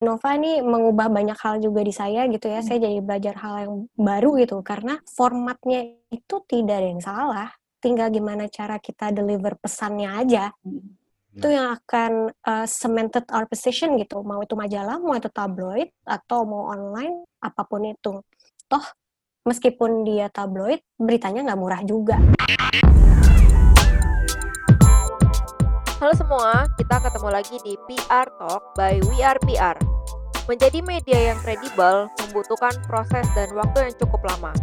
Nova 0.00 0.32
ini 0.32 0.64
mengubah 0.64 1.12
banyak 1.12 1.36
hal 1.36 1.60
juga 1.60 1.84
di 1.84 1.92
saya 1.92 2.24
gitu 2.32 2.48
ya. 2.48 2.64
Hmm. 2.64 2.66
Saya 2.72 2.78
jadi 2.88 3.04
belajar 3.04 3.36
hal 3.36 3.54
yang 3.68 3.74
baru 4.00 4.32
gitu 4.40 4.56
karena 4.64 4.96
formatnya 5.04 5.92
itu 6.08 6.40
tidak 6.48 6.80
ada 6.80 6.88
yang 6.88 7.02
salah. 7.04 7.48
Tinggal 7.84 8.08
gimana 8.08 8.48
cara 8.48 8.80
kita 8.80 9.12
deliver 9.12 9.60
pesannya 9.60 10.08
aja. 10.08 10.56
Hmm. 10.64 10.96
Itu 11.36 11.52
yang 11.52 11.76
akan 11.76 12.32
uh, 12.32 12.66
cemented 12.66 13.28
our 13.28 13.44
position 13.44 14.00
gitu. 14.00 14.24
Mau 14.24 14.40
itu 14.40 14.56
majalah, 14.56 14.96
mau 14.98 15.12
itu 15.14 15.28
tabloid, 15.28 15.92
atau 16.08 16.48
mau 16.48 16.72
online, 16.72 17.28
apa 17.44 17.62
pun 17.68 17.84
itu. 17.84 18.24
Toh, 18.72 18.86
meskipun 19.44 20.02
dia 20.08 20.32
tabloid, 20.32 20.80
beritanya 20.96 21.44
nggak 21.52 21.60
murah 21.60 21.82
juga. 21.84 22.16
Halo 26.00 26.16
semua, 26.16 26.64
kita 26.80 26.96
ketemu 26.96 27.28
lagi 27.28 27.60
di 27.60 27.76
PR 27.84 28.24
Talk 28.40 28.72
by 28.72 29.04
We 29.04 29.20
Are 29.20 29.36
PR. 29.44 29.76
Menjadi 30.48 30.80
media 30.80 31.28
yang 31.28 31.38
kredibel 31.44 32.08
membutuhkan 32.24 32.72
proses 32.88 33.28
dan 33.36 33.52
waktu 33.52 33.84
yang 33.84 33.94
cukup 34.00 34.24
lama. 34.32 34.56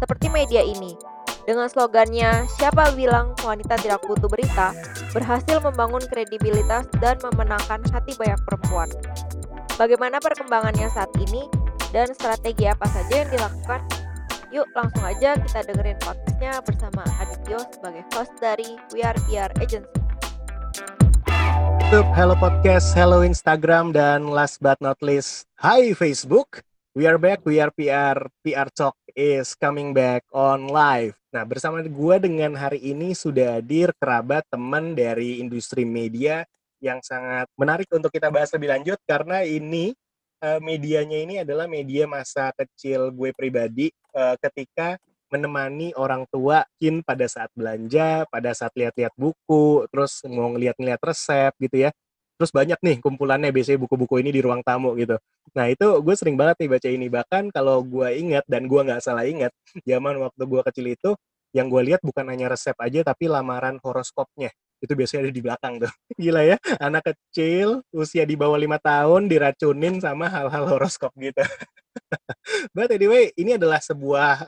Seperti 0.00 0.32
media 0.32 0.64
ini, 0.64 0.96
dengan 1.44 1.68
slogannya 1.68 2.48
"Siapa 2.56 2.96
bilang 2.96 3.36
wanita 3.44 3.76
tidak 3.84 4.00
butuh 4.08 4.32
berita", 4.32 4.72
berhasil 5.12 5.60
membangun 5.60 6.00
kredibilitas 6.08 6.88
dan 7.04 7.20
memenangkan 7.20 7.84
hati 7.92 8.16
banyak 8.16 8.40
perempuan. 8.48 8.88
Bagaimana 9.76 10.24
perkembangannya 10.24 10.88
saat 10.88 11.12
ini 11.20 11.52
dan 11.92 12.16
strategi 12.16 12.64
apa 12.64 12.88
saja 12.88 13.28
yang 13.28 13.28
dilakukan? 13.28 13.84
Yuk 14.56 14.64
langsung 14.72 15.04
aja 15.04 15.36
kita 15.36 15.68
dengerin 15.68 16.00
podcastnya 16.00 16.64
bersama 16.64 17.04
Adityo 17.20 17.60
sebagai 17.76 18.08
host 18.16 18.32
dari 18.40 18.80
We 18.96 19.04
Are 19.04 19.20
PR 19.28 19.52
Agency. 19.60 19.97
YouTube, 21.88 22.12
hello 22.12 22.36
podcast, 22.36 22.92
hello 22.92 23.24
Instagram, 23.24 23.96
dan 23.96 24.28
last 24.28 24.60
but 24.60 24.76
not 24.84 25.00
least, 25.00 25.48
hi 25.56 25.96
Facebook. 25.96 26.60
We 26.92 27.08
are 27.08 27.16
back, 27.16 27.40
we 27.48 27.64
are 27.64 27.72
PR, 27.72 28.28
PR 28.44 28.68
Talk 28.76 28.92
is 29.16 29.56
coming 29.56 29.96
back 29.96 30.28
on 30.36 30.68
live. 30.68 31.16
Nah, 31.32 31.48
bersama 31.48 31.80
gue 31.80 32.16
dengan 32.20 32.52
hari 32.60 32.92
ini 32.92 33.16
sudah 33.16 33.56
hadir 33.56 33.96
kerabat 33.96 34.44
teman 34.52 34.92
dari 34.92 35.40
industri 35.40 35.88
media 35.88 36.44
yang 36.84 37.00
sangat 37.00 37.48
menarik 37.56 37.88
untuk 37.88 38.12
kita 38.12 38.28
bahas 38.28 38.52
lebih 38.52 38.68
lanjut 38.68 38.98
karena 39.08 39.40
ini 39.48 39.96
uh, 40.44 40.60
medianya 40.60 41.18
ini 41.24 41.34
adalah 41.40 41.64
media 41.64 42.04
masa 42.04 42.52
kecil 42.52 43.08
gue 43.16 43.32
pribadi 43.32 43.88
uh, 44.12 44.36
ketika 44.44 45.00
menemani 45.32 45.92
orang 45.96 46.24
tua 46.32 46.64
mungkin 46.78 47.04
pada 47.04 47.26
saat 47.28 47.50
belanja, 47.56 48.24
pada 48.32 48.50
saat 48.56 48.72
lihat-lihat 48.76 49.12
buku, 49.18 49.84
terus 49.92 50.24
mau 50.28 50.50
ngeliat-ngeliat 50.54 51.00
resep 51.02 51.52
gitu 51.60 51.88
ya. 51.88 51.90
Terus 52.38 52.54
banyak 52.54 52.78
nih 52.80 52.96
kumpulannya 53.02 53.50
biasanya 53.50 53.82
buku-buku 53.82 54.22
ini 54.22 54.30
di 54.30 54.38
ruang 54.38 54.62
tamu 54.62 54.94
gitu. 54.94 55.18
Nah 55.58 55.66
itu 55.66 55.86
gue 56.00 56.14
sering 56.14 56.38
banget 56.38 56.62
nih 56.62 56.70
baca 56.70 56.88
ini. 56.88 57.06
Bahkan 57.10 57.44
kalau 57.50 57.82
gue 57.82 58.08
ingat 58.14 58.46
dan 58.46 58.70
gue 58.70 58.78
nggak 58.78 59.02
salah 59.02 59.26
ingat, 59.26 59.50
zaman 59.82 60.22
waktu 60.22 60.42
gue 60.46 60.62
kecil 60.70 60.86
itu 60.86 61.10
yang 61.56 61.66
gue 61.72 61.82
lihat 61.92 62.00
bukan 62.04 62.28
hanya 62.28 62.52
resep 62.52 62.76
aja 62.76 63.00
tapi 63.08 63.24
lamaran 63.26 63.80
horoskopnya 63.80 64.52
itu 64.78 64.92
biasanya 64.94 65.26
ada 65.26 65.32
di 65.34 65.42
belakang 65.42 65.74
tuh 65.82 65.92
gila 66.22 66.42
ya 66.46 66.56
anak 66.78 67.14
kecil 67.14 67.82
usia 67.90 68.22
di 68.22 68.38
bawah 68.38 68.58
lima 68.58 68.78
tahun 68.78 69.26
diracunin 69.26 69.98
sama 69.98 70.30
hal-hal 70.30 70.64
horoskop 70.66 71.10
gitu 71.18 71.42
But 72.76 72.94
anyway, 72.94 73.30
ini 73.34 73.58
adalah 73.58 73.82
sebuah 73.82 74.46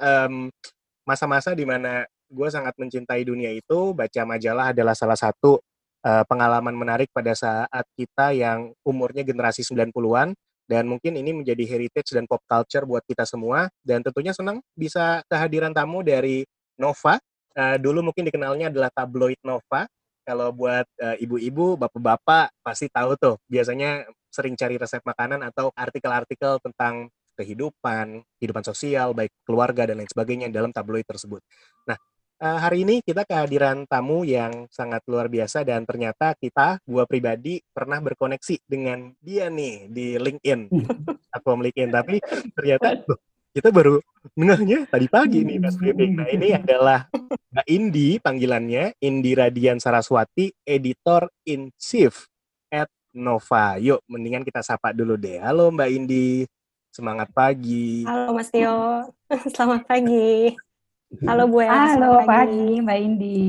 masa-masa 1.05 1.53
di 1.53 1.67
mana 1.67 2.07
gue 2.31 2.49
sangat 2.49 2.75
mencintai 2.79 3.23
dunia 3.27 3.51
itu. 3.51 3.93
Baca 3.93 4.23
majalah 4.23 4.71
adalah 4.73 4.95
salah 4.95 5.19
satu 5.19 5.59
uh, 6.07 6.25
pengalaman 6.27 6.75
menarik 6.75 7.11
pada 7.11 7.35
saat 7.35 7.85
kita 7.99 8.33
yang 8.37 8.71
umurnya 8.87 9.27
generasi 9.27 9.67
90-an 9.67 10.33
dan 10.71 10.87
mungkin 10.87 11.19
ini 11.19 11.35
menjadi 11.35 11.67
heritage 11.67 12.15
dan 12.15 12.31
pop 12.31 12.39
culture 12.47 12.87
buat 12.87 13.03
kita 13.03 13.27
semua 13.27 13.67
dan 13.83 14.07
tentunya 14.07 14.31
senang 14.31 14.63
bisa 14.79 15.27
kehadiran 15.27 15.75
tamu 15.75 16.07
dari 16.07 16.47
Nova. 16.79 17.19
Uh, 17.51 17.75
dulu 17.83 18.07
mungkin 18.07 18.31
dikenalnya 18.31 18.71
adalah 18.71 18.95
tabloid 18.95 19.39
Nova. 19.43 19.91
Kalau 20.31 20.55
buat 20.55 20.87
uh, 21.03 21.19
ibu-ibu, 21.19 21.75
bapak-bapak 21.75 22.55
pasti 22.63 22.87
tahu 22.87 23.19
tuh. 23.19 23.35
Biasanya 23.51 24.07
sering 24.31 24.55
cari 24.55 24.79
resep 24.79 25.03
makanan 25.03 25.43
atau 25.43 25.75
artikel-artikel 25.75 26.63
tentang 26.63 27.11
kehidupan, 27.35 28.23
kehidupan 28.39 28.63
sosial, 28.63 29.11
baik 29.11 29.35
keluarga 29.43 29.91
dan 29.91 29.99
lain 29.99 30.07
sebagainya 30.07 30.55
dalam 30.55 30.71
tabloid 30.71 31.03
tersebut. 31.03 31.43
Nah, 31.91 31.99
uh, 32.39 32.59
hari 32.63 32.87
ini 32.87 33.03
kita 33.03 33.27
kehadiran 33.27 33.91
tamu 33.91 34.23
yang 34.23 34.71
sangat 34.71 35.03
luar 35.11 35.27
biasa 35.27 35.67
dan 35.67 35.83
ternyata 35.83 36.39
kita, 36.39 36.79
gua 36.87 37.11
pribadi 37.11 37.59
pernah 37.75 37.99
berkoneksi 37.99 38.63
dengan 38.71 39.11
dia 39.19 39.51
nih 39.51 39.91
di 39.91 40.15
LinkedIn, 40.15 40.71
platform 41.35 41.61
LinkedIn. 41.67 41.91
Tapi 41.91 42.17
ternyata 42.55 43.03
kita 43.51 43.75
baru 43.75 43.99
dengarnya 44.39 44.87
tadi 44.87 45.07
pagi 45.11 45.43
nih 45.43 45.59
Mas 45.59 45.75
briefing. 45.75 46.15
Nah 46.15 46.29
ini 46.31 46.55
adalah 46.55 47.11
Mbak 47.51 47.67
Indi 47.67 48.09
panggilannya, 48.23 48.95
Indi 49.03 49.33
Radian 49.35 49.83
Saraswati, 49.83 50.55
Editor 50.63 51.27
in 51.51 51.75
Chief 51.75 52.15
at 52.71 52.87
Nova. 53.11 53.75
Yuk, 53.83 54.07
mendingan 54.07 54.47
kita 54.47 54.63
sapa 54.63 54.95
dulu 54.95 55.19
deh. 55.19 55.43
Halo 55.43 55.75
Mbak 55.75 55.91
Indi. 55.91 56.47
Semangat 56.91 57.31
pagi. 57.35 58.07
Halo 58.07 58.35
Mas 58.35 58.51
Tio. 58.51 59.07
Selamat 59.55 59.87
pagi. 59.87 60.55
Halo 61.27 61.51
Bu 61.51 61.63
Ella. 61.63 61.99
Halo 61.99 62.23
pagi. 62.23 62.55
pagi 62.55 62.67
Mbak 62.87 62.99
Indi. 63.03 63.43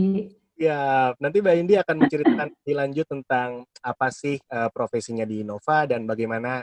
Ya, 0.58 1.14
nanti 1.18 1.42
Mbak 1.42 1.56
Indi 1.58 1.74
akan 1.78 1.96
menceritakan 2.06 2.48
lebih 2.54 2.76
lanjut 2.78 3.06
tentang 3.10 3.50
apa 3.82 4.08
sih 4.14 4.38
uh, 4.50 4.70
profesinya 4.70 5.26
di 5.26 5.42
Nova 5.42 5.90
dan 5.90 6.06
bagaimana 6.06 6.62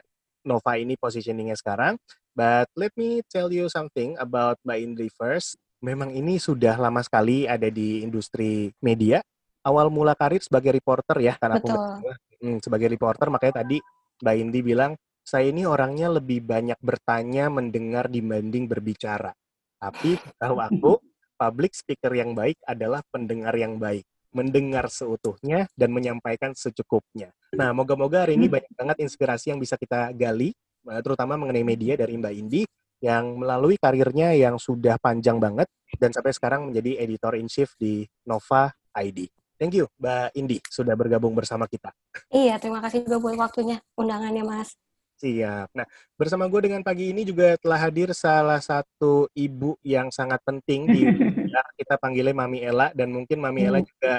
Nova 0.48 0.80
ini 0.80 0.96
positioningnya 0.96 1.54
sekarang. 1.60 2.00
But 2.32 2.72
let 2.72 2.96
me 2.96 3.20
tell 3.28 3.52
you 3.52 3.68
something 3.68 4.16
about 4.16 4.56
Mbak 4.64 4.78
Indi 4.80 5.08
first. 5.12 5.60
Memang 5.84 6.10
ini 6.16 6.40
sudah 6.40 6.80
lama 6.80 7.04
sekali 7.04 7.44
ada 7.44 7.68
di 7.68 8.00
industri 8.00 8.72
media. 8.80 9.20
Awal 9.62 9.92
mula 9.92 10.16
karir 10.16 10.40
sebagai 10.40 10.72
reporter 10.72 11.20
ya, 11.20 11.36
karena 11.36 11.60
Betul. 11.60 11.76
aku 11.76 12.08
hmm, 12.40 12.58
sebagai 12.64 12.88
reporter 12.88 13.28
makanya 13.28 13.60
tadi 13.60 13.78
Mbak 14.24 14.36
Indi 14.40 14.60
bilang 14.64 14.92
saya 15.28 15.52
ini 15.52 15.68
orangnya 15.68 16.08
lebih 16.08 16.40
banyak 16.40 16.80
bertanya, 16.80 17.52
mendengar 17.52 18.08
dibanding 18.08 18.64
berbicara. 18.64 19.36
Tapi 19.76 20.16
tahu 20.40 20.56
aku, 20.56 20.92
public 21.42 21.76
speaker 21.76 22.16
yang 22.16 22.32
baik 22.32 22.56
adalah 22.64 23.04
pendengar 23.12 23.52
yang 23.54 23.76
baik. 23.76 24.08
Mendengar 24.28 24.92
seutuhnya 24.92 25.66
dan 25.72 25.90
menyampaikan 25.90 26.52
secukupnya. 26.52 27.32
Nah, 27.56 27.72
moga-moga 27.72 28.28
hari 28.28 28.36
ini 28.36 28.46
hmm. 28.46 28.54
banyak 28.60 28.72
banget 28.76 28.96
inspirasi 29.00 29.56
yang 29.56 29.60
bisa 29.60 29.80
kita 29.80 30.12
gali, 30.12 30.52
eh, 30.88 31.00
terutama 31.00 31.40
mengenai 31.40 31.64
media 31.64 31.96
dari 31.96 32.20
Mbak 32.20 32.34
Indi, 32.36 32.62
yang 32.98 33.38
melalui 33.38 33.78
karirnya 33.78 34.34
yang 34.34 34.58
sudah 34.58 34.98
panjang 34.98 35.38
banget, 35.38 35.70
dan 35.96 36.10
sampai 36.12 36.34
sekarang 36.34 36.68
menjadi 36.68 37.00
editor 37.00 37.38
in 37.38 37.48
chief 37.48 37.72
di 37.78 38.04
Nova 38.26 38.74
ID. 38.98 39.30
Thank 39.58 39.74
you, 39.74 39.90
Mbak 39.98 40.38
Indi, 40.38 40.58
sudah 40.70 40.94
bergabung 40.94 41.34
bersama 41.34 41.66
kita. 41.66 41.90
Iya, 42.30 42.62
terima 42.62 42.78
kasih 42.78 43.02
juga 43.02 43.18
buat 43.18 43.36
waktunya, 43.38 43.82
undangannya, 43.98 44.46
Mas. 44.46 44.78
Siap. 45.18 45.74
Nah, 45.74 45.82
bersama 46.14 46.46
gue 46.46 46.70
dengan 46.70 46.78
pagi 46.86 47.10
ini 47.10 47.26
juga 47.26 47.58
telah 47.58 47.74
hadir 47.74 48.14
salah 48.14 48.62
satu 48.62 49.26
ibu 49.34 49.74
yang 49.82 50.14
sangat 50.14 50.38
penting 50.46 50.86
di 50.86 51.02
kita 51.76 51.94
panggilnya 52.00 52.34
Mami 52.34 52.58
Ella 52.62 52.88
dan 52.92 53.12
mungkin 53.12 53.38
Mami 53.42 53.60
Ella 53.64 53.80
hmm. 53.80 53.88
juga 53.88 54.14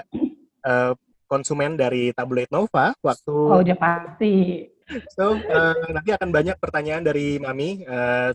uh, 0.66 0.94
konsumen 1.30 1.78
dari 1.78 2.10
tabloid 2.14 2.50
Nova 2.50 2.94
waktu 3.00 3.34
Oh, 3.34 3.62
udah 3.62 3.78
pasti. 3.78 4.66
So, 5.14 5.38
uh, 5.38 5.76
nanti 5.94 6.10
akan 6.18 6.34
banyak 6.34 6.58
pertanyaan 6.58 7.06
dari 7.06 7.38
Mami 7.38 7.86
uh, 7.86 8.34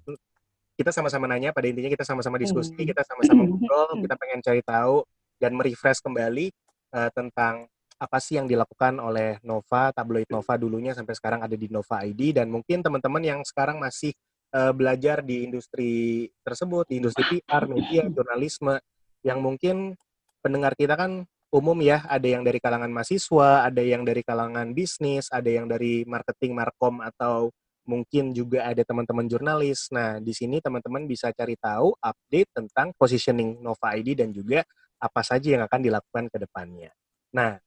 kita 0.75 0.91
sama-sama 0.91 1.31
nanya 1.31 1.55
pada 1.55 1.71
intinya 1.71 1.91
kita 1.91 2.07
sama-sama 2.07 2.39
diskusi, 2.39 2.75
hmm. 2.75 2.89
kita 2.95 3.03
sama-sama 3.07 3.43
ngobrol, 3.47 3.99
kita 4.03 4.15
pengen 4.19 4.41
cari 4.43 4.63
tahu 4.63 5.03
dan 5.39 5.55
merefresh 5.55 6.03
kembali 6.03 6.51
uh, 6.95 7.11
tentang 7.15 7.67
apa 7.95 8.19
sih 8.19 8.37
yang 8.37 8.51
dilakukan 8.51 8.99
oleh 8.99 9.39
Nova, 9.47 9.95
tabloid 9.95 10.27
Nova 10.29 10.55
dulunya 10.59 10.93
sampai 10.93 11.15
sekarang 11.15 11.41
ada 11.47 11.55
di 11.55 11.71
Nova 11.71 12.03
ID 12.03 12.35
dan 12.43 12.51
mungkin 12.51 12.83
teman-teman 12.83 13.23
yang 13.23 13.41
sekarang 13.47 13.79
masih 13.79 14.11
uh, 14.55 14.73
belajar 14.73 15.21
di 15.27 15.51
industri 15.51 16.25
tersebut, 16.47 16.87
di 16.87 17.03
industri 17.03 17.43
PR, 17.43 17.67
media, 17.67 18.07
jurnalisme 18.15 18.79
yang 19.27 19.43
mungkin 19.43 19.99
pendengar 20.39 20.79
kita 20.79 20.95
kan 20.95 21.27
umum 21.51 21.79
ya, 21.83 22.07
ada 22.07 22.27
yang 22.27 22.47
dari 22.47 22.63
kalangan 22.63 22.91
mahasiswa, 22.91 23.67
ada 23.67 23.83
yang 23.83 24.07
dari 24.07 24.23
kalangan 24.23 24.71
bisnis, 24.75 25.31
ada 25.31 25.47
yang 25.51 25.67
dari 25.67 26.03
marketing, 26.07 26.55
markom 26.55 27.03
atau 27.03 27.51
mungkin 27.85 28.33
juga 28.33 28.65
ada 28.67 28.81
teman-teman 28.83 29.29
jurnalis. 29.29 29.93
Nah, 29.93 30.19
di 30.19 30.33
sini 30.33 30.59
teman-teman 30.59 31.05
bisa 31.05 31.31
cari 31.31 31.55
tahu 31.55 31.95
update 32.01 32.51
tentang 32.51 32.91
positioning 32.97 33.61
Nova 33.61 33.95
ID 33.95 34.19
dan 34.19 34.33
juga 34.33 34.65
apa 34.99 35.21
saja 35.21 35.55
yang 35.55 35.63
akan 35.69 35.81
dilakukan 35.85 36.25
ke 36.33 36.37
depannya. 36.41 36.91
Nah, 37.37 37.61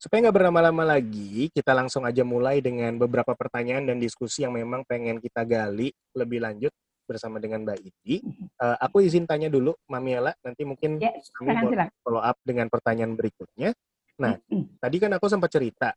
Supaya 0.00 0.24
nggak 0.24 0.36
berlama-lama 0.40 0.96
lagi, 0.96 1.52
kita 1.52 1.76
langsung 1.76 2.08
aja 2.08 2.24
mulai 2.24 2.64
dengan 2.64 2.96
beberapa 2.96 3.36
pertanyaan 3.36 3.84
dan 3.84 4.00
diskusi 4.00 4.48
yang 4.48 4.56
memang 4.56 4.80
pengen 4.88 5.20
kita 5.20 5.44
gali 5.44 5.92
lebih 6.16 6.40
lanjut 6.40 6.72
bersama 7.04 7.36
dengan 7.36 7.68
Mbak 7.68 7.78
Iti. 7.84 8.24
Uh, 8.56 8.80
aku 8.80 9.04
izin 9.04 9.28
tanya 9.28 9.52
dulu, 9.52 9.76
Mamiela, 9.92 10.32
nanti 10.40 10.64
mungkin 10.64 10.96
ya, 10.96 11.12
kami 11.36 11.52
follow 12.00 12.24
up 12.24 12.40
dengan 12.40 12.72
pertanyaan 12.72 13.12
berikutnya. 13.12 13.76
Nah, 14.16 14.40
tadi 14.80 14.96
kan 14.96 15.12
aku 15.20 15.28
sempat 15.28 15.52
cerita, 15.52 15.92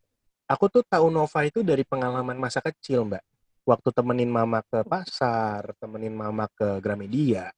aku 0.52 0.68
tuh 0.68 0.84
tahu 0.84 1.08
Nova 1.08 1.40
itu 1.48 1.64
dari 1.64 1.88
pengalaman 1.88 2.36
masa 2.36 2.60
kecil, 2.60 3.08
Mbak. 3.08 3.24
waktu 3.64 3.88
temenin 3.96 4.28
mama 4.28 4.60
ke 4.60 4.84
pasar, 4.84 5.72
temenin 5.80 6.12
mama 6.12 6.44
ke 6.52 6.84
Gramedia, 6.84 7.48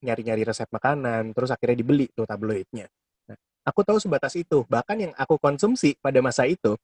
nyari-nyari 0.00 0.48
resep 0.48 0.68
makanan, 0.72 1.36
terus 1.36 1.52
akhirnya 1.52 1.76
dibeli 1.76 2.08
tuh 2.08 2.24
tabloidnya. 2.24 2.88
Aku 3.62 3.86
tahu 3.86 3.98
sebatas 4.02 4.34
itu. 4.34 4.66
Bahkan 4.66 4.96
yang 4.98 5.12
aku 5.14 5.38
konsumsi 5.38 5.94
pada 6.02 6.18
masa 6.18 6.46
itu, 6.50 6.74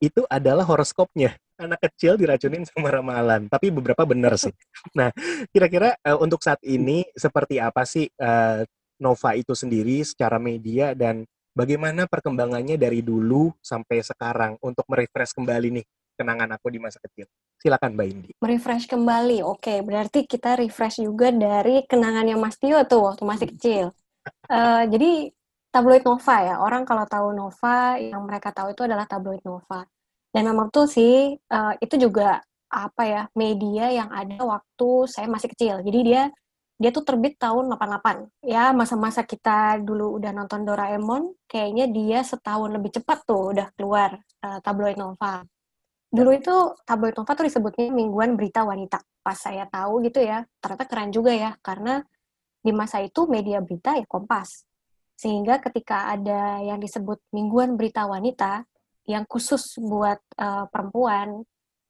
itu 0.00 0.24
adalah 0.28 0.64
horoskopnya. 0.64 1.36
Anak 1.56 1.88
kecil 1.88 2.20
diracunin 2.20 2.68
sama 2.68 2.92
ramalan. 2.92 3.48
Tapi 3.48 3.72
beberapa 3.72 4.04
benar 4.04 4.36
sih. 4.36 4.52
Nah, 4.96 5.12
kira-kira 5.52 5.96
uh, 6.04 6.16
untuk 6.20 6.40
saat 6.40 6.60
ini 6.64 7.04
seperti 7.12 7.60
apa 7.60 7.84
sih 7.84 8.08
uh, 8.20 8.64
Nova 8.96 9.36
itu 9.36 9.52
sendiri 9.52 10.00
secara 10.04 10.40
media 10.40 10.96
dan 10.96 11.28
bagaimana 11.52 12.08
perkembangannya 12.08 12.80
dari 12.80 13.04
dulu 13.04 13.52
sampai 13.60 14.00
sekarang 14.00 14.56
untuk 14.64 14.88
merefresh 14.88 15.36
kembali 15.36 15.68
nih 15.80 15.84
kenangan 16.16 16.48
aku 16.56 16.72
di 16.72 16.80
masa 16.80 16.96
kecil. 17.04 17.28
Silakan 17.60 17.92
Mbak 17.92 18.06
Indi. 18.08 18.30
Merefresh 18.40 18.88
kembali, 18.88 19.44
oke. 19.44 19.84
Berarti 19.84 20.24
kita 20.24 20.56
refresh 20.56 21.04
juga 21.04 21.28
dari 21.28 21.84
kenangannya 21.84 22.36
Mas 22.40 22.56
Tio 22.56 22.80
tuh 22.88 23.12
waktu 23.12 23.22
masih 23.24 23.46
kecil. 23.52 23.84
Uh, 24.48 24.84
jadi 24.92 25.35
tabloid 25.76 26.02
Nova 26.08 26.36
ya. 26.40 26.54
Orang 26.56 26.88
kalau 26.88 27.04
tahu 27.04 27.36
Nova, 27.36 28.00
yang 28.00 28.24
mereka 28.24 28.48
tahu 28.56 28.72
itu 28.72 28.88
adalah 28.88 29.04
tabloid 29.04 29.44
Nova. 29.44 29.84
Dan 30.32 30.48
memang 30.48 30.72
tuh 30.72 30.88
sih 30.88 31.36
uh, 31.36 31.74
itu 31.76 32.00
juga 32.00 32.40
apa 32.72 33.02
ya 33.04 33.22
media 33.36 33.92
yang 33.92 34.08
ada 34.08 34.40
waktu 34.40 34.88
saya 35.04 35.28
masih 35.28 35.52
kecil. 35.52 35.84
Jadi 35.84 36.00
dia 36.00 36.22
dia 36.76 36.92
tuh 36.92 37.04
terbit 37.04 37.40
tahun 37.40 37.72
88. 37.72 38.44
Ya, 38.44 38.72
masa-masa 38.76 39.24
kita 39.24 39.80
dulu 39.80 40.20
udah 40.20 40.32
nonton 40.36 40.64
Doraemon, 40.68 41.32
kayaknya 41.48 41.88
dia 41.88 42.20
setahun 42.20 42.68
lebih 42.68 43.00
cepat 43.00 43.24
tuh 43.24 43.56
udah 43.56 43.72
keluar 43.76 44.20
uh, 44.44 44.60
tabloid 44.60 45.00
Nova. 45.00 45.40
Dulu 46.12 46.30
itu 46.36 46.54
tabloid 46.84 47.16
Nova 47.16 47.32
tuh 47.32 47.48
disebutnya 47.48 47.88
mingguan 47.92 48.36
berita 48.36 48.64
wanita. 48.64 49.00
Pas 49.24 49.36
saya 49.40 49.64
tahu 49.68 50.04
gitu 50.04 50.20
ya, 50.20 50.44
ternyata 50.60 50.84
keren 50.84 51.10
juga 51.16 51.32
ya, 51.32 51.56
karena 51.64 52.04
di 52.60 52.72
masa 52.76 53.00
itu 53.00 53.24
media 53.24 53.64
berita 53.64 53.96
ya 53.96 54.04
Kompas. 54.04 54.68
Sehingga 55.16 55.58
ketika 55.64 56.12
ada 56.12 56.60
yang 56.60 56.76
disebut 56.76 57.18
mingguan 57.32 57.74
berita 57.80 58.04
wanita, 58.04 58.68
yang 59.08 59.24
khusus 59.24 59.80
buat 59.80 60.20
uh, 60.36 60.68
perempuan, 60.68 61.40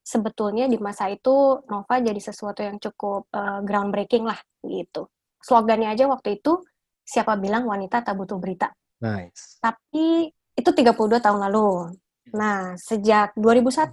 sebetulnya 0.06 0.70
di 0.70 0.78
masa 0.78 1.10
itu 1.10 1.58
Nova 1.66 1.98
jadi 1.98 2.22
sesuatu 2.22 2.62
yang 2.62 2.78
cukup 2.78 3.26
uh, 3.34 3.58
groundbreaking 3.66 4.22
lah 4.22 4.38
gitu. 4.62 5.10
Slogannya 5.42 5.90
aja 5.90 6.06
waktu 6.06 6.38
itu, 6.38 6.62
siapa 7.02 7.34
bilang 7.34 7.66
wanita 7.66 8.06
tak 8.06 8.14
butuh 8.14 8.38
berita. 8.38 8.70
Nice. 9.02 9.58
Tapi 9.58 10.30
itu 10.54 10.70
32 10.70 11.18
tahun 11.18 11.40
lalu. 11.50 11.98
Nah, 12.34 12.74
sejak 12.78 13.34
2001 13.38 13.90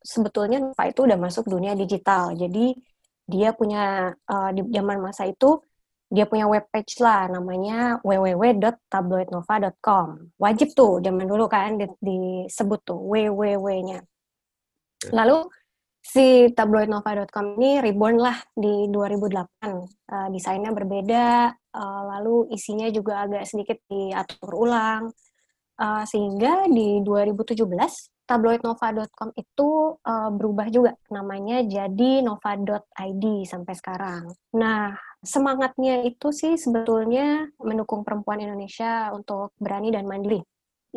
sebetulnya 0.00 0.58
Nova 0.60 0.84
itu 0.88 1.04
udah 1.04 1.18
masuk 1.20 1.48
dunia 1.48 1.76
digital. 1.76 2.32
Jadi 2.32 2.76
dia 3.28 3.54
punya 3.54 4.12
uh, 4.26 4.50
di 4.52 4.64
zaman 4.72 4.98
masa 5.00 5.28
itu 5.28 5.60
dia 6.10 6.26
punya 6.26 6.50
webpage 6.50 6.98
lah 6.98 7.30
namanya 7.30 8.02
www.tabloidnova.com. 8.02 10.34
Wajib 10.42 10.74
tuh 10.74 10.98
zaman 10.98 11.30
dulu 11.30 11.46
kan 11.46 11.78
di, 11.78 11.86
disebut 12.02 12.82
tuh 12.82 12.98
www-nya. 12.98 14.02
Lalu 15.14 15.46
si 16.02 16.50
tabloidnova.com 16.50 17.54
ini 17.62 17.78
reborn 17.78 18.18
lah 18.18 18.34
di 18.50 18.90
2008. 18.90 19.70
Uh, 19.70 19.86
eh, 19.86 20.26
desainnya 20.34 20.74
berbeda, 20.74 21.54
uh, 21.54 22.02
lalu 22.18 22.50
isinya 22.50 22.90
juga 22.90 23.22
agak 23.22 23.46
sedikit 23.46 23.78
diatur 23.86 24.50
ulang 24.58 25.14
Uh, 25.80 26.04
sehingga 26.04 26.68
di 26.68 27.00
2017 27.00 27.56
tabloidnova.com 28.28 29.32
itu 29.32 29.96
uh, 29.96 30.28
berubah 30.28 30.68
juga 30.68 30.92
namanya 31.08 31.64
jadi 31.64 32.20
nova.id 32.20 33.24
sampai 33.48 33.74
sekarang. 33.80 34.28
Nah, 34.60 34.92
semangatnya 35.20 36.04
itu 36.04 36.32
sih 36.32 36.56
sebetulnya 36.56 37.48
mendukung 37.60 38.04
perempuan 38.04 38.40
Indonesia 38.40 39.12
untuk 39.12 39.52
berani 39.60 39.92
dan 39.92 40.08
mandiri. 40.08 40.40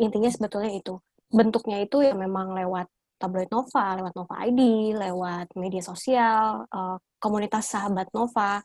Intinya 0.00 0.32
sebetulnya 0.32 0.72
itu. 0.74 0.96
Bentuknya 1.28 1.84
itu 1.84 2.00
ya 2.00 2.16
memang 2.16 2.56
lewat 2.56 2.88
tabloid 3.20 3.50
Nova, 3.52 3.96
lewat 4.00 4.12
Nova 4.16 4.34
ID, 4.44 4.60
lewat 4.96 5.54
media 5.56 5.82
sosial, 5.84 6.66
uh, 6.68 6.96
komunitas 7.20 7.72
sahabat 7.72 8.10
Nova, 8.12 8.60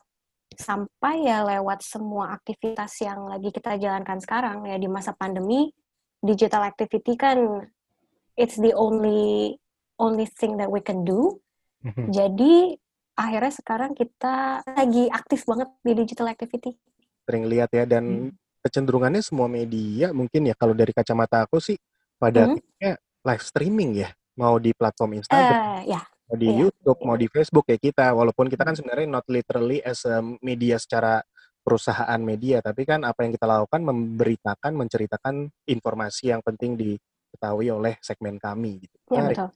sampai 0.56 1.28
ya 1.30 1.46
lewat 1.46 1.84
semua 1.86 2.34
aktivitas 2.34 2.98
yang 3.04 3.30
lagi 3.30 3.54
kita 3.54 3.78
jalankan 3.78 4.18
sekarang 4.18 4.66
ya 4.66 4.76
di 4.76 4.90
masa 4.90 5.14
pandemi 5.14 5.70
digital 6.20 6.66
activity 6.66 7.14
kan 7.14 7.38
it's 8.34 8.58
the 8.58 8.74
only 8.74 9.54
only 10.00 10.26
thing 10.26 10.56
that 10.58 10.68
we 10.72 10.80
can 10.82 11.06
do. 11.06 11.38
Mm-hmm. 11.84 12.12
Jadi 12.12 12.76
akhirnya 13.20 13.52
sekarang 13.52 13.92
kita 13.92 14.64
lagi 14.64 15.12
aktif 15.12 15.44
banget 15.44 15.68
di 15.84 15.92
digital 15.92 16.32
activity. 16.32 16.72
Sering 17.28 17.44
lihat 17.52 17.68
ya 17.76 17.84
dan 17.84 18.32
hmm. 18.32 18.64
kecenderungannya 18.64 19.20
semua 19.20 19.46
media 19.46 20.16
mungkin 20.16 20.48
ya 20.48 20.56
kalau 20.56 20.72
dari 20.72 20.96
kacamata 20.96 21.44
aku 21.44 21.60
sih 21.60 21.76
pada 22.16 22.48
hmm. 22.48 22.96
live 23.28 23.44
streaming 23.44 24.08
ya 24.08 24.10
mau 24.40 24.56
di 24.56 24.72
platform 24.72 25.20
Instagram, 25.20 25.60
uh, 25.60 25.80
ya. 25.84 26.00
mau 26.00 26.36
di 26.40 26.48
yeah. 26.48 26.58
YouTube, 26.64 26.98
yeah. 26.98 27.06
mau 27.06 27.16
di 27.20 27.26
Facebook 27.28 27.66
ya 27.68 27.76
kita. 27.76 28.06
Walaupun 28.16 28.48
kita 28.48 28.64
kan 28.64 28.72
sebenarnya 28.72 29.04
not 29.04 29.26
literally 29.28 29.84
as 29.84 30.00
a 30.08 30.24
media 30.40 30.80
secara 30.80 31.20
perusahaan 31.60 32.20
media, 32.24 32.64
tapi 32.64 32.88
kan 32.88 33.04
apa 33.04 33.20
yang 33.20 33.36
kita 33.36 33.44
lakukan 33.44 33.84
memberitakan, 33.84 34.72
menceritakan 34.72 35.52
informasi 35.68 36.32
yang 36.32 36.40
penting 36.40 36.72
diketahui 36.80 37.68
oleh 37.68 38.00
segmen 38.00 38.40
kami 38.40 38.80
gitu. 38.80 38.96
Ya, 39.12 39.28
betul. 39.28 39.48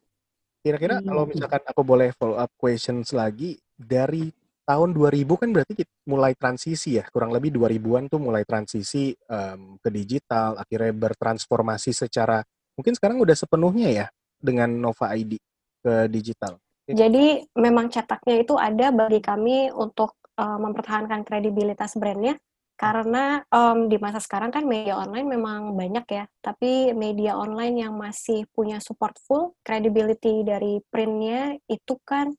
Kira-kira 0.64 0.96
hmm. 0.96 1.04
kalau 1.04 1.22
misalkan 1.28 1.60
aku 1.60 1.82
boleh 1.84 2.08
follow 2.16 2.40
up 2.40 2.48
questions 2.56 3.12
lagi 3.12 3.60
dari 3.76 4.32
tahun 4.64 4.96
2000 4.96 5.28
kan 5.36 5.48
berarti 5.52 5.74
kita 5.76 5.92
mulai 6.08 6.32
transisi 6.32 6.96
ya, 6.96 7.04
kurang 7.12 7.36
lebih 7.36 7.52
2000-an 7.52 8.08
tuh 8.08 8.16
mulai 8.16 8.48
transisi 8.48 9.12
um, 9.28 9.76
ke 9.76 9.92
digital, 9.92 10.56
akhirnya 10.56 10.96
bertransformasi 10.96 11.92
secara 11.92 12.40
mungkin 12.80 12.96
sekarang 12.96 13.20
udah 13.20 13.36
sepenuhnya 13.36 13.92
ya 13.92 14.06
dengan 14.40 14.72
Nova 14.72 15.12
ID 15.12 15.36
ke 15.84 16.08
digital. 16.08 16.56
Jadi 16.88 17.44
memang 17.60 17.92
cetaknya 17.92 18.40
itu 18.40 18.56
ada 18.56 18.88
bagi 18.88 19.20
kami 19.20 19.68
untuk 19.68 20.16
uh, 20.40 20.56
mempertahankan 20.56 21.28
kredibilitas 21.28 21.96
brandnya 21.96 22.40
karena 22.74 23.38
um, 23.54 23.86
di 23.86 23.96
masa 24.02 24.18
sekarang 24.18 24.50
kan 24.50 24.66
media 24.66 24.98
online 24.98 25.30
memang 25.30 25.78
banyak 25.78 26.06
ya, 26.10 26.24
tapi 26.42 26.90
media 26.90 27.38
online 27.38 27.86
yang 27.86 27.94
masih 27.94 28.50
punya 28.50 28.82
support 28.82 29.14
full 29.22 29.54
credibility 29.62 30.42
dari 30.42 30.82
printnya 30.90 31.54
itu 31.70 31.94
kan 32.02 32.34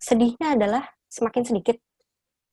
sedihnya 0.00 0.56
adalah 0.56 0.84
semakin 1.12 1.44
sedikit. 1.44 1.76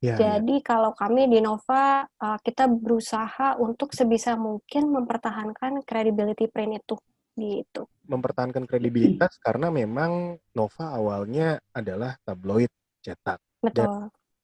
Ya, 0.04 0.20
ya. 0.20 0.36
Jadi 0.40 0.60
ya. 0.60 0.66
kalau 0.68 0.92
kami 0.92 1.32
di 1.32 1.40
Nova 1.40 2.04
uh, 2.04 2.40
kita 2.44 2.68
berusaha 2.68 3.56
untuk 3.56 3.96
sebisa 3.96 4.36
mungkin 4.36 4.92
mempertahankan 4.92 5.80
credibility 5.88 6.52
print 6.52 6.84
itu 6.84 7.00
gitu. 7.40 7.88
Mempertahankan 8.06 8.68
kredibilitas 8.68 9.40
karena 9.40 9.72
memang 9.72 10.38
Nova 10.54 10.92
awalnya 10.92 11.58
adalah 11.72 12.20
tabloid 12.28 12.70
cetak. 13.00 13.40
Betul. 13.64 13.80
Dan 13.80 13.90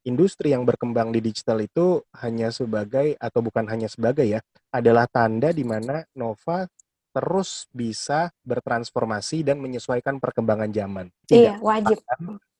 industri 0.10 0.51
yang 0.51 0.66
berkembang 0.66 1.13
di 1.13 1.22
digital 1.22 1.62
itu 1.62 2.01
hanya 2.18 2.50
sebagai 2.50 3.13
atau 3.22 3.39
bukan 3.46 3.70
hanya 3.70 3.86
sebagai 3.86 4.25
ya, 4.25 4.42
adalah 4.74 5.06
tanda 5.06 5.54
di 5.54 5.62
mana 5.62 6.01
Nova 6.18 6.66
terus 7.13 7.66
bisa 7.70 8.30
bertransformasi 8.46 9.46
dan 9.46 9.62
menyesuaikan 9.62 10.18
perkembangan 10.18 10.70
zaman. 10.74 11.06
Tidak 11.30 11.38
iya, 11.38 11.56
wajib. 11.62 11.98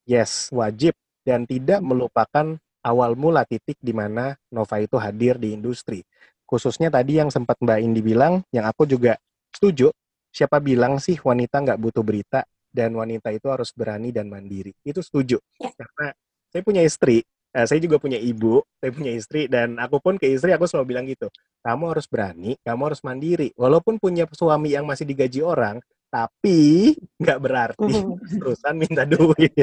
yes, 0.06 0.50
wajib 0.54 0.94
dan 1.26 1.46
tidak 1.46 1.82
melupakan 1.82 2.58
awal 2.82 3.14
mula 3.14 3.46
titik 3.46 3.78
di 3.82 3.94
mana 3.94 4.38
Nova 4.50 4.78
itu 4.82 4.98
hadir 4.98 5.38
di 5.38 5.54
industri. 5.54 6.02
Khususnya 6.50 6.90
tadi 6.90 7.22
yang 7.22 7.30
sempat 7.30 7.62
Mbak 7.62 7.80
Indi 7.86 8.02
bilang, 8.02 8.42
yang 8.50 8.66
aku 8.66 8.90
juga 8.90 9.22
setuju, 9.54 9.94
siapa 10.34 10.58
bilang 10.58 10.98
sih 10.98 11.18
wanita 11.22 11.62
nggak 11.62 11.78
butuh 11.78 12.02
berita 12.02 12.42
dan 12.70 12.94
wanita 12.98 13.30
itu 13.34 13.50
harus 13.50 13.70
berani 13.74 14.10
dan 14.10 14.30
mandiri. 14.30 14.74
Itu 14.82 15.06
setuju. 15.06 15.38
Ya. 15.62 15.70
Karena 15.78 16.14
saya 16.50 16.62
punya 16.66 16.82
istri, 16.82 17.22
uh, 17.56 17.66
saya 17.66 17.80
juga 17.82 17.98
punya 17.98 18.18
ibu, 18.20 18.62
saya 18.78 18.92
punya 18.94 19.12
istri, 19.14 19.50
dan 19.50 19.78
aku 19.82 19.98
pun 20.02 20.16
ke 20.18 20.30
istri 20.30 20.54
aku 20.54 20.70
selalu 20.70 20.86
bilang 20.96 21.06
gitu, 21.10 21.28
kamu 21.66 21.96
harus 21.96 22.06
berani, 22.06 22.56
kamu 22.62 22.82
harus 22.94 23.02
mandiri. 23.02 23.50
Walaupun 23.58 23.98
punya 23.98 24.26
suami 24.32 24.74
yang 24.74 24.86
masih 24.86 25.06
digaji 25.06 25.42
orang, 25.42 25.82
tapi 26.10 26.94
nggak 27.22 27.40
berarti 27.40 27.94
terusan 28.42 28.76
minta 28.78 29.06
duit. 29.06 29.54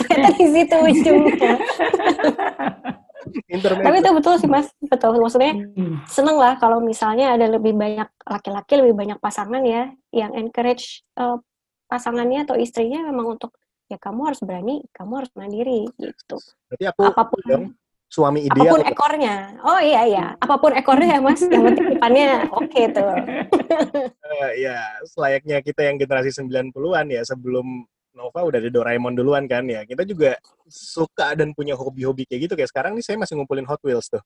Ternyata 0.00 0.28
di 0.36 0.46
situ 0.48 0.76
ujungnya. 0.80 1.52
Tapi 3.60 3.96
itu 4.00 4.10
betul 4.16 4.34
sih 4.40 4.48
mas, 4.48 4.72
betul. 4.80 5.20
Maksudnya 5.20 5.52
hmm. 5.52 6.08
seneng 6.08 6.40
lah 6.40 6.56
kalau 6.56 6.80
misalnya 6.80 7.36
ada 7.36 7.44
lebih 7.44 7.76
banyak 7.76 8.08
laki-laki, 8.24 8.80
lebih 8.80 8.96
banyak 8.96 9.18
pasangan 9.20 9.60
ya 9.64 9.92
yang 10.12 10.32
encourage 10.32 11.04
uh, 11.20 11.36
pasangannya 11.88 12.48
atau 12.48 12.56
istrinya 12.56 13.04
memang 13.04 13.36
untuk 13.36 13.52
ya 13.88 13.96
kamu 13.96 14.20
harus 14.28 14.40
berani, 14.44 14.84
kamu 14.92 15.12
harus 15.24 15.32
mandiri 15.32 15.88
gitu. 15.96 16.36
Berarti 16.68 16.84
aku 16.92 17.00
apa 17.08 17.22
pun 17.24 17.40
dong, 17.48 17.64
suami 18.08 18.44
ideal. 18.44 18.68
Apa 18.68 18.74
pun 18.76 18.84
ekornya. 18.84 19.34
Oh 19.64 19.80
iya 19.80 20.02
iya, 20.04 20.26
apa 20.36 20.54
pun 20.60 20.72
ekornya 20.76 21.08
ya 21.16 21.20
Mas, 21.24 21.40
yang 21.44 21.64
penting 21.72 21.86
depannya 21.96 22.28
oke 22.52 22.68
okay, 22.68 22.84
tuh. 22.92 23.08
uh, 23.08 24.50
ya, 24.64 24.78
selayaknya 25.08 25.64
kita 25.64 25.88
yang 25.88 25.96
generasi 25.96 26.32
90-an 26.36 27.06
ya 27.08 27.24
sebelum 27.24 27.88
Nova 28.12 28.40
udah 28.42 28.58
ada 28.58 28.70
Doraemon 28.72 29.14
duluan 29.16 29.48
kan 29.48 29.64
ya. 29.64 29.88
Kita 29.88 30.02
juga 30.04 30.36
suka 30.68 31.32
dan 31.38 31.56
punya 31.56 31.78
hobi-hobi 31.78 32.28
kayak 32.28 32.50
gitu 32.50 32.54
kayak 32.58 32.70
sekarang 32.72 32.92
nih 32.98 33.04
saya 33.04 33.16
masih 33.16 33.38
ngumpulin 33.40 33.64
Hot 33.68 33.80
Wheels 33.80 34.10
tuh. 34.12 34.20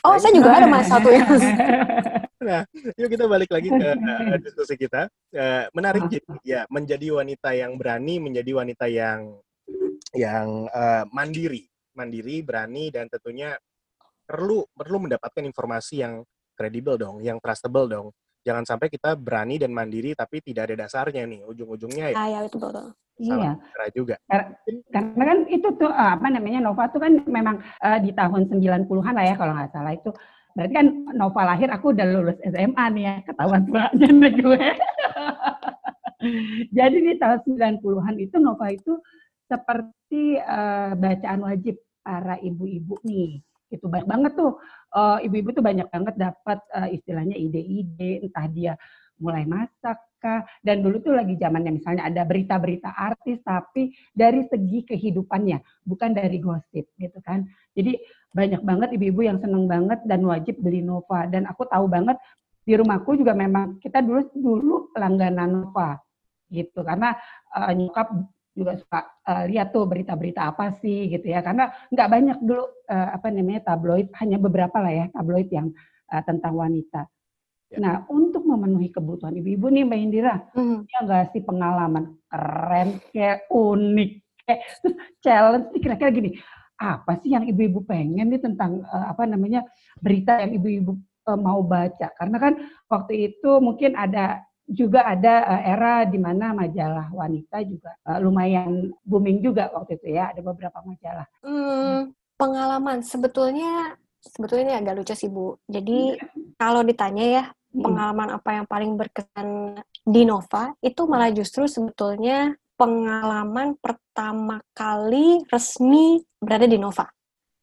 Oh, 0.00 0.16
saya 0.16 0.32
juga 0.32 0.56
ada 0.56 0.66
Mas 0.66 0.88
Hot 0.88 1.04
Wheels. 1.04 1.44
nah, 2.48 2.64
yuk 2.96 3.08
kita 3.12 3.24
balik 3.28 3.52
lagi 3.52 3.68
ke 3.68 3.88
uh, 3.92 4.36
diskusi 4.44 4.74
kita. 4.80 5.12
Uh, 5.32 5.68
menarik 5.76 6.08
ya 6.40 6.64
menjadi 6.72 7.20
wanita 7.20 7.52
yang 7.52 7.76
berani, 7.76 8.16
menjadi 8.16 8.50
wanita 8.56 8.86
yang 8.88 9.36
yang 10.16 10.66
uh, 10.72 11.04
mandiri, 11.12 11.68
mandiri, 11.92 12.40
berani 12.40 12.88
dan 12.88 13.12
tentunya 13.12 13.54
perlu 14.24 14.64
perlu 14.72 15.04
mendapatkan 15.04 15.44
informasi 15.44 16.00
yang 16.00 16.24
kredibel 16.56 16.96
dong, 16.96 17.20
yang 17.20 17.36
trustable 17.38 17.86
dong 17.86 18.08
jangan 18.40 18.64
sampai 18.64 18.88
kita 18.88 19.20
berani 19.20 19.60
dan 19.60 19.68
mandiri 19.68 20.16
tapi 20.16 20.40
tidak 20.40 20.72
ada 20.72 20.88
dasarnya 20.88 21.28
nih 21.28 21.44
ujung-ujungnya 21.44 22.16
ya. 22.16 22.16
Ah, 22.16 22.28
ya 22.28 22.40
itu 22.48 22.56
betul. 22.56 22.96
Iya. 23.20 23.52
juga. 23.92 24.16
Karena 24.88 25.24
kan 25.28 25.38
itu 25.52 25.68
tuh 25.76 25.92
eh, 25.92 26.10
apa 26.16 26.26
namanya 26.32 26.60
Nova 26.64 26.88
tuh 26.88 27.04
kan 27.04 27.20
memang 27.28 27.60
uh, 27.84 27.98
di 28.00 28.16
tahun 28.16 28.48
90-an 28.48 29.14
lah 29.14 29.24
ya 29.28 29.34
kalau 29.36 29.52
nggak 29.52 29.72
salah 29.76 29.92
itu. 29.92 30.10
Berarti 30.56 30.72
kan 30.74 30.86
Nova 31.14 31.40
lahir 31.46 31.68
aku 31.70 31.92
udah 31.94 32.06
lulus 32.08 32.38
SMA 32.42 32.84
nih 32.96 33.04
ya, 33.04 33.14
ketahuan 33.28 33.62
tuanya 33.68 34.08
nih 34.08 34.32
gue. 34.40 34.62
Jadi 36.76 36.96
di 37.00 37.12
tahun 37.20 37.38
90-an 37.44 38.14
itu 38.18 38.36
Nova 38.40 38.66
itu 38.72 38.98
seperti 39.46 40.40
uh, 40.40 40.96
bacaan 40.96 41.40
wajib 41.44 41.76
para 42.00 42.40
ibu-ibu 42.40 42.96
nih 43.04 43.44
itu 43.70 43.86
banyak 43.86 44.08
banget 44.10 44.32
tuh 44.34 44.58
ibu 44.58 45.30
ibu-ibu 45.30 45.50
tuh 45.54 45.62
banyak 45.62 45.86
banget 45.94 46.14
dapat 46.18 46.58
uh, 46.74 46.90
istilahnya 46.90 47.38
ide-ide 47.38 48.26
entah 48.26 48.46
dia 48.50 48.74
mulai 49.20 49.44
masak 49.44 50.00
kah? 50.18 50.42
Dan 50.64 50.82
dulu 50.84 51.00
tuh 51.00 51.14
lagi 51.14 51.36
zamannya 51.36 51.76
misalnya 51.76 52.08
ada 52.08 52.24
berita-berita 52.24 52.92
artis 52.92 53.40
tapi 53.44 53.92
dari 54.12 54.44
segi 54.48 54.84
kehidupannya 54.84 55.60
bukan 55.84 56.10
dari 56.16 56.40
gosip 56.40 56.90
gitu 56.96 57.18
kan. 57.22 57.44
Jadi 57.76 58.00
banyak 58.32 58.62
banget 58.62 58.88
ibu-ibu 58.96 59.26
yang 59.26 59.38
seneng 59.38 59.68
banget 59.68 60.00
dan 60.08 60.24
wajib 60.24 60.58
beli 60.58 60.80
Nova. 60.80 61.28
Dan 61.28 61.46
aku 61.46 61.68
tahu 61.68 61.86
banget 61.86 62.16
di 62.64 62.76
rumahku 62.76 63.16
juga 63.16 63.32
memang 63.36 63.80
kita 63.80 64.04
dulu 64.04 64.20
dulu 64.34 64.76
langganan 64.96 65.64
Nova 65.64 66.00
gitu. 66.50 66.82
Karena 66.82 67.14
uh, 67.54 67.72
nyokap 67.76 68.10
juga 68.50 68.74
suka 68.76 69.00
uh, 69.30 69.44
lihat 69.46 69.70
tuh 69.70 69.86
berita-berita 69.86 70.50
apa 70.50 70.74
sih 70.78 71.10
gitu 71.12 71.28
ya. 71.30 71.44
Karena 71.44 71.70
nggak 71.92 72.08
banyak 72.08 72.38
dulu 72.42 72.64
uh, 72.90 73.08
apa 73.14 73.28
namanya 73.30 73.72
tabloid 73.72 74.08
hanya 74.20 74.36
beberapa 74.40 74.78
lah 74.78 74.92
ya 74.92 75.06
tabloid 75.14 75.48
yang 75.50 75.68
uh, 76.10 76.22
tentang 76.22 76.54
wanita. 76.58 77.06
Ya. 77.70 77.78
Nah 77.78 77.94
untuk 78.10 78.42
memenuhi 78.42 78.90
kebutuhan 78.90 79.34
ibu-ibu 79.38 79.70
nih 79.70 79.86
Mbak 79.86 80.00
Indira, 80.02 80.34
hmm. 80.58 80.90
ya 80.90 80.98
nggak 81.06 81.24
sih 81.30 81.42
pengalaman 81.46 82.18
keren 82.26 82.98
kayak 83.14 83.46
unik 83.46 84.10
kayak 84.42 84.60
terus 84.82 84.96
challenge 85.22 85.66
kira-kira 85.78 86.10
gini 86.10 86.30
apa 86.80 87.20
sih 87.20 87.36
yang 87.36 87.44
ibu-ibu 87.44 87.84
pengen 87.84 88.32
nih 88.32 88.40
tentang 88.40 88.80
uh, 88.88 89.12
apa 89.12 89.28
namanya 89.28 89.68
berita 90.00 90.40
yang 90.40 90.56
ibu-ibu 90.56 90.96
uh, 91.28 91.36
mau 91.36 91.60
baca 91.60 92.08
karena 92.16 92.36
kan 92.40 92.52
waktu 92.88 93.30
itu 93.30 93.60
mungkin 93.60 93.92
ada 93.94 94.40
juga 94.64 95.04
ada 95.04 95.44
uh, 95.44 95.62
era 95.62 96.08
di 96.08 96.16
mana 96.16 96.56
majalah 96.56 97.12
wanita 97.12 97.60
juga 97.68 97.92
uh, 98.08 98.16
lumayan 98.22 98.88
booming 99.04 99.44
juga 99.44 99.68
waktu 99.76 100.00
itu 100.00 100.16
ya 100.16 100.32
ada 100.32 100.40
beberapa 100.40 100.80
majalah. 100.80 101.28
Hmm, 101.44 102.16
pengalaman 102.40 103.04
sebetulnya 103.04 103.92
sebetulnya 104.24 104.72
ini 104.72 104.74
agak 104.80 104.94
lucu 105.04 105.12
sih 105.12 105.28
Bu. 105.28 105.60
Jadi 105.68 106.16
hmm. 106.16 106.56
kalau 106.56 106.80
ditanya 106.80 107.26
ya. 107.28 107.44
Pengalaman 107.70 108.28
apa 108.34 108.50
yang 108.60 108.66
paling 108.66 108.98
berkesan 108.98 109.78
di 110.02 110.22
Nova 110.26 110.74
itu 110.82 111.06
malah 111.06 111.30
justru 111.30 111.70
sebetulnya 111.70 112.54
pengalaman 112.74 113.78
pertama 113.78 114.58
kali 114.74 115.44
resmi 115.48 116.22
berada 116.42 116.66
di 116.66 116.78
Nova. 116.80 117.06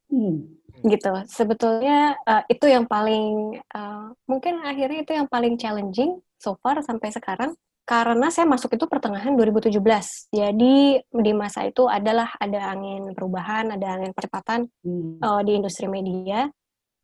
Hmm 0.08 0.58
gitu 0.86 1.10
sebetulnya 1.26 2.14
uh, 2.22 2.44
itu 2.46 2.70
yang 2.70 2.86
paling 2.86 3.58
uh, 3.74 4.14
mungkin 4.30 4.62
akhirnya 4.62 5.02
itu 5.02 5.12
yang 5.16 5.26
paling 5.26 5.58
challenging 5.58 6.22
so 6.38 6.54
far 6.62 6.78
sampai 6.86 7.10
sekarang 7.10 7.50
karena 7.88 8.28
saya 8.28 8.44
masuk 8.44 8.76
itu 8.76 8.84
pertengahan 8.84 9.32
2017. 9.32 9.80
Jadi 10.28 11.00
di 11.00 11.32
masa 11.32 11.64
itu 11.64 11.88
adalah 11.88 12.36
ada 12.36 12.76
angin 12.76 13.16
perubahan, 13.16 13.72
ada 13.72 13.96
angin 13.96 14.12
percepatan 14.12 14.68
hmm. 14.84 15.24
uh, 15.24 15.40
di 15.40 15.56
industri 15.56 15.88
media, 15.88 16.52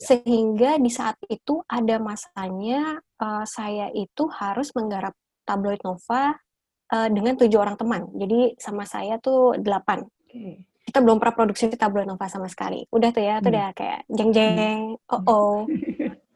sehingga 0.05 0.77
di 0.77 0.91
saat 0.93 1.17
itu 1.33 1.65
ada 1.65 1.97
masanya 1.97 3.01
uh, 3.21 3.45
saya 3.49 3.89
itu 3.97 4.29
harus 4.29 4.69
menggarap 4.77 5.17
tabloid 5.49 5.81
Nova 5.81 6.37
uh, 6.93 7.09
dengan 7.09 7.41
tujuh 7.41 7.57
orang 7.57 7.81
teman. 7.81 8.13
Jadi 8.13 8.61
sama 8.61 8.85
saya 8.85 9.17
tuh 9.17 9.57
delapan. 9.57 10.05
Okay. 10.29 10.61
Kita 10.85 11.01
belum 11.01 11.17
pernah 11.17 11.33
produksi 11.33 11.73
tabloid 11.73 12.05
Nova 12.05 12.29
sama 12.29 12.47
sekali. 12.53 12.85
Udah 12.93 13.09
tuh 13.09 13.25
ya, 13.25 13.41
hmm. 13.41 13.43
tuh 13.43 13.51
udah 13.57 13.69
kayak 13.73 14.01
jeng 14.13 14.31
jeng, 14.37 14.55
hmm. 15.01 15.13
oh 15.17 15.23
oh. 15.25 15.57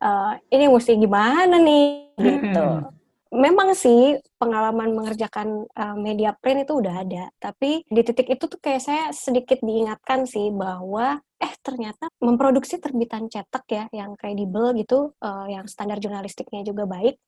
uh, 0.00 0.32
ini 0.48 0.64
mesti 0.72 0.96
gimana 0.96 1.60
nih 1.60 1.87
gitu 2.16 2.98
memang 3.32 3.76
sih 3.76 4.16
pengalaman 4.40 4.97
mengerjakan 4.97 5.68
uh, 5.76 5.97
media 5.99 6.32
print 6.32 6.64
itu 6.64 6.80
udah 6.80 7.04
ada, 7.04 7.25
tapi 7.37 7.85
di 7.85 8.00
titik 8.00 8.28
itu 8.28 8.44
tuh 8.49 8.61
kayak 8.61 8.82
saya 8.82 9.04
sedikit 9.12 9.61
diingatkan 9.61 10.25
sih 10.25 10.49
bahwa 10.49 11.20
eh 11.38 11.54
ternyata 11.61 12.08
memproduksi 12.18 12.80
terbitan 12.82 13.28
cetak 13.28 13.64
ya 13.68 13.85
yang 13.92 14.16
kredibel 14.16 14.73
gitu, 14.75 15.12
uh, 15.20 15.47
yang 15.47 15.68
standar 15.68 16.00
jurnalistiknya 16.00 16.64
juga 16.64 16.88
baik, 16.88 17.20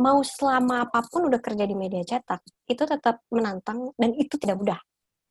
mau 0.00 0.20
selama 0.20 0.86
apa 0.88 1.00
pun 1.08 1.28
udah 1.28 1.40
kerja 1.40 1.64
di 1.64 1.72
media 1.72 2.04
cetak, 2.04 2.44
itu 2.68 2.82
tetap 2.84 3.24
menantang 3.32 3.96
dan 3.96 4.12
itu 4.12 4.36
tidak 4.36 4.60
mudah. 4.60 4.80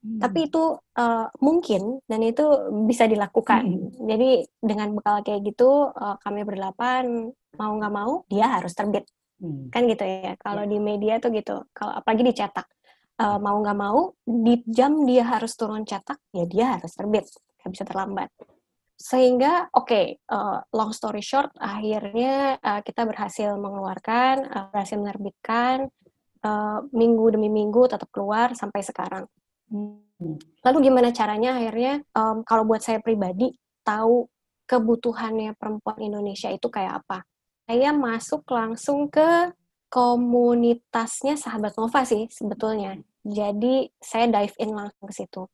Hmm. 0.05 0.21
Tapi 0.21 0.49
itu 0.49 0.63
uh, 0.77 1.27
mungkin 1.41 2.01
dan 2.05 2.21
itu 2.21 2.45
bisa 2.85 3.05
dilakukan. 3.09 3.63
Hmm. 3.65 4.09
Jadi 4.09 4.45
dengan 4.61 4.93
bekal 4.93 5.21
kayak 5.25 5.41
gitu, 5.53 5.89
uh, 5.89 6.17
kami 6.21 6.45
berdelapan 6.45 7.29
mau 7.55 7.71
nggak 7.77 7.93
mau 7.93 8.27
dia 8.27 8.51
harus 8.51 8.75
terbit 8.75 9.07
Hmm. 9.41 9.67
Kan 9.71 9.87
gitu 9.91 10.03
ya. 10.03 10.33
Kalau 10.39 10.63
yeah. 10.63 10.71
di 10.71 10.77
media 10.79 11.13
tuh 11.19 11.31
gitu. 11.35 11.65
Kalau 11.75 11.93
apalagi 11.95 12.23
dicetak. 12.31 12.67
Uh, 13.15 13.39
mau 13.39 13.55
nggak 13.63 13.79
mau, 13.79 14.11
di 14.27 14.59
jam 14.67 15.07
dia 15.07 15.23
harus 15.23 15.55
turun 15.55 15.87
cetak, 15.87 16.19
ya 16.35 16.43
dia 16.43 16.65
harus 16.75 16.91
terbit. 16.99 17.23
Nggak 17.63 17.71
bisa 17.71 17.83
terlambat. 17.87 18.27
Sehingga, 18.99 19.71
oke, 19.71 19.87
okay, 19.87 20.05
uh, 20.35 20.59
long 20.75 20.91
story 20.91 21.23
short, 21.23 21.47
akhirnya 21.55 22.59
uh, 22.59 22.83
kita 22.83 23.07
berhasil 23.07 23.55
mengeluarkan, 23.55 24.51
uh, 24.51 24.67
berhasil 24.67 24.99
menerbitkan, 24.99 25.87
uh, 26.43 26.83
minggu 26.91 27.39
demi 27.39 27.47
minggu 27.47 27.87
tetap 27.87 28.11
keluar 28.11 28.51
sampai 28.51 28.83
sekarang. 28.83 29.23
Hmm. 29.71 30.35
Lalu 30.67 30.91
gimana 30.91 31.15
caranya 31.15 31.55
akhirnya, 31.55 32.03
um, 32.19 32.43
kalau 32.43 32.67
buat 32.67 32.83
saya 32.83 32.99
pribadi, 32.99 33.55
tahu 33.87 34.27
kebutuhannya 34.67 35.55
perempuan 35.55 36.03
Indonesia 36.03 36.51
itu 36.51 36.67
kayak 36.67 37.05
apa 37.05 37.23
saya 37.65 37.89
masuk 37.91 38.45
langsung 38.49 39.09
ke 39.09 39.51
komunitasnya 39.89 41.33
sahabat 41.37 41.73
Nova 41.77 42.05
sih 42.05 42.29
sebetulnya. 42.29 43.01
Jadi 43.25 43.89
saya 43.97 44.29
dive 44.29 44.55
in 44.61 44.71
langsung 44.73 45.05
ke 45.09 45.13
situ. 45.13 45.49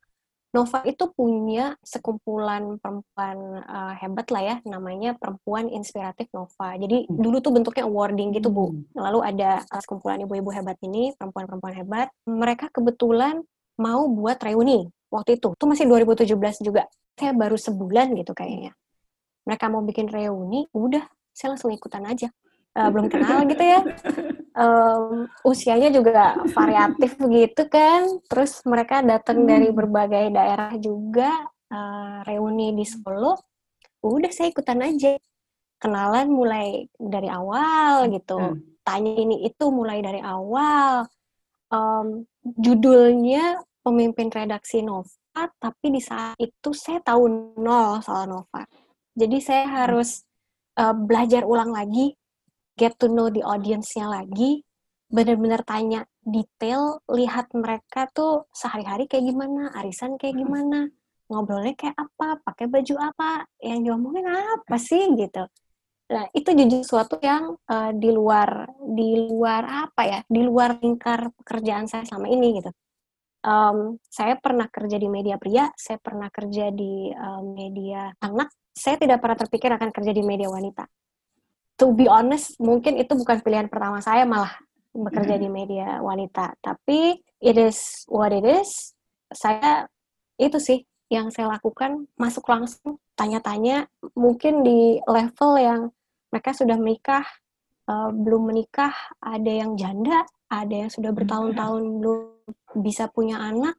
Nova 0.52 0.84
itu 0.84 1.08
punya 1.16 1.72
sekumpulan 1.80 2.76
perempuan 2.76 3.64
uh, 3.64 3.96
hebat 3.96 4.28
lah 4.28 4.42
ya, 4.44 4.56
namanya 4.68 5.16
Perempuan 5.16 5.72
Inspiratif 5.72 6.28
Nova. 6.36 6.76
Jadi 6.76 7.08
hmm. 7.08 7.16
dulu 7.16 7.40
tuh 7.40 7.56
bentuknya 7.56 7.88
awarding 7.88 8.36
gitu 8.36 8.52
Bu. 8.52 8.68
Hmm. 8.68 8.84
Lalu 8.92 9.32
ada 9.32 9.64
uh, 9.64 9.80
sekumpulan 9.80 10.20
ibu-ibu 10.20 10.52
hebat 10.52 10.76
ini, 10.84 11.16
perempuan-perempuan 11.16 11.72
hebat. 11.72 12.12
Mereka 12.28 12.68
kebetulan 12.68 13.40
mau 13.80 14.04
buat 14.12 14.36
reuni 14.44 14.92
waktu 15.08 15.40
itu. 15.40 15.56
Itu 15.56 15.64
masih 15.64 15.88
2017 15.88 16.60
juga. 16.60 16.84
Saya 17.16 17.32
baru 17.32 17.56
sebulan 17.56 18.12
gitu 18.20 18.36
kayaknya. 18.36 18.76
Mereka 19.48 19.72
mau 19.72 19.80
bikin 19.80 20.12
reuni, 20.12 20.68
udah 20.76 21.08
saya 21.32 21.56
langsung 21.56 21.72
ikutan 21.72 22.04
aja. 22.06 22.28
Uh, 22.72 22.88
belum 22.88 23.12
kenal 23.12 23.44
gitu 23.50 23.64
ya. 23.64 23.80
Um, 24.52 25.28
usianya 25.44 25.88
juga 25.92 26.36
variatif 26.52 27.16
gitu 27.20 27.62
kan. 27.68 28.20
Terus 28.28 28.60
mereka 28.64 29.04
datang 29.04 29.44
hmm. 29.44 29.48
dari 29.48 29.68
berbagai 29.72 30.32
daerah 30.32 30.72
juga 30.80 31.30
uh, 31.72 32.20
reuni 32.24 32.76
di 32.76 32.84
Solo. 32.84 33.36
Udah 34.04 34.32
saya 34.32 34.52
ikutan 34.52 34.80
aja. 34.84 35.16
Kenalan 35.80 36.28
mulai 36.30 36.86
dari 36.96 37.28
awal 37.28 38.08
gitu. 38.12 38.38
Hmm. 38.38 38.60
tanya 38.82 39.14
ini 39.14 39.46
itu 39.46 39.70
mulai 39.70 40.02
dari 40.02 40.20
awal. 40.20 41.06
Um, 41.72 42.28
judulnya 42.42 43.62
pemimpin 43.80 44.28
redaksi 44.28 44.82
Nova 44.82 45.22
tapi 45.32 45.86
di 45.88 46.00
saat 46.00 46.36
itu 46.36 46.76
saya 46.76 47.00
tahu 47.00 47.56
nol 47.56 48.04
soal 48.04 48.28
Nova. 48.28 48.68
Jadi 49.16 49.38
saya 49.40 49.64
harus 49.68 50.24
uh, 50.78 50.94
belajar 50.96 51.42
ulang 51.44 51.72
lagi, 51.72 52.16
get 52.76 52.96
to 52.96 53.08
know 53.08 53.28
the 53.28 53.44
audience-nya 53.44 54.08
lagi, 54.08 54.64
benar-benar 55.12 55.60
tanya 55.68 56.08
detail, 56.24 57.04
lihat 57.12 57.52
mereka 57.52 58.08
tuh 58.12 58.48
sehari-hari 58.54 59.04
kayak 59.10 59.28
gimana, 59.28 59.74
arisan 59.76 60.16
kayak 60.16 60.40
gimana, 60.40 60.88
ngobrolnya 61.28 61.76
kayak 61.76 61.96
apa, 61.96 62.40
pakai 62.44 62.66
baju 62.68 62.94
apa, 63.00 63.44
yang 63.60 63.84
diomongin 63.84 64.28
apa 64.28 64.76
sih 64.80 65.12
gitu. 65.16 65.44
Nah, 66.12 66.28
itu 66.36 66.50
jujur 66.52 66.84
suatu 66.84 67.16
yang 67.24 67.56
uh, 67.72 67.90
di 67.96 68.12
luar 68.12 68.68
di 68.84 69.32
luar 69.32 69.88
apa 69.88 70.02
ya, 70.04 70.20
di 70.28 70.40
luar 70.44 70.76
lingkar 70.80 71.32
pekerjaan 71.40 71.88
saya 71.88 72.04
selama 72.04 72.28
ini 72.28 72.60
gitu. 72.60 72.70
Um, 73.42 73.98
saya 74.06 74.38
pernah 74.38 74.70
kerja 74.70 75.02
di 75.02 75.10
media 75.10 75.34
pria, 75.34 75.66
saya 75.74 75.98
pernah 75.98 76.30
kerja 76.30 76.70
di 76.70 77.10
um, 77.10 77.58
media 77.58 78.14
anak, 78.22 78.54
saya 78.70 78.94
tidak 79.02 79.18
pernah 79.18 79.34
terpikir 79.34 79.70
akan 79.74 79.90
kerja 79.90 80.14
di 80.14 80.22
media 80.22 80.46
wanita. 80.46 80.86
To 81.82 81.90
be 81.90 82.06
honest, 82.06 82.54
mungkin 82.62 82.94
itu 83.02 83.18
bukan 83.18 83.42
pilihan 83.42 83.66
pertama 83.66 83.98
saya 83.98 84.22
malah 84.22 84.54
bekerja 84.94 85.40
di 85.42 85.50
media 85.50 85.98
wanita. 85.98 86.54
Tapi 86.62 87.18
it 87.42 87.56
is 87.58 88.06
what 88.06 88.30
it 88.30 88.46
is. 88.46 88.94
Saya 89.34 89.90
itu 90.38 90.62
sih 90.62 90.86
yang 91.10 91.28
saya 91.28 91.52
lakukan, 91.52 92.08
masuk 92.16 92.48
langsung, 92.48 92.96
tanya-tanya, 93.18 93.90
mungkin 94.16 94.64
di 94.64 94.96
level 95.04 95.52
yang 95.60 95.80
mereka 96.32 96.56
sudah 96.56 96.80
menikah, 96.80 97.26
uh, 97.84 98.08
belum 98.08 98.48
menikah, 98.48 98.96
ada 99.20 99.52
yang 99.52 99.76
janda, 99.76 100.24
ada 100.48 100.72
yang 100.72 100.88
sudah 100.88 101.12
bertahun-tahun 101.12 101.82
belum 102.00 102.31
bisa 102.76 103.08
punya 103.08 103.40
anak, 103.40 103.76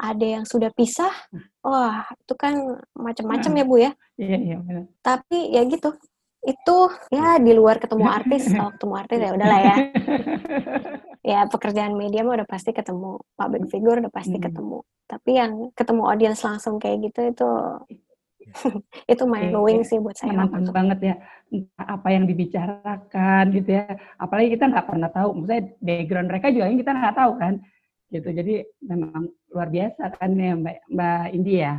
ada 0.00 0.26
yang 0.40 0.44
sudah 0.48 0.72
pisah. 0.72 1.12
Wah, 1.60 2.08
itu 2.16 2.34
kan 2.34 2.80
macam-macam 2.96 3.52
ya, 3.52 3.64
Bu 3.68 3.76
ya. 3.76 3.92
Iya, 4.16 4.36
iya 4.40 4.56
benar. 4.56 4.84
Tapi 5.04 5.52
ya 5.52 5.62
gitu. 5.68 5.92
Itu 6.40 6.88
ya 7.12 7.36
di 7.36 7.52
luar 7.52 7.76
ketemu 7.76 8.08
artis, 8.08 8.48
kalau 8.56 8.72
ketemu 8.72 8.94
artis 8.96 9.18
ya 9.20 9.30
udahlah 9.36 9.60
ya. 9.60 9.76
ya 11.36 11.40
pekerjaan 11.52 11.92
media 11.92 12.24
mah 12.24 12.40
udah 12.40 12.48
pasti 12.48 12.72
ketemu 12.72 13.20
public 13.36 13.68
figure 13.68 14.00
udah 14.00 14.12
pasti 14.12 14.40
hmm. 14.40 14.44
ketemu. 14.48 14.78
Tapi 15.04 15.30
yang 15.36 15.52
ketemu 15.76 16.02
audiens 16.08 16.40
langsung 16.40 16.80
kayak 16.80 17.12
gitu 17.12 17.20
itu 17.28 17.48
itu 19.12 19.22
mind 19.28 19.52
blowing 19.52 19.84
sih 19.84 20.00
buat 20.00 20.16
saya. 20.16 20.32
Menantang 20.32 20.72
banget 20.72 20.98
ya 21.12 21.14
apa 21.76 22.08
yang 22.08 22.24
dibicarakan 22.24 23.52
gitu 23.52 23.70
ya. 23.76 23.84
Apalagi 24.16 24.56
kita 24.56 24.64
nggak 24.70 24.86
pernah 24.88 25.10
tahu, 25.12 25.28
maksudnya 25.36 25.62
background 25.82 26.28
mereka 26.32 26.46
juga 26.48 26.64
yang 26.72 26.80
kita 26.80 26.92
nggak 26.96 27.16
tahu 27.20 27.32
kan. 27.36 27.54
Gitu. 28.10 28.28
Jadi 28.28 28.54
memang 28.82 29.30
luar 29.54 29.68
biasa 29.70 30.02
kan 30.18 30.30
ya 30.34 30.52
Mbak 30.58 30.76
Mbak 30.90 31.24
India. 31.34 31.58
Ya? 31.58 31.74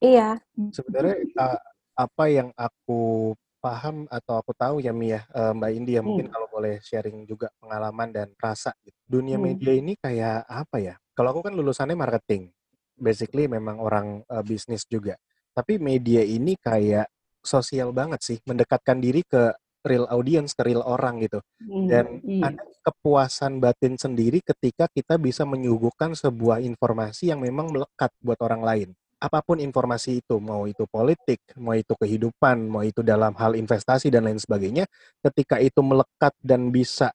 Iya. 0.00 0.28
Sebenarnya 0.72 1.16
uh, 1.36 1.60
apa 1.96 2.24
yang 2.28 2.48
aku 2.56 3.32
paham 3.60 4.04
atau 4.12 4.38
aku 4.40 4.52
tahu 4.52 4.78
ya 4.84 4.92
Mia 4.92 5.24
uh, 5.32 5.52
Mbak 5.56 5.72
India 5.72 5.98
hmm. 6.00 6.06
mungkin 6.06 6.26
kalau 6.32 6.48
boleh 6.48 6.80
sharing 6.84 7.24
juga 7.28 7.52
pengalaman 7.60 8.08
dan 8.12 8.28
rasa 8.40 8.72
gitu. 8.82 8.96
Dunia 9.04 9.36
hmm. 9.36 9.44
media 9.44 9.72
ini 9.76 9.92
kayak 10.00 10.48
apa 10.48 10.76
ya? 10.80 10.94
Kalau 11.12 11.36
aku 11.36 11.46
kan 11.46 11.54
lulusannya 11.56 11.96
marketing. 11.96 12.52
Basically 12.96 13.44
memang 13.44 13.76
orang 13.76 14.24
uh, 14.32 14.40
bisnis 14.40 14.88
juga 14.88 15.20
tapi 15.56 15.80
media 15.80 16.20
ini 16.20 16.52
kayak 16.60 17.08
sosial 17.40 17.96
banget 17.96 18.20
sih, 18.20 18.38
mendekatkan 18.44 19.00
diri 19.00 19.24
ke 19.24 19.56
real 19.88 20.04
audience, 20.12 20.52
ke 20.52 20.68
real 20.68 20.84
orang 20.84 21.16
gitu. 21.24 21.40
Hmm, 21.64 21.88
Dan 21.88 22.04
hmm. 22.20 22.44
ada 22.44 22.62
kepuasan 22.86 23.58
batin 23.58 23.98
sendiri 23.98 24.38
ketika 24.46 24.86
kita 24.86 25.18
bisa 25.18 25.42
menyuguhkan 25.42 26.14
sebuah 26.14 26.62
informasi 26.62 27.34
yang 27.34 27.42
memang 27.42 27.74
melekat 27.74 28.14
buat 28.22 28.38
orang 28.38 28.62
lain. 28.62 28.88
Apa 29.18 29.42
pun 29.42 29.58
informasi 29.58 30.22
itu, 30.22 30.38
mau 30.38 30.68
itu 30.70 30.86
politik, 30.86 31.42
mau 31.58 31.74
itu 31.74 31.96
kehidupan, 31.98 32.68
mau 32.70 32.86
itu 32.86 33.02
dalam 33.02 33.34
hal 33.34 33.58
investasi 33.58 34.12
dan 34.12 34.28
lain 34.30 34.38
sebagainya, 34.38 34.86
ketika 35.24 35.58
itu 35.58 35.82
melekat 35.82 36.36
dan 36.44 36.70
bisa 36.70 37.10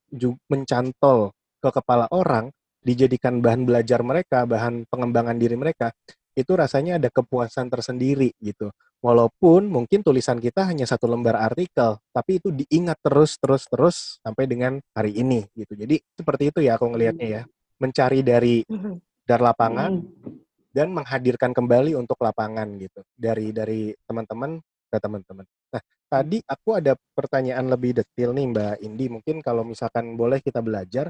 mencantol 0.51 1.31
ke 1.61 1.69
kepala 1.71 2.11
orang, 2.11 2.51
dijadikan 2.83 3.39
bahan 3.39 3.63
belajar 3.63 4.01
mereka, 4.01 4.43
bahan 4.49 4.89
pengembangan 4.89 5.37
diri 5.37 5.55
mereka, 5.55 5.93
itu 6.33 6.51
rasanya 6.57 6.97
ada 6.97 7.13
kepuasan 7.13 7.69
tersendiri 7.69 8.33
gitu. 8.41 8.73
Walaupun 9.01 9.65
mungkin 9.65 10.05
tulisan 10.05 10.37
kita 10.37 10.61
hanya 10.69 10.85
satu 10.85 11.09
lembar 11.09 11.33
artikel, 11.41 11.97
tapi 12.13 12.37
itu 12.37 12.53
diingat 12.53 13.01
terus 13.01 13.33
terus 13.41 13.65
terus 13.65 14.21
sampai 14.21 14.45
dengan 14.45 14.77
hari 14.93 15.17
ini 15.17 15.49
gitu. 15.57 15.73
Jadi 15.73 15.97
seperti 16.13 16.53
itu 16.53 16.59
ya 16.61 16.77
aku 16.77 16.85
ngelihatnya 16.93 17.27
ya. 17.27 17.43
Mencari 17.81 18.21
dari 18.21 18.61
mm-hmm. 18.61 19.25
dari 19.25 19.41
lapangan 19.41 19.91
mm-hmm. 19.97 20.33
dan 20.69 20.87
menghadirkan 20.93 21.49
kembali 21.49 21.97
untuk 21.97 22.21
lapangan 22.21 22.77
gitu. 22.77 23.01
Dari 23.17 23.49
dari 23.49 23.89
teman-teman 24.05 24.61
ke 24.61 24.97
teman-teman. 25.01 25.49
Nah, 25.49 25.81
tadi 26.05 26.37
aku 26.45 26.69
ada 26.77 26.93
pertanyaan 27.17 27.73
lebih 27.73 27.97
detail 27.97 28.37
nih 28.37 28.53
Mbak 28.53 28.75
Indi. 28.85 29.05
Mungkin 29.09 29.41
kalau 29.41 29.65
misalkan 29.65 30.13
boleh 30.13 30.45
kita 30.45 30.61
belajar 30.61 31.09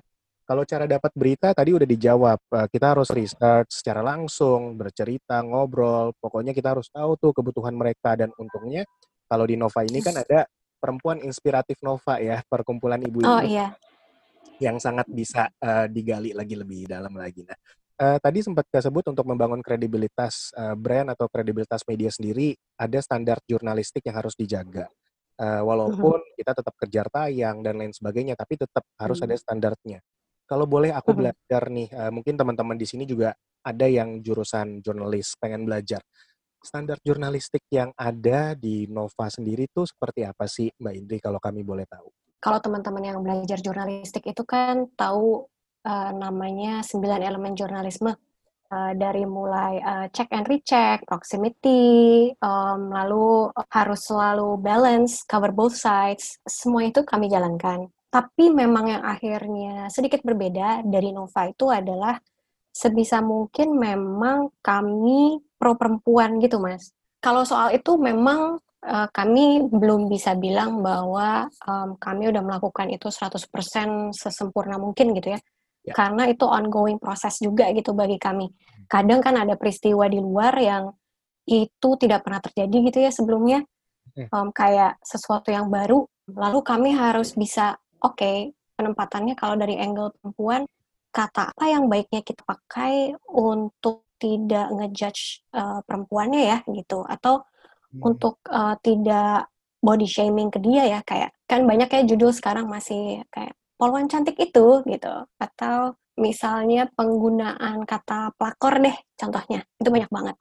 kalau 0.51 0.67
cara 0.67 0.83
dapat 0.83 1.15
berita 1.15 1.55
tadi 1.55 1.71
udah 1.71 1.87
dijawab. 1.87 2.39
Eh, 2.43 2.67
kita 2.75 2.91
harus 2.91 3.07
research 3.15 3.71
secara 3.71 4.03
langsung, 4.03 4.75
bercerita, 4.75 5.39
ngobrol. 5.39 6.11
Pokoknya 6.19 6.51
kita 6.51 6.75
harus 6.75 6.91
tahu 6.91 7.15
tuh 7.15 7.31
kebutuhan 7.31 7.71
mereka 7.71 8.19
dan 8.19 8.35
untungnya 8.35 8.83
kalau 9.31 9.47
di 9.47 9.55
Nova 9.55 9.79
ini 9.87 10.03
kan 10.03 10.19
ada 10.19 10.43
perempuan 10.75 11.23
inspiratif 11.23 11.79
Nova 11.79 12.19
ya, 12.19 12.43
perkumpulan 12.43 12.99
ibu-ibu. 12.99 13.31
Oh 13.31 13.39
iya. 13.39 13.79
Yang 14.59 14.83
sangat 14.83 15.07
bisa 15.07 15.47
uh, 15.63 15.87
digali 15.87 16.35
lagi 16.35 16.59
lebih 16.59 16.83
dalam 16.83 17.15
lagi. 17.15 17.47
Nah, 17.47 17.55
uh, 18.03 18.17
tadi 18.19 18.43
sempat 18.43 18.67
disebut 18.67 19.07
untuk 19.07 19.23
membangun 19.23 19.63
kredibilitas 19.63 20.51
uh, 20.59 20.75
brand 20.75 21.15
atau 21.15 21.31
kredibilitas 21.31 21.79
media 21.87 22.11
sendiri, 22.11 22.59
ada 22.75 22.99
standar 22.99 23.39
jurnalistik 23.47 24.03
yang 24.03 24.19
harus 24.19 24.35
dijaga. 24.35 24.91
Uh, 25.39 25.63
walaupun 25.63 26.19
uh 26.19 26.27
-huh. 26.27 26.35
kita 26.35 26.51
tetap 26.59 26.75
kejar 26.75 27.07
tayang 27.07 27.63
dan 27.63 27.79
lain 27.79 27.95
sebagainya, 27.95 28.35
tapi 28.35 28.59
tetap 28.59 28.83
harus 28.99 29.15
uh 29.15 29.23
-huh. 29.23 29.31
ada 29.31 29.35
standarnya. 29.39 30.03
Kalau 30.51 30.67
boleh 30.67 30.91
aku 30.91 31.15
belajar 31.15 31.71
nih, 31.71 31.87
uh, 31.95 32.11
mungkin 32.11 32.35
teman-teman 32.35 32.75
di 32.75 32.83
sini 32.83 33.07
juga 33.07 33.31
ada 33.63 33.87
yang 33.87 34.19
jurusan 34.19 34.83
jurnalis, 34.83 35.39
pengen 35.39 35.63
belajar. 35.63 36.03
Standar 36.59 36.99
jurnalistik 37.07 37.63
yang 37.71 37.95
ada 37.95 38.51
di 38.51 38.83
Nova 38.91 39.31
sendiri 39.31 39.71
tuh 39.71 39.87
seperti 39.87 40.27
apa 40.27 40.51
sih 40.51 40.67
Mbak 40.75 40.93
Indri 40.99 41.17
kalau 41.23 41.39
kami 41.39 41.63
boleh 41.63 41.87
tahu? 41.87 42.11
Kalau 42.43 42.59
teman-teman 42.59 42.99
yang 42.99 43.23
belajar 43.23 43.63
jurnalistik 43.63 44.27
itu 44.27 44.43
kan 44.43 44.91
tahu 44.99 45.47
uh, 45.87 46.11
namanya 46.11 46.83
sembilan 46.83 47.23
elemen 47.23 47.55
jurnalisme. 47.55 48.11
Uh, 48.71 48.95
dari 48.95 49.27
mulai 49.27 49.83
uh, 49.83 50.07
check 50.15 50.31
and 50.31 50.47
recheck, 50.47 51.03
proximity, 51.03 52.31
um, 52.39 52.87
lalu 52.87 53.51
harus 53.67 53.99
selalu 54.07 54.55
balance, 54.63 55.27
cover 55.27 55.51
both 55.51 55.75
sides, 55.75 56.39
semua 56.47 56.87
itu 56.87 57.03
kami 57.03 57.27
jalankan. 57.27 57.91
Tapi 58.11 58.51
memang 58.51 58.91
yang 58.91 59.03
akhirnya 59.07 59.87
sedikit 59.87 60.19
berbeda 60.19 60.83
dari 60.83 61.15
Nova 61.15 61.47
itu 61.47 61.71
adalah 61.71 62.19
sebisa 62.67 63.23
mungkin 63.23 63.79
memang 63.79 64.51
kami 64.59 65.39
pro 65.55 65.79
perempuan 65.79 66.35
gitu, 66.43 66.59
Mas. 66.59 66.91
Kalau 67.23 67.47
soal 67.47 67.71
itu 67.71 67.95
memang 67.95 68.59
uh, 68.83 69.07
kami 69.15 69.63
belum 69.69 70.11
bisa 70.11 70.35
bilang 70.35 70.83
bahwa 70.83 71.47
um, 71.63 71.95
kami 71.95 72.27
udah 72.27 72.43
melakukan 72.43 72.91
itu 72.91 73.07
100% 73.07 74.11
sesempurna 74.11 74.75
mungkin 74.75 75.15
gitu 75.15 75.37
ya. 75.37 75.39
ya. 75.87 75.93
Karena 75.95 76.27
itu 76.27 76.43
ongoing 76.43 76.99
proses 76.99 77.39
juga 77.39 77.71
gitu 77.71 77.95
bagi 77.95 78.19
kami. 78.19 78.51
Kadang 78.91 79.23
kan 79.23 79.39
ada 79.39 79.55
peristiwa 79.55 80.09
di 80.11 80.19
luar 80.19 80.51
yang 80.59 80.91
itu 81.47 81.89
tidak 81.95 82.27
pernah 82.27 82.43
terjadi 82.43 82.77
gitu 82.91 82.99
ya 82.99 83.11
sebelumnya. 83.13 83.63
Um, 84.11 84.51
kayak 84.51 84.99
sesuatu 84.99 85.55
yang 85.55 85.71
baru, 85.71 86.03
lalu 86.35 86.59
kami 86.67 86.91
harus 86.91 87.31
bisa 87.31 87.79
oke 88.01 88.17
okay, 88.17 88.51
penempatannya 88.75 89.37
kalau 89.37 89.55
dari 89.57 89.77
angle 89.77 90.13
perempuan 90.17 90.65
kata 91.11 91.51
apa 91.51 91.65
yang 91.67 91.91
baiknya 91.91 92.23
kita 92.23 92.41
pakai 92.47 93.13
untuk 93.29 94.07
tidak 94.15 94.71
ngejudge 94.71 95.43
uh, 95.53 95.83
perempuannya 95.83 96.41
ya 96.45 96.57
gitu? 96.71 97.03
Atau 97.03 97.43
hmm. 97.93 98.01
untuk 98.01 98.39
uh, 98.47 98.77
tidak 98.79 99.51
body 99.81 100.05
shaming 100.05 100.53
ke 100.53 100.61
dia 100.61 100.85
ya 100.85 100.99
kayak 101.01 101.33
kan 101.49 101.65
banyak 101.65 101.89
ya 101.89 102.01
judul 102.05 102.29
sekarang 102.31 102.69
masih 102.69 103.25
kayak 103.33 103.57
polwan 103.75 104.07
cantik 104.07 104.39
itu 104.39 104.85
gitu. 104.87 105.13
Atau 105.41 105.99
misalnya 106.15 106.87
penggunaan 106.93 107.83
kata 107.83 108.37
pelakor 108.37 108.77
deh 108.79 108.95
contohnya 109.17 109.65
itu 109.81 109.89
banyak 109.89 110.11
banget. 110.13 110.35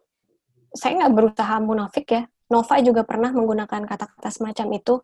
Saya 0.70 1.02
nggak 1.02 1.14
berusaha 1.16 1.56
munafik 1.58 2.06
ya 2.14 2.22
Nova 2.50 2.82
juga 2.82 3.06
pernah 3.06 3.30
menggunakan 3.30 3.86
kata-kata 3.86 4.28
semacam 4.28 4.66
itu 4.74 4.98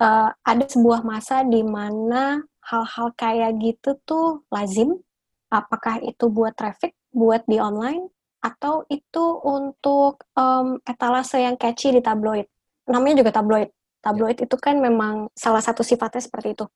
uh, 0.00 0.30
ada 0.44 0.64
sebuah 0.64 1.04
masa 1.04 1.42
di 1.46 1.60
mana 1.64 2.42
hal-hal 2.66 3.14
kayak 3.14 3.56
gitu 3.62 3.96
tuh 4.04 4.44
lazim. 4.50 4.98
Apakah 5.46 6.02
itu 6.02 6.26
buat 6.26 6.58
traffic, 6.58 6.98
buat 7.14 7.46
di 7.46 7.62
online, 7.62 8.10
atau 8.42 8.82
itu 8.90 9.24
untuk 9.42 10.22
um, 10.34 10.78
etalase 10.82 11.38
yang 11.38 11.54
catchy 11.54 11.94
di 11.94 12.02
tabloid. 12.02 12.46
Namanya 12.90 13.22
juga 13.22 13.30
tabloid. 13.34 13.70
Tabloid 14.02 14.38
itu 14.42 14.56
kan 14.58 14.78
memang 14.78 15.30
salah 15.34 15.62
satu 15.62 15.82
sifatnya 15.82 16.22
seperti 16.22 16.54
itu. 16.54 16.66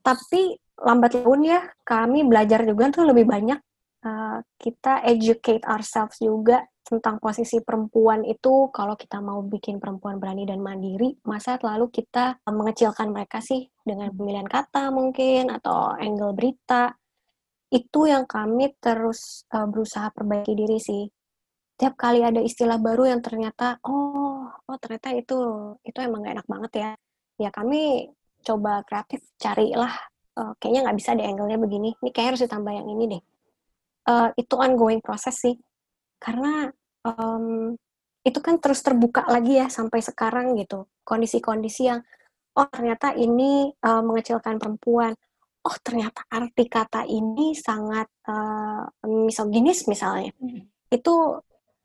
Tapi 0.00 0.56
lambat 0.76 1.24
laun 1.24 1.40
ya 1.44 1.64
kami 1.88 2.24
belajar 2.28 2.64
juga 2.68 2.92
tuh 2.92 3.08
lebih 3.08 3.24
banyak 3.24 3.60
uh, 4.06 4.38
kita 4.56 5.02
educate 5.02 5.66
ourselves 5.66 6.22
juga 6.22 6.62
tentang 6.86 7.18
posisi 7.18 7.58
perempuan 7.58 8.22
itu. 8.22 8.70
Kalau 8.70 8.94
kita 8.94 9.18
mau 9.18 9.42
bikin 9.42 9.82
perempuan 9.82 10.22
berani 10.22 10.46
dan 10.46 10.62
mandiri 10.62 11.18
masa 11.26 11.58
lalu 11.58 11.90
kita 11.90 12.38
mengecilkan 12.46 13.10
mereka 13.10 13.42
sih 13.42 13.66
dengan 13.82 14.14
pemilihan 14.14 14.46
kata 14.46 14.94
mungkin 14.94 15.50
atau 15.50 15.98
angle 15.98 16.32
berita. 16.32 16.94
Itu 17.66 18.06
yang 18.06 18.30
kami 18.30 18.78
terus 18.78 19.42
uh, 19.50 19.66
berusaha 19.66 20.14
perbaiki 20.14 20.54
diri 20.54 20.78
sih. 20.78 21.04
Tiap 21.76 21.98
kali 21.98 22.24
ada 22.24 22.40
istilah 22.40 22.80
baru 22.80 23.10
yang 23.10 23.20
ternyata 23.20 23.82
oh 23.84 24.48
oh 24.48 24.76
ternyata 24.80 25.12
itu 25.12 25.36
itu 25.84 25.98
emang 26.00 26.24
gak 26.24 26.40
enak 26.40 26.48
banget 26.48 26.72
ya. 26.78 26.90
Ya 27.36 27.50
kami 27.52 28.14
coba 28.46 28.86
kreatif 28.86 29.20
carilah 29.42 29.92
uh, 30.38 30.54
kayaknya 30.62 30.86
nggak 30.86 30.98
bisa 31.02 31.10
deh 31.18 31.26
angle-nya 31.26 31.58
begini. 31.58 31.90
Ini 31.98 32.10
kayak 32.14 32.28
harus 32.38 32.42
ditambah 32.46 32.72
yang 32.72 32.86
ini 32.86 33.04
deh 33.18 33.22
uh, 34.06 34.30
itu 34.38 34.54
ongoing 34.56 35.02
proses 35.02 35.36
sih. 35.36 35.54
Karena 36.16 36.70
um, 37.04 37.74
itu 38.26 38.38
kan 38.42 38.58
terus 38.58 38.82
terbuka 38.82 39.22
lagi 39.30 39.58
ya 39.60 39.70
sampai 39.70 40.02
sekarang 40.02 40.58
gitu. 40.58 40.90
Kondisi-kondisi 41.06 41.86
yang 41.86 42.00
oh 42.56 42.66
ternyata 42.66 43.14
ini 43.14 43.70
uh, 43.84 44.02
mengecilkan 44.02 44.58
perempuan. 44.58 45.14
Oh 45.66 45.76
ternyata 45.82 46.22
arti 46.30 46.66
kata 46.66 47.06
ini 47.06 47.54
sangat 47.54 48.06
uh, 48.26 48.86
misoginis 49.06 49.86
misalnya. 49.86 50.30
Hmm. 50.38 50.66
itu 50.86 51.14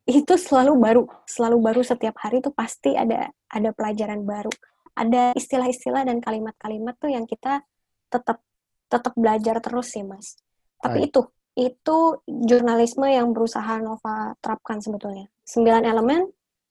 itu 0.06 0.34
selalu 0.38 0.74
baru. 0.78 1.04
Selalu 1.26 1.58
baru 1.62 1.82
setiap 1.82 2.18
hari 2.22 2.42
itu 2.42 2.54
pasti 2.54 2.94
ada 2.94 3.30
ada 3.50 3.70
pelajaran 3.74 4.22
baru. 4.26 4.54
Ada 4.94 5.34
istilah-istilah 5.34 6.06
dan 6.06 6.22
kalimat-kalimat 6.22 6.98
tuh 7.02 7.10
yang 7.10 7.26
kita 7.26 7.66
tetap 8.12 8.44
tetap 8.92 9.14
belajar 9.16 9.58
terus 9.64 9.94
sih 9.94 10.04
mas. 10.06 10.38
Tapi 10.82 11.06
Hai. 11.06 11.08
itu 11.10 11.22
itu 11.56 11.98
jurnalisme 12.26 13.08
yang 13.12 13.36
berusaha 13.36 13.80
Nova 13.84 14.36
terapkan 14.40 14.80
sebetulnya 14.80 15.28
sembilan 15.44 15.84
elemen 15.84 16.22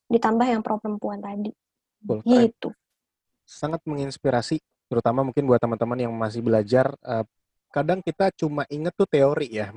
ditambah 0.09 0.47
yang 0.47 0.61
pro 0.65 0.81
perempuan 0.81 1.21
tadi 1.21 1.53
Betul. 2.01 2.25
gitu 2.25 2.69
sangat 3.45 3.85
menginspirasi 3.85 4.59
terutama 4.89 5.23
mungkin 5.23 5.47
buat 5.47 5.61
teman-teman 5.61 5.99
yang 6.09 6.13
masih 6.17 6.41
belajar 6.41 6.91
uh, 7.05 7.23
kadang 7.71 8.03
kita 8.03 8.35
cuma 8.35 8.67
inget 8.67 8.93
tuh 8.99 9.07
teori 9.07 9.49
ya. 9.63 9.71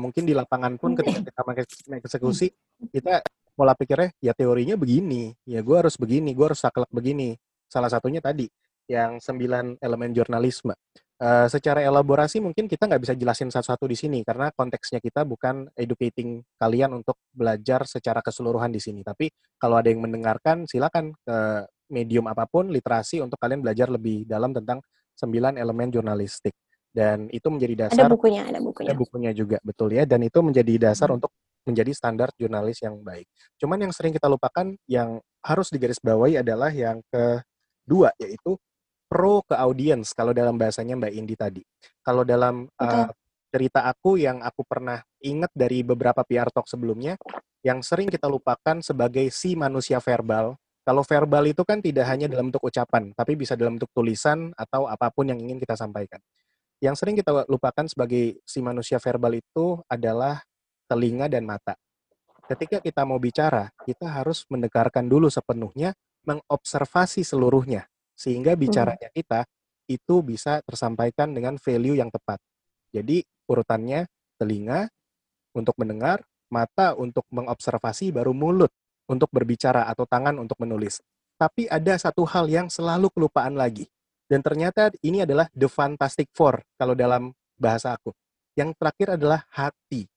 Mungkin 0.00 0.24
di 0.24 0.32
lapangan 0.32 0.80
pun 0.80 0.96
ketika 0.96 1.20
kita 1.20 2.00
eksekusi, 2.00 2.48
kita 2.90 3.20
pola 3.52 3.76
pikirnya 3.76 4.12
ya 4.24 4.32
teorinya 4.32 4.74
begini, 4.74 5.36
ya 5.44 5.60
gue 5.60 5.76
harus 5.76 6.00
begini, 6.00 6.32
gue 6.32 6.46
harus 6.48 6.60
saklek 6.60 6.88
begini. 6.88 7.36
Salah 7.68 7.92
satunya 7.92 8.24
tadi 8.24 8.48
yang 8.86 9.18
sembilan 9.18 9.82
elemen 9.82 10.10
jurnalisme. 10.14 10.74
Uh, 11.16 11.48
secara 11.48 11.80
elaborasi 11.80 12.44
mungkin 12.44 12.68
kita 12.68 12.84
nggak 12.84 13.00
bisa 13.00 13.14
jelasin 13.16 13.48
satu-satu 13.48 13.88
di 13.88 13.96
sini 13.96 14.20
karena 14.20 14.52
konteksnya 14.52 15.00
kita 15.00 15.24
bukan 15.24 15.64
educating 15.72 16.44
kalian 16.60 16.92
untuk 16.92 17.16
belajar 17.32 17.88
secara 17.88 18.20
keseluruhan 18.20 18.68
di 18.68 18.80
sini. 18.82 19.00
Tapi 19.00 19.32
kalau 19.56 19.80
ada 19.80 19.88
yang 19.88 20.04
mendengarkan, 20.04 20.68
silakan 20.68 21.16
ke 21.24 21.64
medium 21.88 22.26
apa 22.28 22.44
pun 22.44 22.68
literasi 22.68 23.22
untuk 23.22 23.38
kalian 23.40 23.62
belajar 23.62 23.88
lebih 23.88 24.26
dalam 24.26 24.52
tentang 24.52 24.82
sembilan 25.16 25.56
elemen 25.56 25.88
jurnalistik 25.88 26.52
dan 26.96 27.28
itu 27.28 27.48
menjadi 27.52 27.86
dasar 27.88 28.08
ada 28.08 28.12
bukunya 28.12 28.48
ada 28.48 28.56
bukunya 28.56 28.88
ada 28.92 28.96
bukunya 28.96 29.30
juga 29.36 29.60
betul 29.60 29.92
ya 29.92 30.08
dan 30.08 30.24
itu 30.24 30.38
menjadi 30.40 30.90
dasar 30.90 31.12
hmm. 31.12 31.16
untuk 31.20 31.32
menjadi 31.66 31.92
standar 31.92 32.28
jurnalis 32.40 32.80
yang 32.80 32.96
baik 33.04 33.28
cuman 33.60 33.84
yang 33.84 33.92
sering 33.92 34.16
kita 34.16 34.32
lupakan 34.32 34.72
yang 34.88 35.20
harus 35.44 35.68
digarisbawahi 35.68 36.40
adalah 36.40 36.72
yang 36.72 37.04
kedua 37.12 38.16
yaitu 38.16 38.56
pro 39.06 39.42
ke 39.46 39.54
audiens 39.54 40.12
kalau 40.12 40.34
dalam 40.34 40.58
bahasanya 40.58 40.98
Mbak 40.98 41.12
Indi 41.14 41.34
tadi. 41.38 41.62
Kalau 42.02 42.26
dalam 42.26 42.66
uh, 42.78 43.08
cerita 43.50 43.86
aku 43.86 44.18
yang 44.18 44.42
aku 44.42 44.66
pernah 44.66 45.00
ingat 45.22 45.50
dari 45.54 45.80
beberapa 45.86 46.26
PR 46.26 46.50
talk 46.50 46.66
sebelumnya 46.68 47.16
yang 47.64 47.82
sering 47.82 48.06
kita 48.06 48.30
lupakan 48.30 48.78
sebagai 48.82 49.26
si 49.32 49.58
manusia 49.58 49.98
verbal. 49.98 50.54
Kalau 50.86 51.02
verbal 51.02 51.50
itu 51.50 51.66
kan 51.66 51.82
tidak 51.82 52.06
hanya 52.06 52.30
dalam 52.30 52.54
bentuk 52.54 52.62
ucapan, 52.62 53.10
tapi 53.10 53.34
bisa 53.34 53.58
dalam 53.58 53.74
bentuk 53.74 53.90
tulisan 53.90 54.54
atau 54.54 54.86
apa 54.86 55.10
pun 55.10 55.26
yang 55.26 55.42
ingin 55.42 55.58
kita 55.58 55.74
sampaikan. 55.74 56.22
Yang 56.78 57.02
sering 57.02 57.18
kita 57.18 57.48
lupakan 57.50 57.90
sebagai 57.90 58.38
si 58.46 58.62
manusia 58.62 59.02
verbal 59.02 59.34
itu 59.34 59.82
adalah 59.90 60.46
telinga 60.86 61.26
dan 61.26 61.42
mata. 61.42 61.74
Ketika 62.46 62.78
kita 62.78 63.02
mau 63.02 63.18
bicara, 63.18 63.74
kita 63.82 64.06
harus 64.06 64.46
mendengarkan 64.46 65.10
dulu 65.10 65.26
sepenuhnya, 65.26 65.98
mengobservasi 66.22 67.26
seluruhnya, 67.26 67.90
sehingga 68.16 68.56
hmm. 68.56 68.60
bicaranya 68.64 69.08
kita 69.12 69.44
itu 69.86 70.24
bisa 70.24 70.64
tersampaikan 70.66 71.30
dengan 71.30 71.60
value 71.60 71.94
yang 71.94 72.10
tepat. 72.10 72.42
Jadi 72.90 73.22
urutannya 73.46 74.08
telinga 74.40 74.90
untuk 75.54 75.78
mendengar, 75.78 76.26
mata 76.50 76.96
untuk 76.98 77.22
mengobservasi, 77.30 78.10
baru 78.10 78.34
mulut 78.34 78.72
untuk 79.06 79.30
berbicara 79.30 79.86
atau 79.86 80.08
tangan 80.08 80.34
untuk 80.42 80.58
menulis. 80.58 80.98
Tapi 81.36 81.68
ada 81.68 81.94
satu 82.00 82.24
hal 82.26 82.48
yang 82.48 82.66
selalu 82.66 83.12
kelupaan 83.12 83.54
lagi, 83.54 83.86
dan 84.26 84.42
ternyata 84.42 84.90
ini 85.04 85.22
adalah 85.22 85.46
the 85.54 85.70
fantastic 85.70 86.26
four 86.34 86.58
kalau 86.74 86.96
dalam 86.98 87.30
bahasa 87.54 87.94
aku. 87.94 88.10
Yang 88.56 88.74
terakhir 88.80 89.08
adalah 89.20 89.44
hati. 89.52 90.08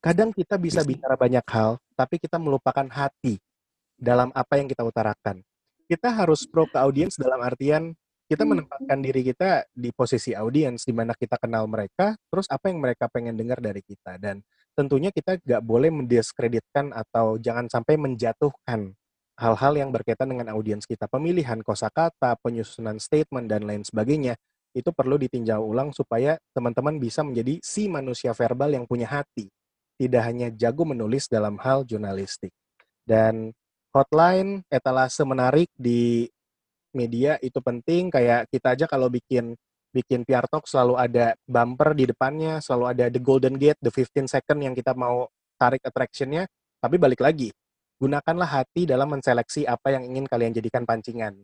Kadang 0.00 0.34
kita 0.34 0.58
bisa 0.58 0.82
bicara 0.82 1.14
banyak 1.14 1.44
hal, 1.48 1.78
tapi 1.94 2.18
kita 2.18 2.40
melupakan 2.40 2.84
hati 2.88 3.38
dalam 3.94 4.32
apa 4.32 4.58
yang 4.58 4.66
kita 4.66 4.82
utarakan. 4.82 5.44
Kita 5.90 6.14
harus 6.14 6.46
pro 6.46 6.70
ke 6.70 6.78
audiens 6.78 7.18
dalam 7.18 7.42
artian 7.42 7.90
kita 8.30 8.46
hmm. 8.46 8.50
menempatkan 8.54 8.98
diri 9.02 9.26
kita 9.26 9.66
di 9.74 9.90
posisi 9.90 10.30
audiens 10.38 10.86
di 10.86 10.94
mana 10.94 11.18
kita 11.18 11.34
kenal 11.34 11.66
mereka, 11.66 12.14
terus 12.30 12.46
apa 12.46 12.70
yang 12.70 12.78
mereka 12.78 13.10
pengen 13.10 13.34
dengar 13.34 13.58
dari 13.58 13.82
kita 13.82 14.22
dan 14.22 14.38
tentunya 14.78 15.10
kita 15.10 15.42
nggak 15.42 15.62
boleh 15.66 15.90
mendiskreditkan 15.90 16.94
atau 16.94 17.42
jangan 17.42 17.66
sampai 17.66 17.98
menjatuhkan 17.98 18.94
hal-hal 19.34 19.72
yang 19.74 19.90
berkaitan 19.90 20.30
dengan 20.30 20.52
audiens 20.54 20.86
kita, 20.86 21.10
pemilihan 21.10 21.58
kosakata, 21.64 22.38
penyusunan 22.38 23.02
statement 23.02 23.50
dan 23.50 23.66
lain 23.66 23.82
sebagainya, 23.82 24.38
itu 24.76 24.94
perlu 24.94 25.18
ditinjau 25.18 25.64
ulang 25.64 25.90
supaya 25.90 26.38
teman-teman 26.54 27.02
bisa 27.02 27.26
menjadi 27.26 27.58
si 27.64 27.90
manusia 27.90 28.30
verbal 28.30 28.70
yang 28.70 28.86
punya 28.86 29.10
hati, 29.10 29.50
tidak 29.98 30.22
hanya 30.22 30.54
jago 30.54 30.86
menulis 30.86 31.26
dalam 31.26 31.58
hal 31.58 31.82
jurnalistik. 31.82 32.54
Dan 33.02 33.50
hotline, 33.94 34.62
etalase 34.70 35.22
menarik 35.26 35.70
di 35.74 36.26
media 36.94 37.38
itu 37.42 37.58
penting, 37.62 38.10
kayak 38.10 38.50
kita 38.50 38.74
aja 38.74 38.86
kalau 38.90 39.06
bikin 39.10 39.54
bikin 39.90 40.22
PR 40.22 40.46
Talk 40.46 40.70
selalu 40.70 40.94
ada 40.98 41.34
bumper 41.46 41.98
di 41.98 42.06
depannya, 42.06 42.62
selalu 42.62 42.84
ada 42.94 43.04
the 43.10 43.18
golden 43.18 43.58
gate, 43.58 43.78
the 43.82 43.90
15 43.90 44.30
second 44.30 44.58
yang 44.62 44.74
kita 44.74 44.94
mau 44.94 45.26
tarik 45.58 45.82
attractionnya, 45.82 46.46
tapi 46.78 46.96
balik 46.96 47.20
lagi, 47.20 47.50
gunakanlah 47.98 48.62
hati 48.62 48.86
dalam 48.86 49.10
menseleksi 49.10 49.66
apa 49.66 49.92
yang 49.92 50.06
ingin 50.06 50.24
kalian 50.30 50.54
jadikan 50.54 50.86
pancingan 50.86 51.36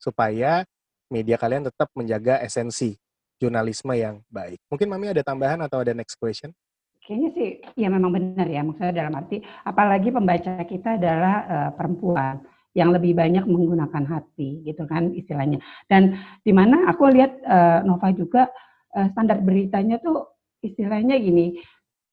supaya 0.00 0.66
media 1.12 1.36
kalian 1.36 1.68
tetap 1.68 1.92
menjaga 1.94 2.40
esensi 2.42 2.96
jurnalisme 3.38 3.92
yang 3.94 4.24
baik. 4.32 4.58
Mungkin 4.72 4.88
Mami 4.88 5.12
ada 5.12 5.22
tambahan 5.22 5.60
atau 5.62 5.84
ada 5.84 5.92
next 5.92 6.16
question? 6.16 6.50
Kayaknya 7.02 7.30
sih 7.34 7.48
ya 7.74 7.90
memang 7.90 8.14
benar 8.14 8.46
ya 8.46 8.62
maksudnya 8.62 8.94
dalam 8.94 9.18
arti 9.18 9.42
apalagi 9.66 10.14
pembaca 10.14 10.62
kita 10.62 11.02
adalah 11.02 11.36
uh, 11.50 11.70
perempuan 11.74 12.38
yang 12.72 12.94
lebih 12.94 13.12
banyak 13.12 13.44
menggunakan 13.44 14.04
hati 14.06 14.64
gitu 14.64 14.86
kan 14.88 15.12
istilahnya. 15.12 15.60
Dan 15.90 16.16
di 16.40 16.54
mana 16.54 16.88
aku 16.88 17.10
lihat 17.10 17.42
uh, 17.44 17.84
Nova 17.84 18.08
juga 18.14 18.48
uh, 18.96 19.06
standar 19.12 19.42
beritanya 19.44 20.00
tuh 20.00 20.30
istilahnya 20.62 21.18
gini, 21.18 21.58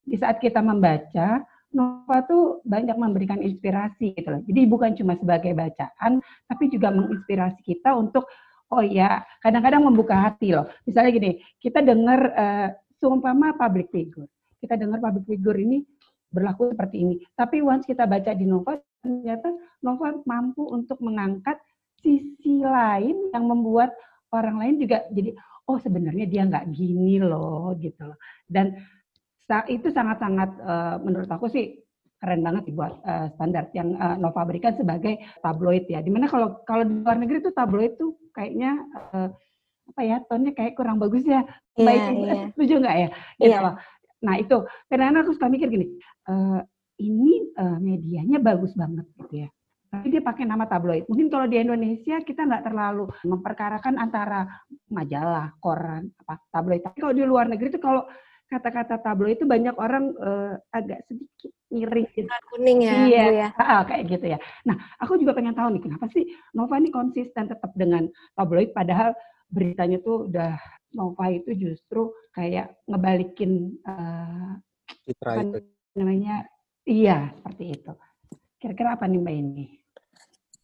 di 0.03 0.17
saat 0.17 0.41
kita 0.41 0.59
membaca 0.59 1.45
Nova 1.69 2.25
tuh 2.25 2.65
banyak 2.65 2.97
memberikan 2.97 3.39
inspirasi 3.45 4.17
gitu 4.17 4.27
loh. 4.33 4.41
Jadi 4.41 4.61
bukan 4.65 4.97
cuma 4.97 5.13
sebagai 5.21 5.53
bacaan, 5.53 6.17
tapi 6.49 6.65
juga 6.73 6.89
menginspirasi 6.89 7.61
kita 7.61 7.93
untuk 7.93 8.25
oh 8.73 8.81
ya 8.81 9.21
kadang-kadang 9.39 9.85
membuka 9.85 10.17
hati 10.17 10.57
loh. 10.57 10.65
Misalnya 10.89 11.11
gini, 11.13 11.31
kita 11.61 11.85
dengar 11.85 12.19
uh, 12.33 12.67
seumpama 12.97 13.53
public 13.55 13.93
figure, 13.93 14.27
kita 14.59 14.75
dengar 14.75 14.99
public 14.99 15.25
figure 15.25 15.59
ini 15.59 15.81
berlaku 16.29 16.71
seperti 16.71 16.97
ini. 17.01 17.15
Tapi 17.33 17.63
once 17.65 17.89
kita 17.89 18.05
baca 18.05 18.31
di 18.37 18.45
Nova, 18.45 18.77
ternyata 19.01 19.49
Nova 19.81 20.13
mampu 20.29 20.67
untuk 20.69 21.01
mengangkat 21.01 21.57
sisi 21.99 22.63
lain 22.63 23.33
yang 23.33 23.43
membuat 23.49 23.91
orang 24.29 24.61
lain 24.61 24.75
juga 24.79 25.03
jadi 25.09 25.35
oh 25.67 25.77
sebenarnya 25.81 26.25
dia 26.29 26.47
nggak 26.47 26.69
gini 26.71 27.19
loh 27.19 27.73
gitu 27.75 28.07
loh. 28.13 28.17
Dan 28.45 28.77
itu 29.65 29.89
sangat-sangat 29.89 30.49
uh, 30.61 30.95
menurut 31.01 31.25
aku 31.25 31.49
sih 31.49 31.81
keren 32.19 32.45
banget 32.45 32.69
dibuat 32.69 32.99
uh, 33.01 33.31
standar 33.33 33.71
yang 33.73 33.95
uh, 33.97 34.13
Nova 34.19 34.45
berikan 34.45 34.77
sebagai 34.77 35.17
tabloid 35.41 35.89
ya. 35.89 36.03
Di 36.05 36.11
mana 36.13 36.29
kalau 36.29 36.61
kalau 36.67 36.85
di 36.85 37.01
luar 37.01 37.17
negeri 37.17 37.41
itu 37.41 37.51
tabloid 37.55 37.97
tuh 37.97 38.13
kayaknya 38.35 38.77
uh, 39.15 39.29
apa 39.89 40.01
ya 40.05 40.21
tonnya 40.29 40.53
kayak 40.53 40.77
kurang 40.77 41.01
bagus 41.01 41.25
ya. 41.25 41.41
Yeah, 41.73 41.87
Baik 41.87 42.01
yeah. 42.05 42.47
setuju 42.53 42.73
nggak 42.85 42.97
ya? 42.97 43.09
Gitu 43.41 43.49
yeah. 43.57 43.63
loh. 43.65 43.75
Nah 44.25 44.35
itu 44.39 44.65
karena 44.91 45.21
aku 45.23 45.35
suka 45.35 45.47
mikir 45.47 45.67
gini, 45.71 45.99
uh, 46.27 46.59
ini 46.99 47.53
uh, 47.55 47.79
medianya 47.79 48.37
bagus 48.39 48.75
banget 48.75 49.07
gitu 49.15 49.47
ya. 49.47 49.49
Tapi 49.89 50.05
dia 50.13 50.21
pakai 50.21 50.45
nama 50.45 50.69
tabloid. 50.69 51.09
Mungkin 51.09 51.33
kalau 51.33 51.49
di 51.49 51.57
Indonesia 51.57 52.21
kita 52.21 52.45
nggak 52.45 52.69
terlalu 52.69 53.09
memperkarakan 53.25 53.97
antara 53.97 54.45
majalah, 54.85 55.49
koran, 55.57 56.13
apa 56.25 56.37
tabloid. 56.53 56.85
Tapi 56.85 56.97
kalau 57.01 57.13
di 57.17 57.25
luar 57.25 57.49
negeri 57.49 57.73
itu 57.73 57.81
kalau 57.81 58.05
kata-kata 58.49 58.97
tablo 59.05 59.29
itu 59.29 59.45
banyak 59.45 59.77
orang 59.77 60.09
uh, 60.17 60.57
agak 60.73 61.05
sedikit 61.05 61.53
miring 61.69 62.09
gitu. 62.17 62.29
kuning 62.49 62.79
ya. 62.81 62.93
Iya, 63.05 63.25
ya. 63.29 63.47
Ah, 63.61 63.85
kayak 63.85 64.09
gitu 64.09 64.25
ya. 64.25 64.41
Nah, 64.65 64.75
aku 64.97 65.21
juga 65.21 65.37
pengen 65.37 65.53
tahu 65.53 65.77
nih 65.77 65.81
kenapa 65.85 66.09
sih 66.09 66.25
Nova 66.57 66.81
ini 66.81 66.89
konsisten 66.89 67.45
tetap 67.45 67.69
dengan 67.77 68.09
tabloid 68.33 68.73
padahal 68.73 69.13
beritanya 69.53 70.01
tuh 70.01 70.25
udah 70.25 70.57
Nova 70.93 71.25
itu 71.29 71.53
justru 71.53 72.13
kayak 72.33 72.73
ngebalikin 72.89 73.77
uh, 73.85 74.57
citra 75.05 75.45
itu. 75.45 75.57
namanya 75.97 76.45
Iya, 76.89 77.29
seperti 77.37 77.63
itu. 77.77 77.91
Kira-kira 78.57 78.97
apa 78.97 79.05
nih 79.05 79.21
Mbak 79.21 79.35
ini? 79.37 79.65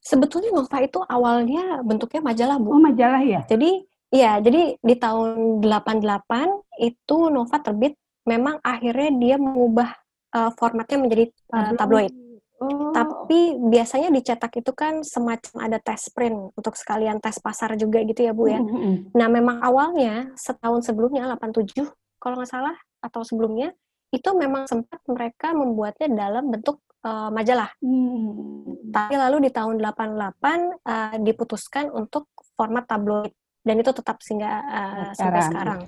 Sebetulnya 0.02 0.50
Nova 0.54 0.78
itu 0.82 1.00
awalnya 1.06 1.86
bentuknya 1.86 2.22
majalah, 2.26 2.58
Bu. 2.58 2.74
Oh, 2.74 2.82
majalah 2.82 3.22
ya? 3.22 3.42
Jadi, 3.46 3.86
iya, 4.10 4.42
jadi 4.42 4.78
di 4.82 4.96
tahun 4.98 5.62
88 5.62 6.82
itu 6.82 7.18
Nova 7.30 7.58
terbit, 7.62 7.94
memang 8.26 8.58
akhirnya 8.66 9.10
dia 9.22 9.36
mengubah 9.38 9.94
uh, 10.34 10.52
formatnya 10.58 10.98
menjadi 10.98 11.26
uh, 11.54 11.78
tabloid. 11.78 12.14
Oh. 12.56 12.96
Tapi 12.96 13.60
biasanya 13.68 14.08
dicetak 14.16 14.64
itu 14.64 14.72
kan 14.72 15.04
semacam 15.04 15.68
ada 15.68 15.78
tes 15.80 16.08
print 16.08 16.56
untuk 16.56 16.80
sekalian 16.80 17.20
tes 17.20 17.36
pasar 17.44 17.76
juga 17.76 18.00
gitu 18.08 18.24
ya 18.24 18.32
Bu 18.32 18.48
ya. 18.48 18.64
Mm 18.64 18.70
-hmm. 18.72 18.94
Nah 19.12 19.28
memang 19.28 19.60
awalnya 19.60 20.32
setahun 20.40 20.88
sebelumnya 20.88 21.28
87 21.36 21.84
kalau 22.20 22.40
nggak 22.40 22.50
salah 22.50 22.76
atau 23.04 23.22
sebelumnya 23.28 23.76
itu 24.16 24.30
memang 24.32 24.66
sempat 24.66 25.04
mereka 25.06 25.52
membuatnya 25.52 26.08
dalam 26.08 26.48
bentuk 26.48 26.80
uh, 27.06 27.30
majalah. 27.30 27.70
Hmm. 27.84 28.90
Tapi 28.90 29.14
lalu 29.20 29.50
di 29.50 29.52
tahun 29.52 29.78
88 29.78 30.40
uh, 30.88 31.16
diputuskan 31.22 31.92
untuk 31.92 32.32
format 32.56 32.88
tabloid 32.88 33.36
dan 33.62 33.76
itu 33.78 33.92
tetap 33.92 34.24
sehingga 34.24 34.52
uh, 34.64 35.10
sampai 35.12 35.42
sekarang. 35.46 35.80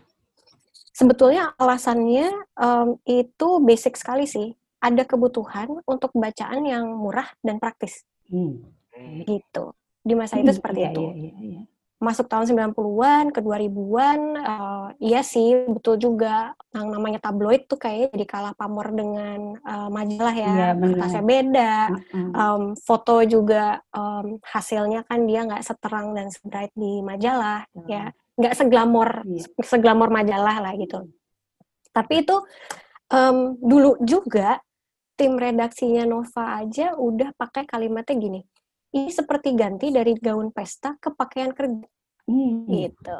Sebetulnya 0.91 1.53
alasannya 1.61 2.33
um, 2.57 2.97
itu 3.05 3.49
basic 3.61 3.95
sekali 3.97 4.25
sih. 4.25 4.49
Ada 4.77 5.03
kebutuhan 5.09 5.81
untuk 5.85 6.13
bacaan 6.13 6.63
yang 6.65 6.85
murah 6.85 7.27
dan 7.41 7.57
praktis. 7.57 8.05
Hmm. 8.29 8.61
Gitu. 9.25 9.73
Di 10.05 10.13
masa 10.13 10.39
itu 10.39 10.53
hmm, 10.53 10.57
seperti 10.57 10.79
iya, 10.85 10.91
itu. 10.93 11.01
Iya, 11.01 11.13
iya, 11.13 11.33
iya 11.41 11.61
masuk 11.97 12.29
tahun 12.29 12.45
90-an 12.77 13.33
ke 13.33 13.41
2000-an 13.41 14.19
uh, 14.37 14.87
iya 15.01 15.25
sih 15.25 15.65
betul 15.65 15.97
juga 15.97 16.53
yang 16.69 16.93
namanya 16.93 17.17
tabloid 17.17 17.65
tuh 17.65 17.81
kayaknya 17.81 18.13
jadi 18.13 18.25
kalah 18.29 18.53
pamor 18.53 18.93
dengan 18.93 19.57
uh, 19.65 19.89
majalah 19.89 20.35
ya 20.37 20.53
iya, 20.53 20.69
kertasnya 20.77 21.23
beda 21.25 21.75
uh-uh. 21.89 22.29
um, 22.37 22.63
foto 22.77 23.25
juga 23.25 23.81
um, 23.89 24.37
hasilnya 24.45 25.09
kan 25.09 25.25
dia 25.25 25.41
nggak 25.49 25.65
seterang 25.65 26.13
dan 26.13 26.29
sebright 26.29 26.69
di 26.77 27.01
majalah 27.01 27.65
uh-huh. 27.73 27.89
ya 27.89 28.13
nggak 28.37 28.53
seglamor 28.53 29.25
iya. 29.25 29.41
seglamor 29.65 30.13
majalah 30.13 30.61
lah 30.61 30.77
gitu 30.77 31.01
tapi 31.89 32.21
itu 32.21 32.37
um, 33.09 33.57
dulu 33.57 33.97
juga 34.05 34.61
tim 35.17 35.35
redaksinya 35.35 36.05
Nova 36.05 36.61
aja 36.61 36.93
udah 36.93 37.33
pakai 37.35 37.65
kalimatnya 37.65 38.15
gini 38.15 38.41
ini 38.95 39.11
seperti 39.11 39.53
ganti 39.53 39.91
dari 39.91 40.15
gaun 40.15 40.49
pesta 40.55 40.95
ke 40.95 41.11
pakaian 41.11 41.51
kerja. 41.51 41.87
Hmm. 42.27 42.67
Gitu. 42.67 43.17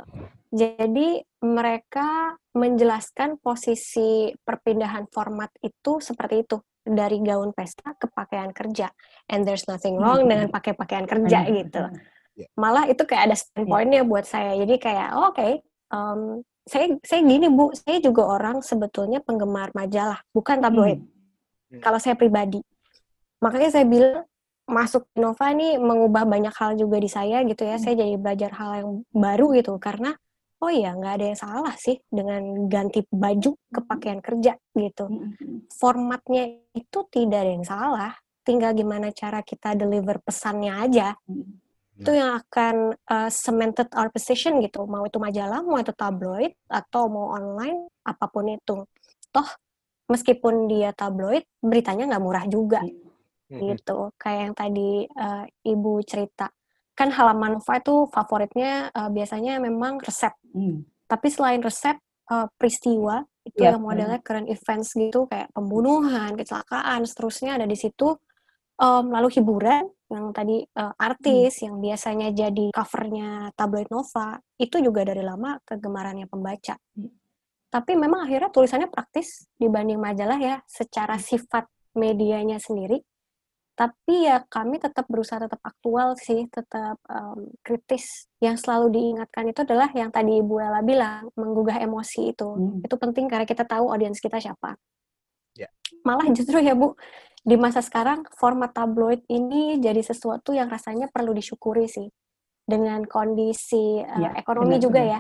Jadi 0.51 1.23
mereka 1.43 2.35
menjelaskan 2.55 3.39
posisi 3.39 4.31
perpindahan 4.43 5.07
format 5.11 5.51
itu 5.63 5.99
seperti 5.99 6.43
itu 6.43 6.57
dari 6.87 7.19
gaun 7.19 7.51
pesta 7.51 7.95
ke 7.95 8.07
pakaian 8.11 8.51
kerja. 8.51 8.91
And 9.31 9.43
there's 9.43 9.67
nothing 9.67 9.99
wrong 9.99 10.27
hmm. 10.27 10.31
dengan 10.31 10.47
pakai 10.51 10.75
pakaian 10.75 11.07
kerja 11.07 11.43
hmm. 11.43 11.51
gitu. 11.63 11.83
Yeah. 12.37 12.51
Malah 12.55 12.87
itu 12.87 13.03
kayak 13.03 13.31
ada 13.31 13.35
standpointnya 13.35 14.03
yeah. 14.03 14.09
buat 14.09 14.25
saya. 14.27 14.55
Jadi 14.59 14.75
kayak 14.79 15.07
oh, 15.15 15.31
oke, 15.31 15.39
okay, 15.39 15.51
um, 15.91 16.43
saya 16.67 16.95
saya 17.03 17.23
gini 17.23 17.47
bu, 17.47 17.71
saya 17.75 18.03
juga 18.03 18.27
orang 18.27 18.59
sebetulnya 18.59 19.23
penggemar 19.23 19.71
majalah, 19.71 20.19
bukan 20.35 20.59
tabloid. 20.59 20.99
Hmm. 20.99 21.16
Kalau 21.83 21.99
saya 21.99 22.15
pribadi, 22.15 22.63
makanya 23.43 23.69
saya 23.75 23.85
bilang 23.85 24.23
masuk 24.67 25.07
Nova 25.15 25.47
nih 25.55 25.79
mengubah 25.79 26.27
banyak 26.27 26.51
hal 26.51 26.75
juga 26.75 26.99
di 26.99 27.07
saya 27.07 27.43
gitu 27.47 27.63
ya. 27.63 27.79
Hmm. 27.79 27.83
Saya 27.83 27.95
jadi 28.03 28.15
belajar 28.19 28.51
hal 28.55 28.71
yang 28.83 28.89
baru 29.15 29.55
gitu 29.55 29.79
karena 29.79 30.15
oh 30.57 30.71
iya 30.73 30.91
nggak 30.97 31.13
ada 31.21 31.25
yang 31.31 31.39
salah 31.39 31.75
sih 31.77 32.01
dengan 32.09 32.67
ganti 32.67 33.05
baju 33.07 33.51
ke 33.55 33.79
hmm. 33.79 33.87
pakaian 33.87 34.19
kerja 34.19 34.53
gitu. 34.75 35.05
Hmm, 35.07 35.31
hmm. 35.39 35.59
Formatnya 35.71 36.43
itu 36.75 36.99
tidak 37.07 37.39
ada 37.47 37.51
yang 37.51 37.67
salah. 37.67 38.13
Tinggal 38.43 38.71
gimana 38.75 39.11
cara 39.11 39.43
kita 39.43 39.75
deliver 39.75 40.19
pesannya 40.23 40.71
aja. 40.71 41.15
Hmm. 41.27 41.59
Itu 41.97 42.13
yang 42.13 42.37
akan 42.45 42.93
uh, 43.09 43.29
cemented 43.33 43.89
our 43.97 44.13
position 44.13 44.61
gitu. 44.61 44.85
Mau 44.85 45.09
itu 45.09 45.17
majalah, 45.17 45.65
mau 45.65 45.81
itu 45.81 45.89
tabloid, 45.97 46.53
atau 46.69 47.09
mau 47.09 47.33
online, 47.33 47.89
apa 48.05 48.29
pun 48.29 48.45
itu. 48.53 48.85
Toh, 49.33 49.49
meskipun 50.07 50.71
dia 50.71 50.95
tabloid, 50.95 51.43
beritanya 51.59 52.09
nggak 52.09 52.23
murah 52.23 52.45
juga. 52.47 52.81
Hmm 52.83 53.07
gitu 53.47 54.11
kayak 54.19 54.39
yang 54.43 54.55
tadi 54.55 54.91
uh, 55.07 55.47
ibu 55.63 56.03
cerita 56.03 56.51
kan 56.97 57.13
halaman 57.13 57.57
Nova 57.57 57.73
itu 57.79 58.09
favoritnya 58.11 58.91
uh, 58.91 59.07
biasanya 59.07 59.63
memang 59.63 60.03
resep 60.03 60.33
mm. 60.51 61.07
tapi 61.07 61.27
selain 61.31 61.63
resep 61.63 61.95
uh, 62.27 62.51
peristiwa 62.59 63.23
itu 63.47 63.63
yeah. 63.63 63.71
yang 63.77 63.83
modelnya 63.85 64.19
current 64.19 64.51
events 64.51 64.91
gitu 64.99 65.29
kayak 65.31 65.47
pembunuhan 65.55 66.35
kecelakaan 66.35 67.07
seterusnya 67.07 67.55
ada 67.55 67.63
di 67.63 67.77
situ 67.79 68.19
um, 68.81 69.05
lalu 69.15 69.31
hiburan 69.39 69.87
yang 70.11 70.35
tadi 70.35 70.67
uh, 70.75 70.91
artis 70.99 71.63
mm. 71.63 71.63
yang 71.71 71.75
biasanya 71.79 72.27
jadi 72.35 72.65
covernya 72.75 73.55
tabloid 73.55 73.87
Nova 73.87 74.43
itu 74.59 74.83
juga 74.83 75.07
dari 75.07 75.23
lama 75.23 75.55
kegemarannya 75.63 76.27
pembaca 76.27 76.75
mm. 76.99 77.26
Tapi 77.67 77.99
memang 77.99 78.25
akhirnya 78.25 78.49
tulisannya 78.49 78.87
praktis 78.87 79.47
dibanding 79.59 79.99
majalah 79.99 80.39
ya 80.39 80.55
secara 80.67 81.19
mm. 81.19 81.23
sifat 81.23 81.65
medianya 81.97 82.61
sendiri 82.61 83.03
tapi 83.77 84.25
ya 84.25 84.41
kami 84.41 84.81
tetap 84.81 85.05
berusaha 85.05 85.37
tetap 85.37 85.61
aktual 85.61 86.17
sih, 86.17 86.49
tetap 86.49 86.97
um, 87.13 87.53
kritis. 87.61 88.25
Yang 88.41 88.65
selalu 88.65 88.89
diingatkan 88.89 89.45
itu 89.53 89.61
adalah 89.61 89.93
yang 89.93 90.09
tadi 90.09 90.41
Ibu 90.41 90.57
Ella 90.57 90.81
bilang, 90.81 91.29
menggugah 91.37 91.77
emosi 91.85 92.33
itu. 92.33 92.49
Hmm. 92.57 92.81
Itu 92.81 92.97
penting 92.97 93.29
karena 93.29 93.45
kita 93.45 93.69
tahu 93.69 93.93
audiens 93.93 94.17
kita 94.17 94.41
siapa. 94.41 94.73
Yeah. 95.53 95.69
Malah 96.01 96.33
justru 96.33 96.57
ya 96.57 96.73
Bu, 96.73 96.97
di 97.45 97.53
masa 97.53 97.85
sekarang 97.85 98.25
format 98.41 98.73
tabloid 98.73 99.21
ini 99.29 99.77
jadi 99.77 100.01
sesuatu 100.01 100.57
yang 100.57 100.73
rasanya 100.73 101.13
perlu 101.13 101.37
disyukuri 101.37 101.85
sih. 101.85 102.09
Dengan 102.65 103.05
kondisi 103.05 104.01
uh, 104.01 104.17
yeah, 104.17 104.33
ekonomi 104.41 104.81
benar, 104.81 104.85
juga 104.89 105.01
benar. 105.05 105.13
ya. 105.13 105.19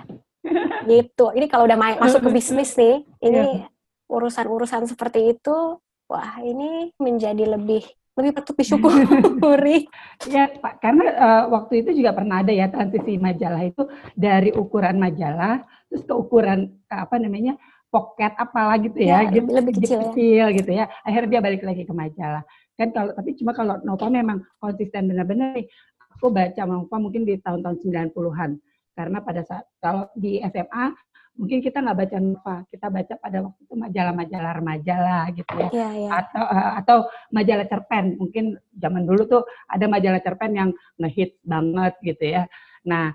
Gitu. 0.91 1.25
Ini 1.35 1.45
kalau 1.51 1.67
udah 1.67 1.77
masuk 1.77 2.21
ke 2.25 2.29
bisnis 2.31 2.75
nih, 2.75 3.03
ini 3.23 3.63
iya. 3.63 3.67
urusan-urusan 4.07 4.87
seperti 4.87 5.35
itu, 5.35 5.79
wah 6.07 6.39
ini 6.43 6.91
menjadi 6.97 7.57
lebih 7.57 7.83
lebih 8.17 8.31
patut 8.33 8.55
disyukuri. 8.57 9.85
ya, 10.33 10.49
Pak, 10.49 10.81
karena 10.81 11.05
uh, 11.13 11.43
waktu 11.53 11.85
itu 11.85 12.01
juga 12.01 12.17
pernah 12.17 12.41
ada 12.41 12.49
ya 12.49 12.65
transisi 12.65 13.21
majalah 13.21 13.61
itu 13.61 13.85
dari 14.17 14.49
ukuran 14.57 14.97
majalah 14.97 15.61
terus 15.87 16.03
ke 16.03 16.13
ukuran 16.17 16.73
apa 16.89 17.15
namanya 17.21 17.55
pocket 17.87 18.35
apalah 18.35 18.75
gitu 18.81 18.99
ya, 18.99 19.23
ya 19.23 19.31
gitu, 19.31 19.47
lebih 19.47 19.73
kecil, 19.79 19.99
kecil 20.11 20.45
ya. 20.51 20.57
gitu 20.57 20.71
ya. 20.73 20.85
Akhirnya 21.05 21.29
dia 21.37 21.41
balik 21.45 21.63
lagi 21.63 21.83
ke 21.85 21.93
majalah. 21.93 22.43
Kan 22.75 22.89
kalau 22.91 23.11
tapi 23.13 23.37
cuma 23.37 23.51
kalau 23.53 23.79
Nova 23.85 24.07
memang 24.09 24.43
konsisten 24.59 25.07
benar-benar 25.07 25.55
nih. 25.55 25.69
Aku 26.17 26.33
baca 26.33 26.61
Nova 26.65 26.95
mungkin 26.97 27.29
di 27.29 27.37
tahun-tahun 27.37 27.77
90-an. 27.85 28.51
Karena 28.97 29.21
pada 29.21 29.45
saat 29.45 29.69
kalau 29.77 30.09
di 30.17 30.41
SMA 30.41 30.89
mungkin 31.37 31.61
kita 31.61 31.85
nggak 31.85 31.97
baca 32.01 32.17
Nova, 32.17 32.55
kita 32.65 32.87
baca 32.89 33.13
pada 33.21 33.37
waktu 33.45 33.59
itu 33.61 33.75
majalah-majalah 33.77 34.51
remaja 34.57 34.95
lah 34.97 35.23
gitu 35.37 35.53
ya, 35.53 35.69
yeah, 35.69 35.91
yeah. 35.93 36.11
atau 36.17 36.43
uh, 36.43 36.71
atau 36.81 36.97
majalah 37.29 37.69
cerpen. 37.69 38.17
Mungkin 38.17 38.57
zaman 38.73 39.05
dulu 39.05 39.29
tuh 39.29 39.43
ada 39.69 39.85
majalah 39.85 40.17
cerpen 40.25 40.57
yang 40.57 40.69
ngehit 40.97 41.37
banget 41.45 41.93
gitu 42.01 42.25
ya. 42.25 42.49
Nah, 42.89 43.13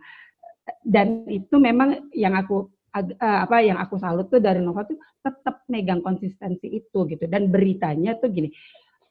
dan 0.87 1.27
itu 1.27 1.59
memang 1.59 2.15
yang 2.15 2.39
aku 2.39 2.71
uh, 2.95 3.39
apa 3.43 3.59
yang 3.59 3.83
aku 3.83 3.99
salut 3.99 4.31
tuh 4.31 4.39
dari 4.39 4.63
Nova 4.63 4.87
tuh 4.87 5.03
tetap 5.19 5.67
megang 5.67 5.99
konsistensi 5.99 6.71
itu 6.71 7.03
gitu 7.11 7.27
dan 7.27 7.51
beritanya 7.51 8.15
tuh 8.23 8.31
gini. 8.31 8.55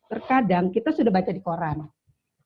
Terkadang 0.08 0.72
kita 0.72 0.96
sudah 0.96 1.12
baca 1.12 1.32
di 1.36 1.44
koran. 1.44 1.84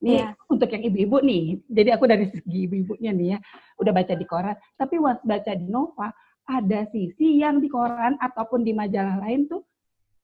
Nih 0.04 0.22
yeah. 0.24 0.32
untuk 0.52 0.68
yang 0.72 0.84
ibu-ibu 0.84 1.18
nih, 1.24 1.44
jadi 1.68 1.96
aku 1.96 2.06
dari 2.10 2.28
segi 2.32 2.68
ibu-ibunya 2.68 3.12
nih 3.16 3.28
ya, 3.36 3.40
udah 3.80 3.92
baca 3.96 4.14
di 4.16 4.26
koran. 4.28 4.56
Tapi 4.76 4.96
waktu 5.00 5.24
baca 5.24 5.52
di 5.56 5.68
Nova, 5.72 6.08
ada 6.46 6.80
sisi 6.92 7.42
yang 7.42 7.64
di 7.64 7.72
koran 7.72 8.20
ataupun 8.22 8.62
di 8.62 8.76
majalah 8.76 9.18
lain 9.24 9.50
tuh 9.50 9.66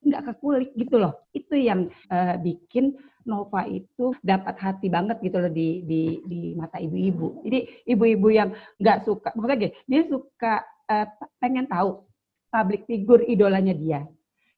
nggak 0.01 0.34
kekulik 0.34 0.71
gitu 0.75 1.01
loh. 1.01 1.25
Itu 1.31 1.55
yang 1.55 1.89
uh, 2.10 2.36
bikin 2.41 2.97
Nova 3.21 3.69
itu 3.69 4.17
dapat 4.25 4.57
hati 4.57 4.89
banget 4.89 5.21
gitu 5.21 5.38
loh 5.38 5.51
di 5.53 5.86
di 5.86 6.21
di 6.25 6.41
mata 6.57 6.81
ibu-ibu. 6.81 7.45
Jadi 7.45 7.60
ibu-ibu 7.86 8.27
yang 8.34 8.49
nggak 8.81 9.05
suka, 9.05 9.29
maksudnya 9.38 9.57
gini, 9.69 9.73
dia 9.86 10.01
suka 10.10 10.53
uh, 10.89 11.07
pengen 11.38 11.69
tahu 11.69 12.01
public 12.51 12.84
figure 12.86 13.23
idolanya 13.25 13.71
dia 13.71 14.03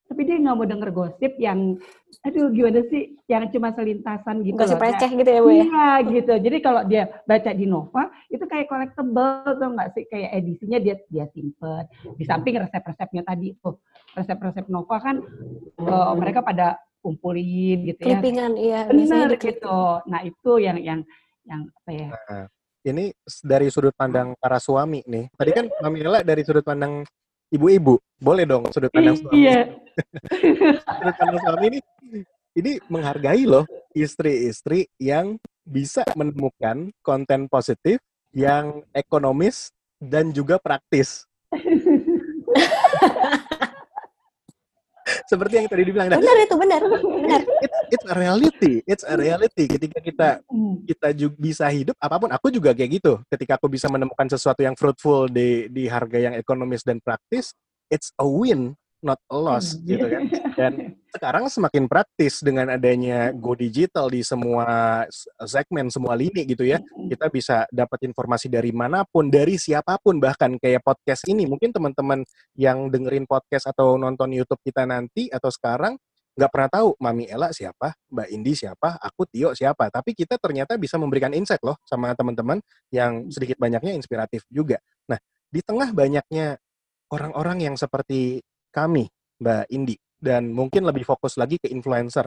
tapi 0.03 0.29
dia 0.29 0.37
nggak 0.37 0.55
mau 0.55 0.67
denger 0.67 0.89
gosip 0.93 1.33
yang 1.41 1.79
aduh 2.21 2.51
gimana 2.53 2.85
sih? 2.91 3.17
Yang 3.25 3.57
cuma 3.57 3.73
selintasan 3.73 4.45
gitu 4.45 4.59
gosip 4.59 4.77
receh 4.77 5.09
gitu 5.09 5.29
ya 5.29 5.41
bu 5.41 5.49
ya? 5.49 5.63
Iya 5.65 5.89
gitu. 6.11 6.33
Jadi 6.37 6.57
kalau 6.61 6.81
dia 6.85 7.03
baca 7.25 7.51
di 7.55 7.65
Nova 7.65 8.13
itu 8.29 8.43
kayak 8.45 8.69
collectible 8.69 9.57
tuh 9.57 9.69
nggak 9.73 9.89
sih? 9.95 10.03
Kayak 10.11 10.29
edisinya 10.37 10.77
dia 10.77 10.95
dia 11.09 11.25
simpen. 11.31 11.83
Di 12.19 12.23
samping 12.27 12.61
resep-resepnya 12.61 13.23
tadi 13.25 13.55
tuh 13.57 13.81
resep-resep 14.13 14.65
Nova 14.69 14.97
kan 15.01 15.23
oh, 15.81 16.13
mereka 16.19 16.45
pada 16.45 16.77
kumpulin 17.03 17.83
gitu 17.89 17.99
ya. 17.99 18.15
Clippingan, 18.15 18.51
iya 18.55 18.87
benar 18.87 19.35
gitu. 19.35 19.99
nah 20.07 20.23
itu 20.23 20.51
yang 20.61 20.79
yang 20.79 20.99
yang 21.43 21.67
apa 21.67 21.91
ya? 21.91 22.07
Nah, 22.15 22.45
ini 22.87 23.11
dari 23.43 23.67
sudut 23.67 23.91
pandang 23.95 24.35
para 24.39 24.59
suami 24.59 25.03
nih. 25.03 25.27
Tadi 25.35 25.51
kan 25.51 25.65
Mamila 25.83 26.23
dari 26.23 26.43
sudut 26.47 26.63
pandang 26.63 27.03
ibu-ibu. 27.51 27.99
Boleh 28.21 28.47
dong 28.47 28.71
sudut 28.71 28.87
pandang 28.93 29.19
suami. 29.19 29.35
iya 29.35 29.82
sudut 30.85 31.15
pandang 31.17 31.39
suami 31.41 31.65
ini 31.69 31.79
ini 32.53 32.71
menghargai 32.89 33.43
loh 33.49 33.65
istri-istri 33.93 34.89
yang 35.01 35.37
bisa 35.63 36.03
menemukan 36.13 36.91
konten 37.01 37.47
positif 37.49 38.01
yang 38.33 38.81
ekonomis 38.91 39.69
dan 40.01 40.33
juga 40.33 40.57
praktis. 40.59 41.23
Seperti 45.27 45.59
yang 45.59 45.67
tadi 45.67 45.83
dibilang. 45.83 46.15
benar 46.15 46.37
itu 46.39 46.55
benar, 46.55 46.79
benar. 46.79 47.41
It's, 47.59 47.79
it's 47.91 48.05
a 48.07 48.15
reality, 48.15 48.73
it's 48.87 49.03
a 49.03 49.15
reality. 49.19 49.65
Ketika 49.67 49.99
kita 49.99 50.29
Hmm. 50.47 50.79
kita 50.87 51.11
juga 51.11 51.35
bisa 51.35 51.65
hidup 51.67 51.95
apa 51.99 52.15
pun, 52.23 52.29
aku 52.31 52.47
juga 52.47 52.71
kayak 52.71 53.03
gitu. 53.03 53.13
Ketika 53.27 53.59
aku 53.59 53.67
bisa 53.67 53.91
menemukan 53.91 54.31
sesuatu 54.31 54.63
yang 54.63 54.79
fruitful 54.79 55.27
di 55.27 55.67
di 55.67 55.91
harga 55.91 56.17
yang 56.17 56.33
ekonomis 56.39 56.87
dan 56.87 57.03
praktis, 57.03 57.51
it's 57.91 58.15
a 58.15 58.23
win, 58.25 58.79
not 59.03 59.19
a 59.29 59.37
loss, 59.37 59.75
Hmm. 59.75 59.85
gitu 59.85 60.05
kan. 60.07 60.23
Dan 60.55 60.73
sekarang 61.15 61.45
semakin 61.51 61.85
praktis 61.91 62.39
dengan 62.39 62.71
adanya 62.71 63.35
go 63.35 63.53
digital 63.53 64.07
di 64.09 64.23
semua 64.23 65.03
segmen, 65.43 65.91
semua 65.91 66.15
lini 66.15 66.47
gitu 66.47 66.63
ya. 66.63 66.79
Kita 66.81 67.27
bisa 67.29 67.67
dapat 67.69 68.07
informasi 68.07 68.47
dari 68.47 68.71
mana 68.71 69.03
pun, 69.03 69.27
dari 69.27 69.59
siapa 69.59 69.99
pun, 69.99 70.17
bahkan 70.17 70.55
kayak 70.57 70.81
podcast 70.81 71.27
ini. 71.27 71.43
Mungkin 71.45 71.75
teman-teman 71.75 72.23
yang 72.55 72.87
dengerin 72.87 73.27
podcast 73.27 73.69
atau 73.69 73.99
nonton 73.99 74.31
YouTube 74.31 74.63
kita 74.63 74.87
nanti 74.87 75.27
atau 75.29 75.51
sekarang 75.51 75.99
nggak 76.33 76.49
pernah 76.49 76.69
tahu 76.71 76.87
Mami 76.97 77.29
Ella 77.29 77.53
siapa, 77.53 77.93
Mbak 78.09 78.27
Indi 78.33 78.57
siapa, 78.57 78.97
aku 78.97 79.29
Tio 79.29 79.53
siapa. 79.53 79.93
Tapi 79.93 80.17
kita 80.17 80.41
ternyata 80.41 80.81
bisa 80.81 80.97
memberikan 80.97 81.29
insight 81.29 81.61
loh 81.61 81.77
sama 81.85 82.09
teman-teman 82.17 82.57
yang 82.89 83.29
sedikit 83.29 83.61
banyaknya 83.61 83.93
inspiratif 83.93 84.41
juga. 84.49 84.81
Nah, 85.05 85.21
di 85.53 85.61
tengah 85.61 85.93
banyaknya 85.93 86.57
orang-orang 87.13 87.69
yang 87.69 87.75
seperti 87.77 88.41
kami, 88.73 89.05
Mbak 89.37 89.63
Indi, 89.69 89.95
dan 90.17 90.49
mungkin 90.49 90.83
lebih 90.83 91.05
fokus 91.05 91.37
lagi 91.37 91.61
ke 91.61 91.69
influencer. 91.69 92.25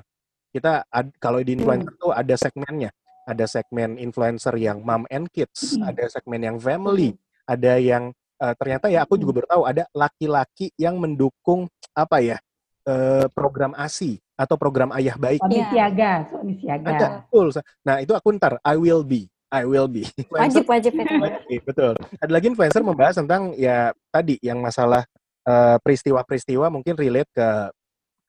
Kita 0.49 0.87
ad- 0.87 1.13
kalau 1.19 1.43
di 1.43 1.59
influencer 1.59 1.93
tuh 1.99 2.15
ada 2.15 2.33
segmennya. 2.39 2.95
Ada 3.27 3.51
segmen 3.51 3.99
influencer 3.99 4.55
yang 4.55 4.87
mom 4.87 5.03
and 5.11 5.27
kids, 5.35 5.75
Hmm. 5.75 5.91
ada 5.91 6.07
segmen 6.07 6.39
yang 6.41 6.57
family, 6.63 7.19
ada 7.45 7.75
yang 7.77 8.15
eh, 8.37 8.53
ternyata 8.61 8.87
ya 8.87 9.01
aku 9.03 9.17
juga 9.17 9.41
baru 9.41 9.49
tahu 9.49 9.63
ada 9.65 9.85
laki-laki 9.97 10.69
yang 10.77 11.01
mendukung 11.01 11.67
apa 11.91 12.21
ya 12.21 12.37
eh, 12.85 13.27
program 13.33 13.73
ASI 13.75 14.21
atau 14.37 14.55
program 14.55 14.93
ayah 14.95 15.17
baik. 15.17 15.41
Suami 15.41 15.57
Iya. 15.59 15.67
siaga, 15.73 16.13
suami 16.31 16.53
siaga. 16.61 16.87
Ada, 16.87 17.09
betul. 17.27 17.47
Nah 17.83 17.97
itu 17.99 18.13
aku 18.13 18.29
ntar 18.37 18.61
I 18.63 18.77
will 18.77 19.03
be, 19.03 19.27
I 19.49 19.65
will 19.65 19.89
be. 19.89 20.05
Influencer 20.21 20.63
Wajib 20.63 20.65
wajib 20.69 20.93
itu. 20.95 21.15
Oke, 21.19 21.57
betul. 21.65 21.93
Ada 22.21 22.31
lagi 22.31 22.47
influencer 22.47 22.83
membahas 22.85 23.15
tentang 23.17 23.57
ya 23.57 23.91
tadi 24.13 24.37
yang 24.39 24.61
masalah 24.61 25.03
eh, 25.47 25.77
peristiwa-peristiwa 25.81 26.67
mungkin 26.75 26.95
relate 26.99 27.31
ke 27.35 27.49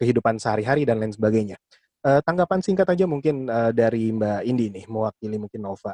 kehidupan 0.02 0.38
sehari-hari 0.42 0.86
dan 0.86 1.02
lain 1.02 1.14
sebagainya. 1.14 1.58
Eh, 2.06 2.22
tanggapan 2.24 2.62
singkat 2.64 2.88
aja 2.90 3.06
mungkin 3.10 3.50
eh, 3.50 3.72
dari 3.74 4.14
Mbak 4.14 4.42
Indi 4.46 4.68
nih, 4.74 4.86
mewakili 4.90 5.38
mungkin 5.42 5.62
Nova. 5.66 5.94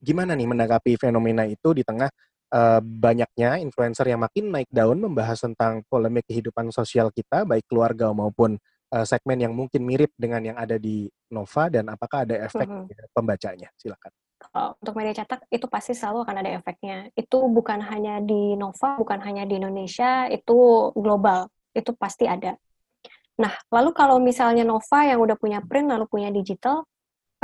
Gimana 0.00 0.32
nih 0.32 0.48
menanggapi 0.48 0.96
fenomena 0.96 1.44
itu 1.44 1.76
di 1.76 1.84
tengah 1.84 2.08
eh, 2.52 2.80
banyaknya 2.80 3.60
influencer 3.60 4.08
yang 4.08 4.24
makin 4.24 4.48
naik 4.52 4.68
daun 4.72 4.96
membahas 5.00 5.40
tentang 5.44 5.84
polemik 5.88 6.24
kehidupan 6.28 6.72
sosial 6.72 7.12
kita, 7.12 7.44
baik 7.44 7.68
keluarga 7.68 8.08
maupun 8.16 8.56
eh, 8.90 9.06
segmen 9.06 9.38
yang 9.40 9.52
mungkin 9.54 9.84
mirip 9.86 10.10
dengan 10.18 10.40
yang 10.44 10.56
ada 10.58 10.76
di 10.80 11.06
Nova 11.32 11.68
dan 11.70 11.88
apakah 11.92 12.24
ada 12.26 12.36
efek 12.48 12.66
Mhm. 12.68 13.12
pembacanya? 13.14 13.68
Silakan. 13.78 14.12
Kalau 14.40 14.72
untuk 14.80 14.96
media 14.96 15.12
cetak 15.20 15.44
itu 15.52 15.68
pasti 15.68 15.92
selalu 15.92 16.24
akan 16.24 16.36
ada 16.40 16.50
efeknya. 16.56 17.12
Itu 17.12 17.44
bukan 17.52 17.84
hanya 17.84 18.24
di 18.24 18.56
Nova, 18.56 18.96
bukan 18.96 19.20
hanya 19.20 19.44
di 19.44 19.60
Indonesia, 19.60 20.26
itu 20.32 20.90
global. 20.96 21.52
Itu 21.76 21.92
pasti 21.92 22.24
ada. 22.24 22.56
Nah, 23.36 23.52
lalu 23.68 23.92
kalau 23.92 24.16
misalnya 24.16 24.64
Nova 24.64 25.04
yang 25.04 25.20
udah 25.20 25.36
punya 25.36 25.60
print 25.60 25.92
lalu 25.92 26.08
punya 26.08 26.32
digital, 26.32 26.88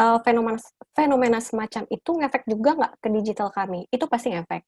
eh, 0.01 0.19
fenomena 0.25 0.61
fenomena 0.97 1.39
semacam 1.45 1.85
itu 1.93 2.11
ngefek 2.17 2.43
juga 2.49 2.71
nggak 2.81 2.93
ke 3.05 3.09
digital 3.13 3.49
kami? 3.53 3.85
Itu 3.93 4.09
pasti 4.09 4.33
ngefek. 4.33 4.65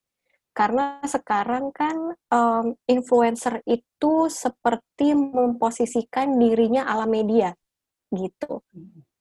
Karena 0.53 0.99
sekarang 1.05 1.71
kan 1.73 2.13
em, 2.33 2.65
influencer 2.89 3.61
itu 3.69 4.27
seperti 4.27 5.13
memposisikan 5.15 6.35
dirinya 6.41 6.83
ala 6.89 7.05
media 7.05 7.53
gitu 8.09 8.65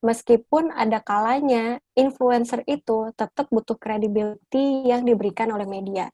meskipun 0.03 0.71
ada 0.71 1.03
kalanya 1.03 1.83
influencer 1.99 2.63
itu 2.71 3.11
tetap 3.19 3.51
butuh 3.51 3.75
credibility 3.75 4.87
yang 4.87 5.03
diberikan 5.03 5.51
oleh 5.51 5.67
media. 5.67 6.07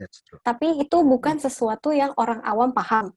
That's 0.00 0.24
true. 0.24 0.40
Tapi 0.44 0.80
itu 0.80 0.96
bukan 1.04 1.40
sesuatu 1.40 1.92
yang 1.92 2.12
orang 2.16 2.40
awam 2.44 2.72
paham. 2.72 3.12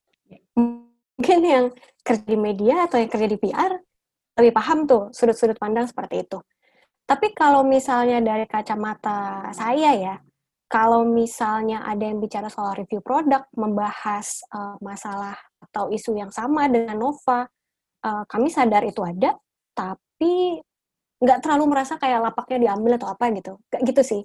Mungkin 0.56 1.40
yang 1.44 1.66
kerja 2.04 2.24
di 2.24 2.40
media 2.40 2.88
atau 2.88 3.00
yang 3.00 3.12
kerja 3.12 3.28
di 3.28 3.38
PR 3.40 3.76
lebih 4.40 4.56
paham 4.56 4.88
tuh 4.88 5.12
sudut-sudut 5.12 5.60
pandang 5.60 5.88
seperti 5.88 6.24
itu. 6.24 6.40
Tapi 7.04 7.36
kalau 7.36 7.66
misalnya 7.66 8.24
dari 8.24 8.46
kacamata 8.48 9.50
saya 9.52 9.92
ya, 9.98 10.16
kalau 10.70 11.04
misalnya 11.04 11.82
ada 11.84 12.06
yang 12.06 12.22
bicara 12.22 12.48
soal 12.48 12.78
review 12.78 13.02
produk, 13.02 13.44
membahas 13.58 14.46
eh, 14.48 14.76
masalah 14.80 15.36
atau 15.60 15.90
isu 15.92 16.16
yang 16.16 16.32
sama 16.32 16.70
dengan 16.70 16.96
Nova, 16.96 17.50
eh, 18.06 18.24
kami 18.30 18.48
sadar 18.54 18.86
itu 18.86 19.02
ada, 19.04 19.36
tapi 19.74 20.09
nggak 21.20 21.40
terlalu 21.44 21.66
merasa 21.76 22.00
kayak 22.00 22.32
lapaknya 22.32 22.72
diambil 22.72 22.96
atau 22.96 23.12
apa 23.12 23.28
gitu. 23.36 23.60
Gak 23.72 23.82
gitu 23.84 24.02
sih. 24.04 24.22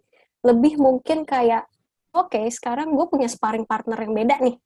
Lebih 0.47 0.79
mungkin 0.79 1.27
kayak, 1.27 1.67
oke 2.15 2.39
sekarang 2.51 2.95
gue 2.95 3.07
punya 3.11 3.27
sparring 3.27 3.67
partner 3.67 3.99
yang 3.99 4.15
beda 4.15 4.37
nih. 4.43 4.57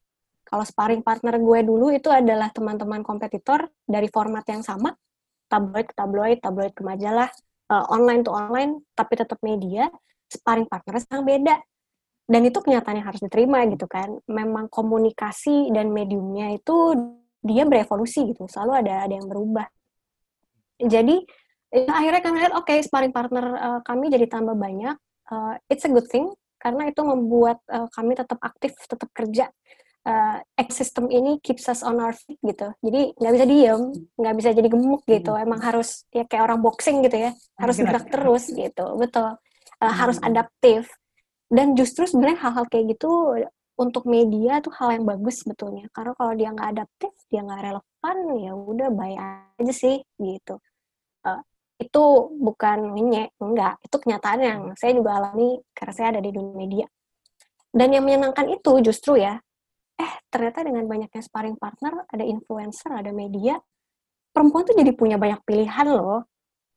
Kalau 0.45 0.65
sparring 0.65 1.05
partner 1.05 1.37
gue 1.37 1.59
dulu 1.61 1.93
itu 1.93 2.09
adalah 2.09 2.49
teman-teman 2.49 3.05
kompetitor 3.05 3.69
dari 3.85 4.09
format 4.09 4.41
yang 4.49 4.65
sama, 4.65 4.93
tabloid 5.45 5.85
ke 5.89 5.95
tabloid, 5.97 6.37
tabloid 6.41 6.73
ke 6.73 6.81
majalah, 6.81 7.29
eh, 7.69 7.85
online 7.93 8.21
to 8.25 8.33
online, 8.33 8.81
tapi 8.97 9.13
tetap 9.17 9.37
media, 9.45 9.89
sparring 10.25 10.65
partner 10.65 10.97
sekarang 11.01 11.25
beda. 11.25 11.55
Dan 12.29 12.45
itu 12.45 12.61
kenyataannya 12.61 13.01
harus 13.05 13.21
diterima 13.25 13.65
gitu 13.73 13.89
kan. 13.89 14.21
Memang 14.29 14.69
komunikasi 14.69 15.73
dan 15.73 15.89
mediumnya 15.89 16.53
itu 16.53 16.93
dia 17.41 17.63
berevolusi 17.65 18.29
gitu, 18.29 18.45
selalu 18.45 18.85
ada 18.85 19.09
ada 19.09 19.13
yang 19.17 19.25
berubah. 19.25 19.65
Jadi 20.79 21.15
ya, 21.69 21.85
akhirnya 21.91 22.21
kami 22.23 22.35
lihat 22.39 22.53
oke 22.55 22.73
sparring 22.81 23.11
partner 23.11 23.45
eh, 23.53 23.79
kami 23.83 24.07
jadi 24.09 24.25
tambah 24.25 24.55
banyak. 24.55 24.95
Eh, 25.29 25.53
it's 25.69 25.85
a 25.85 25.91
good 25.91 26.07
thing 26.07 26.31
karena 26.59 26.87
itu 26.87 27.01
membuat 27.03 27.59
eh, 27.67 27.87
kami 27.91 28.15
tetap 28.15 28.39
aktif, 28.39 28.73
tetap 28.87 29.11
kerja. 29.11 29.51
Eh, 30.07 30.37
ekosistem 30.55 31.11
ini 31.11 31.43
keeps 31.43 31.67
us 31.67 31.83
on 31.83 31.99
our 31.99 32.15
feet 32.15 32.39
gitu. 32.41 32.71
Jadi 32.79 33.13
nggak 33.19 33.33
bisa 33.35 33.45
diem, 33.45 33.81
nggak 34.15 34.35
bisa 34.39 34.49
jadi 34.55 34.67
gemuk 34.71 35.03
gitu. 35.05 35.35
Emang 35.35 35.59
harus 35.59 36.07
ya 36.15 36.23
kayak 36.23 36.47
orang 36.47 36.63
boxing 36.63 37.03
gitu 37.03 37.29
ya, 37.29 37.31
harus 37.59 37.75
Gerak. 37.77 37.87
gerak 37.91 38.05
terus 38.07 38.43
gitu. 38.47 38.85
Betul. 38.95 39.35
Harus 39.83 40.17
Hmm. 40.23 40.31
adaptif. 40.31 40.87
Dan 41.51 41.75
justru 41.75 42.07
sebenarnya 42.07 42.39
hal-hal 42.47 42.65
kayak 42.71 42.95
gitu 42.95 43.11
untuk 43.79 44.07
media 44.07 44.59
tuh 44.63 44.71
hal 44.75 44.95
yang 44.95 45.05
bagus 45.07 45.43
sebetulnya. 45.43 45.87
Karena 45.91 46.11
kalau 46.15 46.33
dia 46.35 46.49
nggak 46.51 46.69
adaptif, 46.79 47.11
dia 47.27 47.41
nggak 47.43 47.61
relevan, 47.63 48.17
ya 48.39 48.51
udah 48.55 48.89
bye 48.91 49.17
aja 49.59 49.73
sih 49.75 49.99
gitu. 50.19 50.59
Eh, 51.25 51.41
itu 51.79 52.03
bukan 52.35 52.95
ngenyek, 52.95 53.39
enggak. 53.39 53.79
Itu 53.83 53.95
kenyataan 54.03 54.39
yang 54.43 54.59
saya 54.75 54.91
juga 54.95 55.19
alami 55.19 55.59
karena 55.71 55.93
saya 55.95 56.07
ada 56.15 56.21
di 56.23 56.31
dunia 56.35 56.55
media. 56.55 56.85
Dan 57.69 57.95
yang 57.95 58.03
menyenangkan 58.03 58.49
itu 58.51 58.81
justru 58.83 59.21
ya, 59.21 59.39
eh 59.99 60.13
ternyata 60.27 60.65
dengan 60.65 60.83
banyaknya 60.89 61.21
sparring 61.23 61.55
partner, 61.55 62.03
ada 62.09 62.23
influencer, 62.25 62.91
ada 62.91 63.11
media, 63.15 63.61
perempuan 64.35 64.65
tuh 64.67 64.75
jadi 64.75 64.91
punya 64.95 65.15
banyak 65.15 65.39
pilihan 65.47 65.87
loh. 65.87 66.27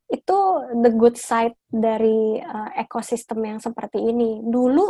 Itu 0.06 0.68
the 0.84 0.92
good 0.94 1.16
side 1.18 1.56
dari 1.66 2.38
eh, 2.38 2.70
ekosistem 2.86 3.42
yang 3.42 3.58
seperti 3.58 3.98
ini. 3.98 4.38
Dulu, 4.44 4.86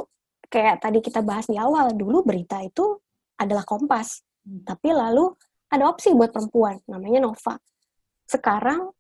kayak 0.52 0.84
tadi 0.84 1.00
kita 1.00 1.24
bahas 1.24 1.48
di 1.48 1.56
awal, 1.56 1.94
dulu 1.96 2.20
berita 2.26 2.60
itu 2.60 3.00
adalah 3.40 3.64
kompas. 3.64 4.20
Tapi 4.42 4.90
lalu 4.90 5.32
ada 5.72 5.88
opsi 5.88 6.12
buat 6.12 6.34
perempuan, 6.34 6.82
namanya 6.90 7.24
Nova. 7.24 7.56
Sekarang 8.26 8.92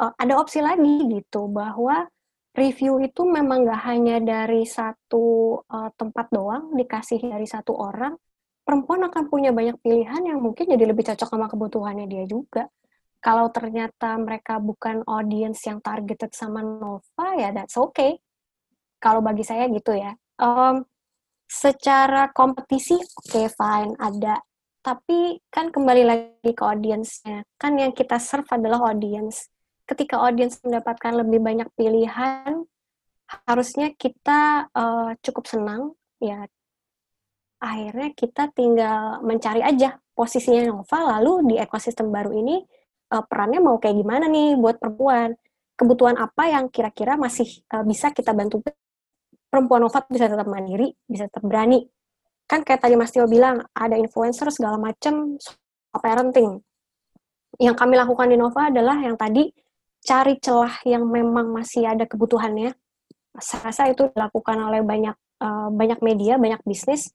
eh, 0.00 0.12
ada 0.18 0.34
opsi 0.40 0.58
lagi 0.64 1.06
gitu, 1.10 1.46
bahwa 1.50 2.06
review 2.54 3.02
itu 3.02 3.26
memang 3.26 3.66
nggak 3.66 3.82
hanya 3.88 4.16
dari 4.22 4.64
satu 4.66 5.58
eh, 5.66 5.90
tempat 5.98 6.26
doang, 6.30 6.74
dikasih 6.74 7.20
dari 7.26 7.46
satu 7.46 7.74
orang, 7.74 8.14
perempuan 8.64 9.04
akan 9.06 9.28
punya 9.28 9.52
banyak 9.52 9.76
pilihan 9.84 10.22
yang 10.24 10.40
mungkin 10.40 10.64
jadi 10.64 10.84
lebih 10.88 11.04
cocok 11.04 11.28
sama 11.28 11.46
kebutuhannya 11.52 12.06
dia 12.08 12.24
juga. 12.24 12.66
Kalau 13.24 13.48
ternyata 13.48 14.20
mereka 14.20 14.60
bukan 14.60 15.00
audience 15.08 15.64
yang 15.64 15.80
targeted 15.80 16.32
sama 16.36 16.60
Nova, 16.60 17.26
ya 17.40 17.56
that's 17.56 17.76
okay. 17.80 18.20
Kalau 19.00 19.24
bagi 19.24 19.44
saya 19.44 19.64
gitu 19.72 19.96
ya. 19.96 20.12
Em, 20.40 20.84
secara 21.48 22.28
kompetisi, 22.32 22.96
oke 22.96 23.48
fine, 23.48 23.96
ada. 23.96 24.40
Tapi 24.84 25.40
kan 25.48 25.72
kembali 25.72 26.02
lagi 26.04 26.52
ke 26.52 26.60
audience-nya. 26.60 27.48
Kan 27.56 27.80
yang 27.80 27.96
kita 27.96 28.20
serve 28.20 28.48
adalah 28.52 28.92
audience. 28.92 29.48
Ketika 29.84 30.20
audience 30.24 30.60
mendapatkan 30.64 31.12
lebih 31.12 31.44
banyak 31.44 31.68
pilihan, 31.76 32.64
harusnya 33.44 33.92
kita 33.92 34.68
eh, 34.72 35.10
cukup 35.20 35.44
senang. 35.44 35.92
Ya, 36.22 36.48
akhirnya 37.60 38.12
kita 38.12 38.52
tinggal 38.52 39.20
mencari 39.20 39.60
aja 39.60 39.96
posisinya 40.14 40.68
Nova, 40.70 41.18
lalu 41.18 41.52
di 41.52 41.54
ekosistem 41.58 42.08
baru 42.08 42.30
ini 42.32 42.62
uh, 43.10 43.24
perannya 43.26 43.60
mau 43.60 43.76
kayak 43.82 43.96
gimana 43.98 44.30
nih 44.30 44.54
buat 44.56 44.78
perempuan. 44.78 45.34
Kebutuhan 45.74 46.14
apa 46.22 46.54
yang 46.54 46.70
kira-kira 46.70 47.18
masih 47.18 47.50
uh, 47.74 47.82
bisa 47.82 48.14
kita 48.14 48.30
bantu 48.30 48.62
perempuan 49.50 49.82
Nova 49.82 50.06
bisa 50.06 50.30
tetap 50.30 50.46
mandiri, 50.46 50.94
bisa 51.06 51.26
tetap 51.26 51.42
berani. 51.42 51.82
Kan 52.46 52.62
kayak 52.62 52.84
tadi 52.84 52.94
Mas 52.94 53.10
Tio 53.10 53.26
bilang, 53.26 53.64
ada 53.74 53.96
influencer 53.98 54.52
segala 54.54 54.78
macam 54.78 55.34
parenting. 55.90 56.62
Yang 57.58 57.76
kami 57.78 57.94
lakukan 57.98 58.28
di 58.30 58.36
Nova 58.38 58.70
adalah 58.70 58.98
yang 59.02 59.18
tadi 59.18 59.50
cari 60.04 60.36
celah 60.38 60.84
yang 60.84 61.08
memang 61.08 61.50
masih 61.50 61.88
ada 61.88 62.04
kebutuhannya. 62.04 62.76
Saya 63.40 63.60
rasa 63.72 63.90
itu 63.90 64.12
dilakukan 64.12 64.54
oleh 64.60 64.84
banyak 64.84 65.16
uh, 65.42 65.68
banyak 65.72 65.98
media, 66.04 66.36
banyak 66.36 66.60
bisnis. 66.62 67.10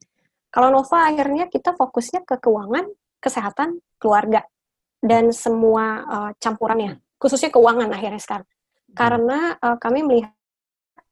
Kalau 0.49 0.73
Nova 0.73 1.05
akhirnya 1.05 1.45
kita 1.47 1.77
fokusnya 1.77 2.25
ke 2.25 2.41
keuangan, 2.41 2.89
kesehatan, 3.21 3.77
keluarga 4.01 4.43
dan 4.99 5.29
semua 5.29 6.03
uh, 6.09 6.31
campurannya, 6.41 6.97
khususnya 7.21 7.53
keuangan 7.53 7.93
akhirnya 7.93 8.19
sekarang. 8.19 8.49
Karena 8.97 9.53
uh, 9.61 9.77
kami 9.77 10.01
melihat 10.01 10.33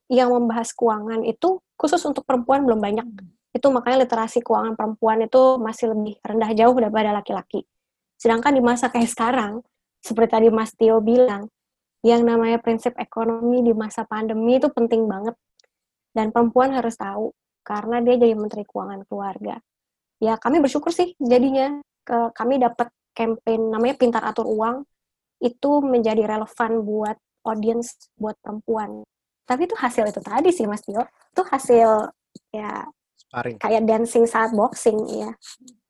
yang 0.10 0.34
membahas 0.34 0.74
keuangan 0.74 1.22
itu 1.24 1.62
khusus 1.78 2.02
untuk 2.10 2.26
perempuan 2.26 2.66
belum 2.66 2.82
banyak. 2.82 3.08
Itu 3.54 3.70
makanya 3.70 4.04
literasi 4.04 4.42
keuangan 4.42 4.74
perempuan 4.74 5.24
itu 5.24 5.62
masih 5.62 5.94
lebih 5.94 6.18
rendah 6.26 6.52
jauh 6.58 6.76
daripada 6.76 7.14
laki-laki. 7.14 7.64
Sedangkan 8.18 8.58
di 8.58 8.62
masa 8.66 8.90
kayak 8.90 9.08
sekarang, 9.14 9.62
seperti 10.02 10.30
tadi 10.34 10.48
Mas 10.50 10.74
Tio 10.74 10.98
bilang, 11.06 11.46
yang 12.06 12.22
namanya 12.26 12.62
prinsip 12.62 12.94
ekonomi 12.98 13.66
di 13.66 13.74
masa 13.74 14.06
pandemi 14.06 14.58
itu 14.62 14.70
penting 14.70 15.06
banget. 15.10 15.34
Dan 16.14 16.34
perempuan 16.34 16.74
harus 16.74 16.98
tahu, 16.98 17.30
karena 17.62 18.02
dia 18.02 18.18
jadi 18.18 18.34
Menteri 18.34 18.66
Keuangan 18.66 19.06
Keluarga. 19.06 19.62
Ya 20.18 20.34
kami 20.42 20.58
bersyukur 20.58 20.90
sih 20.90 21.14
jadinya 21.22 21.78
ke, 22.02 22.34
kami 22.34 22.58
dapat 22.58 22.90
campaign 23.14 23.70
namanya 23.70 23.96
Pintar 24.02 24.26
Atur 24.26 24.50
Uang, 24.50 24.82
itu 25.38 25.72
menjadi 25.86 26.26
relevan 26.26 26.82
buat 26.82 27.18
audience, 27.46 28.10
buat 28.18 28.34
perempuan. 28.42 29.06
Tapi 29.46 29.70
itu 29.70 29.78
hasil 29.78 30.10
itu 30.10 30.20
tadi 30.20 30.50
sih 30.50 30.66
Mas 30.66 30.82
Tio, 30.82 31.06
itu 31.06 31.42
hasil 31.46 32.12
ya 32.52 32.84
Sparring. 33.16 33.58
kayak 33.62 33.84
dancing 33.86 34.26
saat 34.26 34.52
boxing 34.52 34.98
ya. 35.08 35.30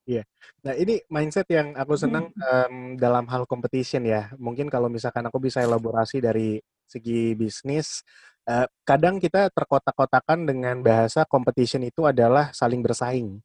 Iya. 0.08 0.24
Nah 0.64 0.74
ini 0.80 1.04
mindset 1.12 1.52
yang 1.52 1.76
aku 1.76 2.00
senang 2.00 2.32
um, 2.32 2.96
dalam 2.96 3.28
hal 3.28 3.44
competition 3.44 4.08
ya. 4.08 4.32
Mungkin 4.40 4.72
kalau 4.72 4.88
misalkan 4.88 5.28
aku 5.28 5.44
bisa 5.44 5.60
elaborasi 5.60 6.24
dari 6.24 6.64
segi 6.88 7.36
bisnis, 7.36 8.08
uh, 8.48 8.64
kadang 8.88 9.20
kita 9.20 9.52
terkotak-kotakan 9.52 10.48
dengan 10.48 10.80
bahasa 10.80 11.28
competition 11.28 11.84
itu 11.84 12.08
adalah 12.08 12.56
saling 12.56 12.80
bersaing. 12.80 13.44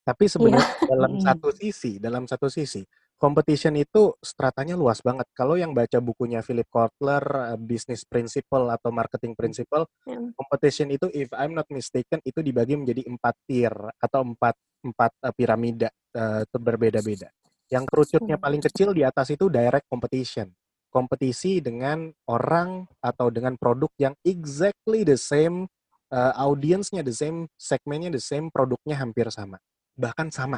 Tapi 0.00 0.24
sebenarnya 0.24 0.64
yeah. 0.64 0.88
dalam 0.88 1.12
satu 1.20 1.48
sisi, 1.52 2.00
dalam 2.00 2.24
satu 2.24 2.48
sisi, 2.48 2.80
competition 3.18 3.74
itu 3.74 4.14
stratanya 4.22 4.78
luas 4.78 5.02
banget. 5.02 5.26
Kalau 5.34 5.58
yang 5.58 5.74
baca 5.74 5.98
bukunya 5.98 6.40
Philip 6.40 6.70
Kotler, 6.70 7.20
uh, 7.52 7.58
Business 7.58 8.06
Principle 8.06 8.70
atau 8.70 8.94
Marketing 8.94 9.34
Principle, 9.34 9.84
yeah. 10.06 10.30
competition 10.38 10.88
itu, 10.94 11.10
if 11.12 11.28
I'm 11.34 11.52
not 11.52 11.66
mistaken, 11.68 12.22
itu 12.22 12.40
dibagi 12.40 12.78
menjadi 12.78 13.04
empat 13.04 13.34
tier 13.44 13.74
atau 13.98 14.22
empat 14.22 14.54
empat 14.86 15.12
uh, 15.26 15.34
piramida 15.34 15.90
uh, 16.14 16.46
berbeda-beda. 16.54 17.28
Yang 17.68 17.84
kerucutnya 17.90 18.40
paling 18.40 18.62
kecil 18.64 18.96
di 18.96 19.04
atas 19.04 19.28
itu 19.34 19.50
direct 19.52 19.90
competition. 19.90 20.48
Kompetisi 20.88 21.60
dengan 21.60 22.08
orang 22.32 22.88
atau 23.04 23.28
dengan 23.28 23.60
produk 23.60 23.92
yang 24.00 24.14
exactly 24.24 25.04
the 25.04 25.20
same 25.20 25.68
uh, 26.08 26.32
audience-nya, 26.40 27.04
the 27.04 27.12
same 27.12 27.44
segmennya, 27.60 28.08
the 28.08 28.22
same 28.22 28.48
produknya 28.48 28.96
hampir 28.96 29.28
sama. 29.28 29.60
Bahkan 30.00 30.32
sama 30.32 30.56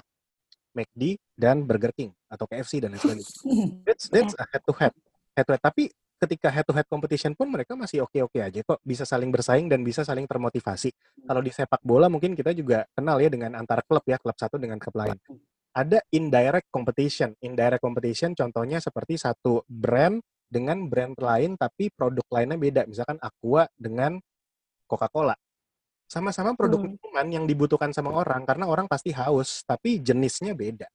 McD 0.73 1.19
dan 1.35 1.67
Burger 1.67 1.91
King 1.95 2.11
atau 2.31 2.47
KFC 2.47 2.83
dan 2.83 2.95
lain 2.95 3.01
sebagainya. 3.01 3.27
That's 3.87 4.07
that's 4.09 4.35
a 4.39 4.45
head 4.47 4.63
to 4.65 4.75
head. 4.79 4.95
Head 5.35 5.45
to 5.47 5.53
head. 5.57 5.63
Tapi 5.63 5.91
ketika 6.21 6.49
head 6.53 6.67
to 6.69 6.75
head 6.77 6.87
competition 6.87 7.33
pun 7.33 7.49
mereka 7.49 7.73
masih 7.73 8.05
oke-oke 8.05 8.37
aja 8.45 8.61
kok 8.61 8.77
bisa 8.85 9.09
saling 9.09 9.33
bersaing 9.33 9.73
dan 9.73 9.81
bisa 9.81 10.05
saling 10.05 10.29
termotivasi. 10.29 10.93
Kalau 11.25 11.41
di 11.41 11.49
sepak 11.49 11.81
bola 11.81 12.13
mungkin 12.13 12.37
kita 12.37 12.53
juga 12.53 12.85
kenal 12.93 13.19
ya 13.19 13.33
dengan 13.33 13.57
antar 13.57 13.81
klub 13.89 14.05
ya, 14.05 14.21
klub 14.21 14.37
satu 14.37 14.61
dengan 14.61 14.77
klub 14.77 14.95
lain. 15.01 15.17
Ada 15.71 16.03
indirect 16.13 16.69
competition. 16.69 17.33
Indirect 17.41 17.81
competition 17.81 18.37
contohnya 18.37 18.83
seperti 18.83 19.17
satu 19.17 19.65
brand 19.65 20.21
dengan 20.51 20.87
brand 20.91 21.15
lain 21.17 21.57
tapi 21.57 21.89
produk 21.95 22.27
lainnya 22.29 22.59
beda. 22.59 22.83
Misalkan 22.85 23.17
Aqua 23.23 23.65
dengan 23.79 24.19
Coca-Cola 24.85 25.33
sama-sama 26.11 26.59
produk 26.59 26.83
hmm. 26.83 26.99
minuman 26.99 27.27
yang 27.31 27.45
dibutuhkan 27.47 27.95
sama 27.95 28.11
orang 28.11 28.43
karena 28.43 28.67
orang 28.67 28.91
pasti 28.91 29.15
haus, 29.15 29.63
tapi 29.63 30.03
jenisnya 30.03 30.59
beda. 30.59 30.91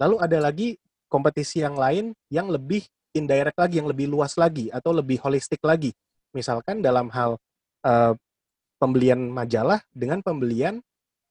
Lalu 0.00 0.16
ada 0.24 0.38
lagi 0.40 0.80
kompetisi 1.12 1.60
yang 1.60 1.76
lain 1.76 2.16
yang 2.32 2.48
lebih 2.48 2.80
indirect 3.12 3.60
lagi, 3.60 3.76
yang 3.76 3.88
lebih 3.92 4.08
luas 4.08 4.40
lagi 4.40 4.72
atau 4.72 4.96
lebih 4.96 5.20
holistik 5.20 5.60
lagi. 5.60 5.92
Misalkan 6.32 6.80
dalam 6.80 7.12
hal 7.12 7.36
uh, 7.84 8.16
pembelian 8.80 9.20
majalah 9.20 9.84
dengan 9.92 10.24
pembelian 10.24 10.80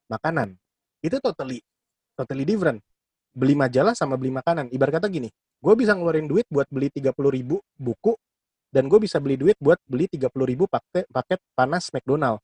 makanan. 0.05 0.53
Itu 1.01 1.17
totally 1.17 1.65
totally 2.13 2.45
different. 2.45 2.85
Beli 3.33 3.57
majalah 3.57 3.97
sama 3.97 4.13
beli 4.13 4.29
makanan. 4.29 4.69
Ibarat 4.69 5.01
kata 5.01 5.09
gini, 5.09 5.33
gue 5.57 5.73
bisa 5.73 5.97
ngeluarin 5.97 6.29
duit 6.29 6.45
buat 6.53 6.69
beli 6.69 6.93
30 6.93 7.11
ribu 7.33 7.59
buku 7.75 8.13
dan 8.69 8.85
gue 8.85 9.01
bisa 9.01 9.17
beli 9.17 9.41
duit 9.41 9.57
buat 9.57 9.81
beli 9.89 10.05
30 10.07 10.29
ribu 10.45 10.69
paket, 10.69 11.09
paket 11.09 11.41
panas 11.57 11.89
McDonald 11.91 12.39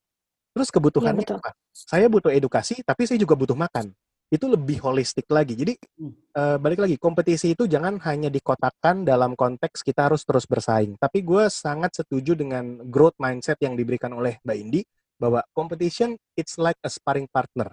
Terus 0.51 0.67
kebutuhannya 0.67 1.23
ya, 1.23 1.39
apa? 1.39 1.55
Saya 1.71 2.11
butuh 2.11 2.31
edukasi, 2.31 2.83
tapi 2.83 3.07
saya 3.07 3.15
juga 3.15 3.39
butuh 3.39 3.55
makan. 3.55 3.95
Itu 4.31 4.47
lebih 4.47 4.83
holistik 4.83 5.27
lagi. 5.31 5.55
Jadi 5.55 5.75
hmm. 5.75 6.35
uh, 6.35 6.57
balik 6.59 6.83
lagi, 6.83 6.95
kompetisi 6.99 7.55
itu 7.55 7.67
jangan 7.67 7.99
hanya 8.03 8.27
dikotakkan 8.27 9.07
dalam 9.07 9.35
konteks 9.35 9.83
kita 9.83 10.11
harus 10.11 10.27
terus 10.27 10.43
bersaing. 10.47 10.99
Tapi 10.99 11.23
gue 11.23 11.47
sangat 11.47 12.03
setuju 12.03 12.35
dengan 12.35 12.83
growth 12.87 13.15
mindset 13.19 13.59
yang 13.63 13.75
diberikan 13.79 14.11
oleh 14.11 14.39
Mbak 14.43 14.57
Indi 14.59 14.81
bahwa 15.15 15.43
competition 15.55 16.15
it's 16.35 16.59
like 16.59 16.79
a 16.83 16.91
sparring 16.91 17.27
partner. 17.31 17.71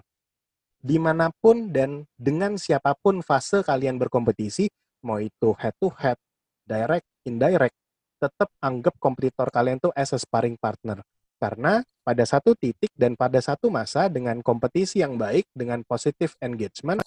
Di 0.79 0.95
mana 0.95 1.27
pun 1.43 1.75
dan 1.75 2.07
dengan 2.15 2.55
siapa 2.55 2.95
pun 2.95 3.19
fase 3.19 3.59
kalian 3.67 3.99
berkompetisi, 3.99 4.71
mau 5.03 5.19
itu 5.19 5.51
head 5.59 5.75
to 5.75 5.91
head, 5.99 6.15
direct, 6.63 7.03
indirect, 7.27 7.75
tetap 8.19 8.47
anggap 8.63 8.95
kompetitor 8.95 9.51
kalian 9.51 9.79
tuh 9.79 9.91
as 9.95 10.15
a 10.15 10.19
sparring 10.19 10.55
partner 10.55 11.03
karena 11.39 11.81
pada 12.03 12.23
satu 12.27 12.53
titik 12.53 12.91
dan 12.93 13.15
pada 13.15 13.39
satu 13.39 13.71
masa 13.71 14.11
dengan 14.11 14.43
kompetisi 14.43 14.99
yang 14.99 15.15
baik, 15.15 15.47
dengan 15.55 15.81
positif 15.87 16.35
engagement, 16.43 16.99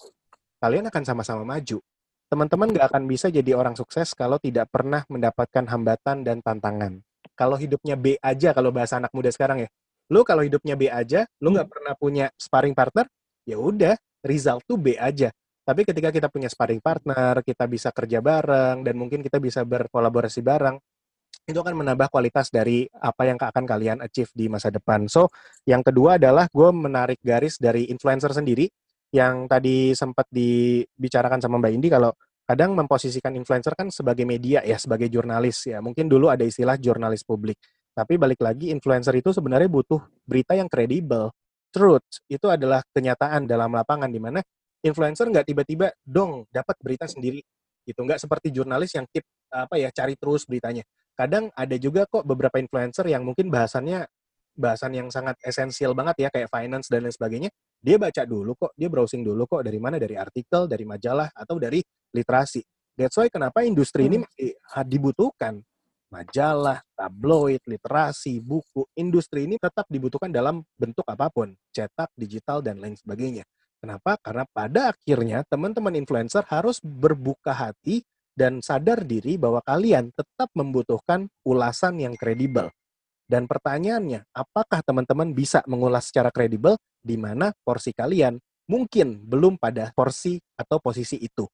kalian 0.57 0.89
akan 0.89 1.03
sama-sama 1.05 1.45
maju. 1.45 1.79
Teman-teman 2.27 2.73
nggak 2.73 2.89
akan 2.89 3.03
bisa 3.05 3.29
jadi 3.29 3.53
orang 3.53 3.77
sukses 3.77 4.17
kalau 4.17 4.41
tidak 4.41 4.73
pernah 4.73 5.05
mendapatkan 5.05 5.69
hambatan 5.69 6.25
dan 6.25 6.41
tantangan. 6.41 6.97
Kalau 7.37 7.55
hidupnya 7.59 7.93
B 7.93 8.17
aja, 8.17 8.57
kalau 8.57 8.73
bahasa 8.73 8.97
anak 8.97 9.13
muda 9.13 9.29
sekarang 9.29 9.63
ya, 9.65 9.69
lu 10.09 10.25
kalau 10.25 10.41
hidupnya 10.41 10.73
B 10.73 10.89
aja, 10.89 11.29
lu 11.43 11.53
nggak 11.53 11.69
pernah 11.69 11.93
punya 11.93 12.25
sparring 12.33 12.73
partner, 12.73 13.05
ya 13.45 13.61
udah, 13.61 13.93
result 14.25 14.65
tuh 14.65 14.81
B 14.81 14.97
aja. 14.97 15.29
Tapi 15.63 15.87
ketika 15.87 16.11
kita 16.11 16.27
punya 16.27 16.51
sparring 16.51 16.83
partner, 16.83 17.39
kita 17.39 17.69
bisa 17.71 17.93
kerja 17.95 18.19
bareng, 18.19 18.83
dan 18.83 18.95
mungkin 18.99 19.23
kita 19.23 19.39
bisa 19.39 19.63
berkolaborasi 19.63 20.43
bareng, 20.43 20.75
itu 21.43 21.59
akan 21.59 21.83
menambah 21.83 22.07
kualitas 22.07 22.47
dari 22.47 22.87
apa 23.03 23.27
yang 23.27 23.35
akan 23.35 23.63
kalian 23.67 23.97
achieve 23.99 24.31
di 24.31 24.47
masa 24.47 24.71
depan. 24.71 25.11
So, 25.11 25.27
yang 25.67 25.83
kedua 25.83 26.15
adalah 26.15 26.47
gue 26.47 26.69
menarik 26.71 27.19
garis 27.19 27.59
dari 27.59 27.91
influencer 27.91 28.31
sendiri 28.31 28.71
yang 29.11 29.45
tadi 29.51 29.91
sempat 29.93 30.25
dibicarakan 30.31 31.43
sama 31.43 31.59
Mbak 31.59 31.71
Indi 31.75 31.89
kalau 31.91 32.11
kadang 32.47 32.73
memposisikan 32.75 33.35
influencer 33.35 33.75
kan 33.75 33.91
sebagai 33.91 34.23
media 34.23 34.63
ya, 34.63 34.79
sebagai 34.79 35.11
jurnalis 35.11 35.67
ya. 35.67 35.83
Mungkin 35.83 36.07
dulu 36.07 36.31
ada 36.31 36.47
istilah 36.47 36.79
jurnalis 36.79 37.27
publik. 37.27 37.59
Tapi 37.93 38.17
balik 38.17 38.41
lagi 38.41 38.71
influencer 38.73 39.13
itu 39.19 39.35
sebenarnya 39.35 39.69
butuh 39.69 40.01
berita 40.23 40.55
yang 40.55 40.71
kredibel. 40.71 41.29
Truth 41.73 42.23
itu 42.31 42.47
adalah 42.47 42.81
kenyataan 42.89 43.45
dalam 43.49 43.73
lapangan 43.73 44.07
di 44.07 44.21
mana 44.21 44.39
influencer 44.83 45.27
nggak 45.27 45.45
tiba-tiba 45.47 45.87
dong 46.03 46.45
dapat 46.53 46.75
berita 46.83 47.09
sendiri 47.09 47.41
gitu 47.83 47.99
nggak 48.03 48.19
seperti 48.19 48.51
jurnalis 48.51 48.95
yang 48.95 49.07
tip 49.11 49.27
apa 49.51 49.75
ya 49.75 49.91
cari 49.91 50.15
terus 50.15 50.47
beritanya 50.47 50.83
kadang 51.13 51.49
ada 51.53 51.75
juga 51.77 52.05
kok 52.09 52.25
beberapa 52.25 52.57
influencer 52.57 53.05
yang 53.09 53.25
mungkin 53.25 53.49
bahasannya 53.49 54.05
bahasan 54.53 54.93
yang 54.93 55.09
sangat 55.09 55.37
esensial 55.41 55.97
banget 55.97 56.25
ya 56.25 56.29
kayak 56.29 56.49
finance 56.49 56.87
dan 56.89 57.05
lain 57.05 57.13
sebagainya. 57.13 57.49
Dia 57.83 57.97
baca 57.97 58.23
dulu 58.23 58.53
kok 58.55 58.71
dia 58.77 58.87
browsing 58.87 59.25
dulu 59.25 59.49
kok 59.49 59.65
dari 59.65 59.81
mana 59.81 59.97
dari 59.97 60.15
artikel 60.15 60.69
dari 60.69 60.85
majalah 60.85 61.29
atau 61.33 61.57
dari 61.57 61.81
literasi. 62.13 62.61
That's 62.93 63.17
why 63.17 63.27
kenapa 63.33 63.65
industri 63.65 64.05
ini 64.05 64.21
hmm. 64.21 64.25
masih 64.29 64.51
dibutuhkan 64.85 65.57
majalah 66.13 66.85
tabloid 66.93 67.65
literasi 67.65 68.37
buku. 68.37 68.85
Industri 68.93 69.49
ini 69.49 69.57
tetap 69.57 69.89
dibutuhkan 69.89 70.29
dalam 70.29 70.61
bentuk 70.77 71.09
apa 71.09 71.33
pun 71.33 71.57
cetak 71.73 72.13
digital 72.13 72.61
dan 72.61 72.77
lain 72.77 72.93
sebagainya. 72.93 73.41
Kenapa? 73.81 74.15
Karena 74.21 74.45
pada 74.47 74.93
akhirnya 74.93 75.43
teman-teman 75.49 75.97
influencer 75.97 76.45
harus 76.47 76.79
berbuka 76.79 77.51
hati 77.51 78.05
dan 78.33 78.59
sadar 78.59 79.05
diri 79.05 79.37
bahwa 79.37 79.61
kalian 79.61 80.09
tetap 80.13 80.49
membutuhkan 80.57 81.29
ulasan 81.45 82.01
yang 82.01 82.17
kredibel. 82.17 82.69
Dan 83.23 83.47
pertanyaannya, 83.47 84.27
apakah 84.35 84.83
teman-teman 84.83 85.31
bisa 85.31 85.63
mengulas 85.65 86.11
secara 86.11 86.29
kredibel 86.29 86.75
di 86.99 87.15
mana 87.15 87.55
porsi 87.63 87.95
kalian 87.95 88.37
mungkin 88.67 89.23
belum 89.23 89.57
pada 89.57 89.95
porsi 89.95 90.37
atau 90.59 90.77
posisi 90.83 91.17
itu? 91.17 91.47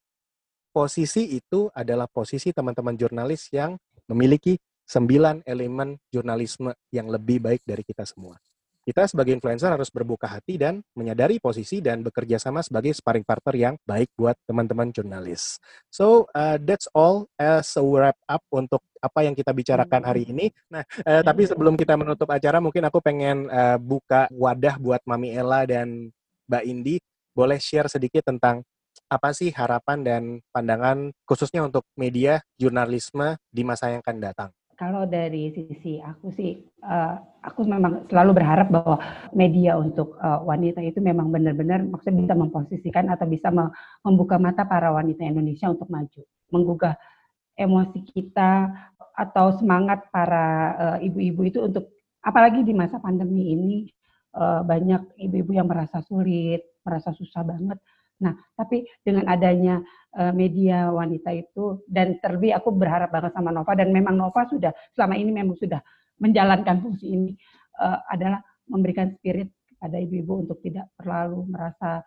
posisi 0.70 1.36
itu 1.36 1.68
adalah 1.74 2.06
posisi 2.08 2.54
teman-teman 2.54 2.96
jurnalis 2.96 3.50
yang 3.52 3.76
memiliki 4.10 4.58
sembilan 4.86 5.46
elemen 5.46 5.98
jurnalisme 6.10 6.74
yang 6.94 7.10
lebih 7.10 7.42
baik 7.44 7.62
dari 7.66 7.84
kita 7.86 8.06
semua. 8.06 8.38
Kita 8.84 9.06
sebagai 9.06 9.36
influencer 9.36 9.70
harus 9.70 9.92
berbuka 9.92 10.26
hati 10.26 10.58
dan 10.58 10.82
menyadari 10.98 11.38
posisi 11.38 11.84
dan 11.84 12.02
bekerja 12.02 12.42
sama 12.42 12.64
sebagai 12.66 12.96
sparring 12.96 13.28
partner 13.28 13.56
yang 13.56 13.76
baik 13.86 14.10
buat 14.18 14.34
teman-teman 14.50 14.90
jurnalis. 14.90 15.62
So 15.92 16.26
uh, 16.34 16.58
that's 16.58 16.90
all 16.96 17.30
as 17.38 17.70
a 17.78 17.84
wrap 17.84 18.18
up 18.26 18.42
untuk 18.50 18.82
apa 19.00 19.20
yang 19.24 19.36
kita 19.36 19.52
bicarakan 19.56 20.04
hari 20.04 20.28
ini. 20.28 20.52
Nah, 20.72 20.84
uh, 21.06 21.22
tapi 21.24 21.48
sebelum 21.48 21.80
kita 21.80 21.96
menutup 21.96 22.28
acara, 22.32 22.60
mungkin 22.60 22.84
aku 22.88 23.00
pengen 23.00 23.48
uh, 23.48 23.80
buka 23.80 24.28
wadah 24.32 24.76
buat 24.80 25.02
Mami 25.08 25.36
Ella 25.36 25.64
dan 25.68 26.12
Mbak 26.50 26.64
Indi. 26.68 26.96
Boleh 27.32 27.62
share 27.62 27.88
sedikit 27.88 28.28
tentang 28.28 28.66
apa 29.10 29.32
sih 29.32 29.50
harapan 29.56 30.04
dan 30.04 30.24
pandangan 30.52 31.10
khususnya 31.24 31.66
untuk 31.66 31.88
media 31.96 32.44
jurnalisme 32.60 33.40
di 33.50 33.62
masa 33.64 33.94
yang 33.94 34.04
akan 34.04 34.18
datang? 34.20 34.50
Kalau 34.80 35.04
dari 35.04 35.52
sisi 35.52 36.00
aku 36.00 36.32
sih, 36.32 36.56
uh, 36.88 37.20
aku 37.44 37.68
memang 37.68 38.08
selalu 38.08 38.40
berharap 38.40 38.72
bahwa 38.72 38.96
media 39.36 39.76
untuk 39.76 40.16
uh, 40.24 40.40
wanita 40.40 40.80
itu 40.80 41.04
memang 41.04 41.36
benar-benar 41.36 41.84
maksudnya 41.84 42.24
bisa 42.24 42.36
memposisikan 42.40 43.12
atau 43.12 43.28
bisa 43.28 43.52
membuka 44.08 44.40
mata 44.40 44.64
para 44.64 44.88
wanita 44.96 45.28
Indonesia 45.28 45.68
untuk 45.68 45.92
maju, 45.92 46.24
menggugah 46.56 46.96
emosi 47.60 48.08
kita 48.08 48.72
atau 49.20 49.52
semangat 49.60 50.08
para 50.16 50.48
eh, 50.80 51.12
ibu-ibu 51.12 51.44
uh, 51.44 51.50
itu 51.52 51.60
untuk 51.60 51.92
apalagi 52.24 52.64
di 52.64 52.72
masa 52.72 53.04
pandemi 53.04 53.52
ini 53.52 53.92
uh, 54.40 54.64
banyak 54.64 55.12
ibu-ibu 55.20 55.60
yang 55.60 55.68
merasa 55.68 56.00
sulit, 56.08 56.64
merasa 56.88 57.12
susah 57.12 57.44
banget 57.44 57.76
Nah, 58.20 58.36
tapi 58.56 58.84
dengan 59.00 59.28
adanya 59.32 59.80
uh, 60.20 60.36
media 60.36 60.92
wanita 60.92 61.32
itu 61.32 61.84
dan 61.88 62.20
terlebih 62.20 62.52
aku 62.56 62.76
berharap 62.76 63.10
banget 63.16 63.32
sama 63.32 63.50
Nova 63.56 63.72
dan 63.80 63.96
memang 63.96 64.20
Nova 64.20 64.44
sudah 64.48 64.76
selama 64.92 65.16
ini 65.16 65.32
memang 65.32 65.56
sudah 65.56 65.80
menjalankan 66.20 66.84
fungsi 66.84 67.16
ini 67.16 67.32
uh, 67.80 68.04
adalah 68.12 68.44
memberikan 68.68 69.16
spirit 69.16 69.50
kepada 69.72 69.96
ibu-ibu 70.04 70.44
untuk 70.44 70.60
tidak 70.60 70.92
terlalu 71.00 71.48
merasa 71.48 72.04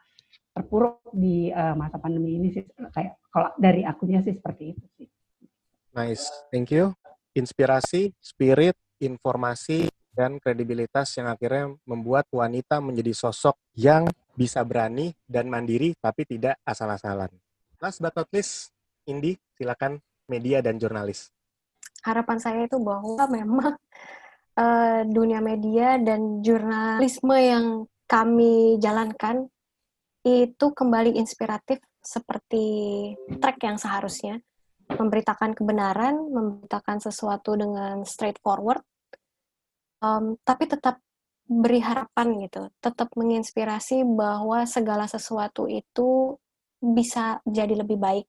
terpuruk 0.53 1.01
di 1.17 1.49
uh, 1.49 1.73
masa 1.73 1.97
pandemi 1.97 2.37
ini 2.37 2.53
sih 2.53 2.65
kayak 2.93 3.17
kalau 3.33 3.49
dari 3.57 3.89
akunya 3.89 4.21
sih 4.21 4.37
seperti 4.37 4.77
itu 4.77 4.85
sih. 5.01 5.09
Nice, 5.97 6.29
thank 6.53 6.69
you. 6.69 6.93
Inspirasi, 7.33 8.13
spirit, 8.21 8.77
informasi 9.01 9.89
dan 10.13 10.37
kredibilitas 10.39 11.17
yang 11.17 11.33
akhirnya 11.33 11.73
membuat 11.89 12.29
wanita 12.29 12.79
menjadi 12.85 13.17
sosok 13.17 13.57
yang 13.75 14.05
bisa 14.37 14.61
berani 14.65 15.13
dan 15.25 15.49
mandiri 15.49 15.97
tapi 15.97 16.29
tidak 16.29 16.61
asal-asalan. 16.65 17.33
Last 17.81 17.99
but 17.99 18.15
not 18.15 18.29
least, 18.31 18.71
Indi, 19.09 19.35
silakan 19.57 19.99
media 20.31 20.63
dan 20.63 20.79
jurnalis. 20.79 21.33
Harapan 22.05 22.39
saya 22.39 22.61
itu 22.69 22.79
bahwa 22.79 23.25
memang 23.27 23.75
uh, 24.57 25.01
dunia 25.09 25.41
media 25.43 25.99
dan 25.99 26.45
jurnalisme 26.45 27.37
yang 27.37 27.67
kami 28.07 28.77
jalankan 28.79 29.49
itu 30.23 30.67
kembali 30.71 31.19
inspiratif 31.19 31.83
seperti 32.03 32.65
track 33.41 33.59
yang 33.63 33.79
seharusnya 33.79 34.39
memberitakan 34.93 35.57
kebenaran, 35.57 36.15
memberitakan 36.29 37.01
sesuatu 37.01 37.57
dengan 37.57 38.05
straightforward, 38.05 38.85
um, 40.03 40.37
tapi 40.43 40.67
tetap 40.67 40.99
beri 41.47 41.81
harapan 41.83 42.43
gitu, 42.43 42.69
tetap 42.83 43.13
menginspirasi 43.15 44.03
bahwa 44.07 44.65
segala 44.67 45.07
sesuatu 45.07 45.71
itu 45.71 46.37
bisa 46.83 47.39
jadi 47.47 47.79
lebih 47.79 47.99
baik. 47.99 48.27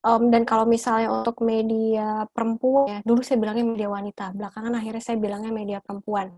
Um, 0.00 0.32
dan 0.32 0.48
kalau 0.48 0.64
misalnya 0.64 1.12
untuk 1.12 1.44
media 1.44 2.24
perempuan, 2.32 2.88
ya, 2.88 2.98
dulu 3.04 3.20
saya 3.20 3.36
bilangnya 3.36 3.68
media 3.68 3.88
wanita, 3.92 4.32
belakangan 4.32 4.72
akhirnya 4.72 5.02
saya 5.04 5.20
bilangnya 5.20 5.52
media 5.52 5.78
perempuan. 5.84 6.32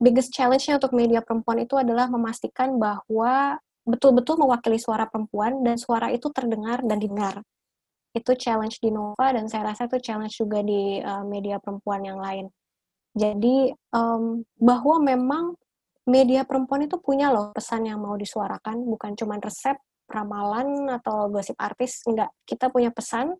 Biggest 0.00 0.32
challenge-nya 0.32 0.80
untuk 0.80 0.96
media 0.96 1.20
perempuan 1.20 1.60
itu 1.60 1.76
adalah 1.76 2.08
memastikan 2.08 2.80
bahwa 2.80 3.60
betul-betul 3.84 4.40
mewakili 4.40 4.80
suara 4.80 5.04
perempuan 5.04 5.60
dan 5.60 5.76
suara 5.76 6.08
itu 6.08 6.32
terdengar 6.32 6.80
dan 6.80 6.96
didengar. 6.96 7.44
Itu 8.16 8.32
challenge 8.32 8.80
di 8.80 8.88
Nova 8.88 9.28
dan 9.28 9.44
saya 9.52 9.76
rasa 9.76 9.84
itu 9.84 10.00
challenge 10.00 10.40
juga 10.40 10.64
di 10.64 11.04
uh, 11.04 11.20
media 11.28 11.60
perempuan 11.60 12.00
yang 12.00 12.16
lain 12.16 12.48
jadi 13.10 13.74
um, 13.90 14.46
bahwa 14.54 15.02
memang 15.02 15.58
media 16.06 16.46
perempuan 16.46 16.86
itu 16.86 16.98
punya 17.02 17.34
loh 17.34 17.50
pesan 17.50 17.90
yang 17.90 17.98
mau 17.98 18.14
disuarakan, 18.14 18.86
bukan 18.86 19.18
cuma 19.18 19.38
resep, 19.42 19.78
ramalan 20.06 20.86
atau 20.90 21.26
gosip 21.30 21.58
artis, 21.58 22.06
enggak. 22.06 22.30
Kita 22.46 22.70
punya 22.70 22.94
pesan, 22.94 23.34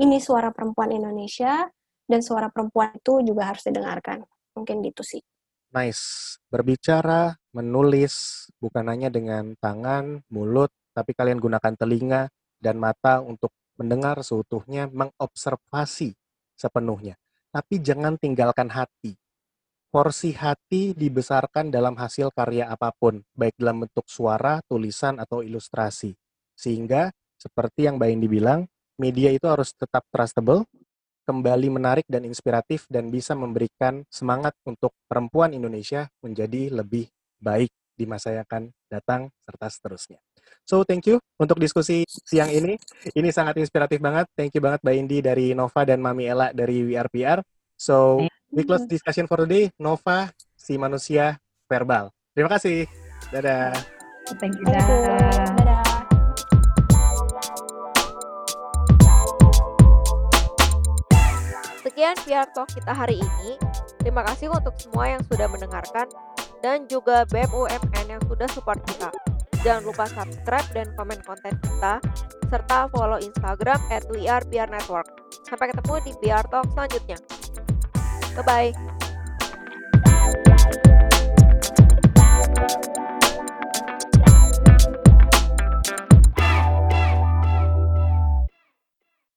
ini 0.00 0.16
suara 0.16 0.48
perempuan 0.48 0.92
Indonesia 0.96 1.68
dan 2.08 2.20
suara 2.24 2.48
perempuan 2.48 2.96
itu 2.96 3.20
juga 3.24 3.52
harus 3.52 3.64
didengarkan. 3.64 4.24
Mungkin 4.56 4.80
gitu 4.84 5.04
sih. 5.04 5.20
Nice. 5.72 6.36
Berbicara, 6.52 7.32
menulis, 7.56 8.48
bukan 8.60 8.84
hanya 8.92 9.08
dengan 9.08 9.56
tangan, 9.56 10.20
mulut, 10.28 10.68
tapi 10.92 11.16
kalian 11.16 11.40
gunakan 11.40 11.72
telinga 11.76 12.28
dan 12.60 12.76
mata 12.76 13.24
untuk 13.24 13.52
mendengar 13.80 14.20
seutuhnya, 14.20 14.92
mengobservasi 14.92 16.12
sepenuhnya 16.60 17.16
tapi 17.52 17.84
jangan 17.84 18.16
tinggalkan 18.16 18.72
hati. 18.72 19.14
Porsi 19.92 20.32
hati 20.32 20.96
dibesarkan 20.96 21.68
dalam 21.68 22.00
hasil 22.00 22.32
karya 22.32 22.72
apa 22.72 22.96
pun, 22.96 23.20
baik 23.36 23.60
dalam 23.60 23.84
bentuk 23.84 24.08
suara, 24.08 24.64
tulisan, 24.64 25.20
atau 25.20 25.44
ilustrasi. 25.44 26.16
Sehingga, 26.56 27.12
seperti 27.36 27.84
yang 27.84 28.00
Mbak 28.00 28.08
Indi 28.08 28.28
bilang, 28.32 28.64
media 28.96 29.28
itu 29.28 29.44
harus 29.52 29.76
tetap 29.76 30.08
trustable, 30.08 30.64
kembali 31.28 31.68
menarik 31.68 32.08
dan 32.08 32.24
inspiratif, 32.24 32.88
dan 32.88 33.12
bisa 33.12 33.36
memberikan 33.36 34.08
semangat 34.08 34.56
untuk 34.64 34.96
perempuan 35.04 35.52
Indonesia 35.52 36.08
menjadi 36.24 36.72
lebih 36.72 37.12
baik 37.36 37.68
di 37.92 38.08
masa 38.08 38.32
yang 38.32 38.48
akan 38.48 38.72
datang, 38.88 39.28
serta 39.44 39.68
seterusnya. 39.68 40.24
So 40.62 40.86
thank 40.86 41.08
you 41.08 41.18
untuk 41.40 41.58
diskusi 41.58 42.06
siang 42.08 42.48
ini. 42.48 42.78
Ini 43.12 43.28
sangat 43.34 43.58
inspiratif 43.58 43.98
banget. 43.98 44.30
Thank 44.38 44.54
you 44.56 44.62
banget 44.62 44.80
Mbak 44.84 44.94
Indi 44.94 45.18
dari 45.20 45.46
Nova 45.52 45.82
dan 45.82 45.98
Mami 45.98 46.28
Ella 46.28 46.54
dari 46.54 46.84
WRPR. 46.86 47.42
So 47.76 48.22
we 48.54 48.62
close 48.62 48.86
discussion 48.86 49.26
for 49.26 49.42
today. 49.42 49.72
Nova, 49.80 50.30
si 50.54 50.78
manusia 50.78 51.40
verbal. 51.66 52.14
Terima 52.32 52.50
kasih. 52.52 52.86
Dadah. 53.34 53.74
Thank 54.38 54.56
you. 54.60 54.66
Dadah. 54.68 55.82
Sekian 61.82 62.16
PR 62.24 62.48
Talk 62.54 62.72
kita 62.72 62.94
hari 62.94 63.20
ini. 63.20 63.58
Terima 64.00 64.24
kasih 64.24 64.48
untuk 64.48 64.74
semua 64.80 65.12
yang 65.12 65.22
sudah 65.28 65.46
mendengarkan 65.46 66.08
dan 66.62 66.86
juga 66.86 67.26
BEM 67.28 67.50
UMN 67.50 68.06
yang 68.16 68.22
sudah 68.30 68.48
support 68.50 68.78
kita. 68.86 69.31
Jangan 69.62 69.82
lupa 69.86 70.10
subscribe 70.10 70.68
dan 70.74 70.90
komen 70.98 71.22
konten 71.22 71.54
kita, 71.62 72.02
serta 72.50 72.90
follow 72.90 73.22
Instagram 73.22 73.78
at 73.94 74.02
Network. 74.66 75.06
Sampai 75.46 75.70
ketemu 75.70 75.94
di 76.02 76.12
PR 76.18 76.42
Talk 76.50 76.66
selanjutnya. 76.74 77.18
Bye-bye. 78.34 78.74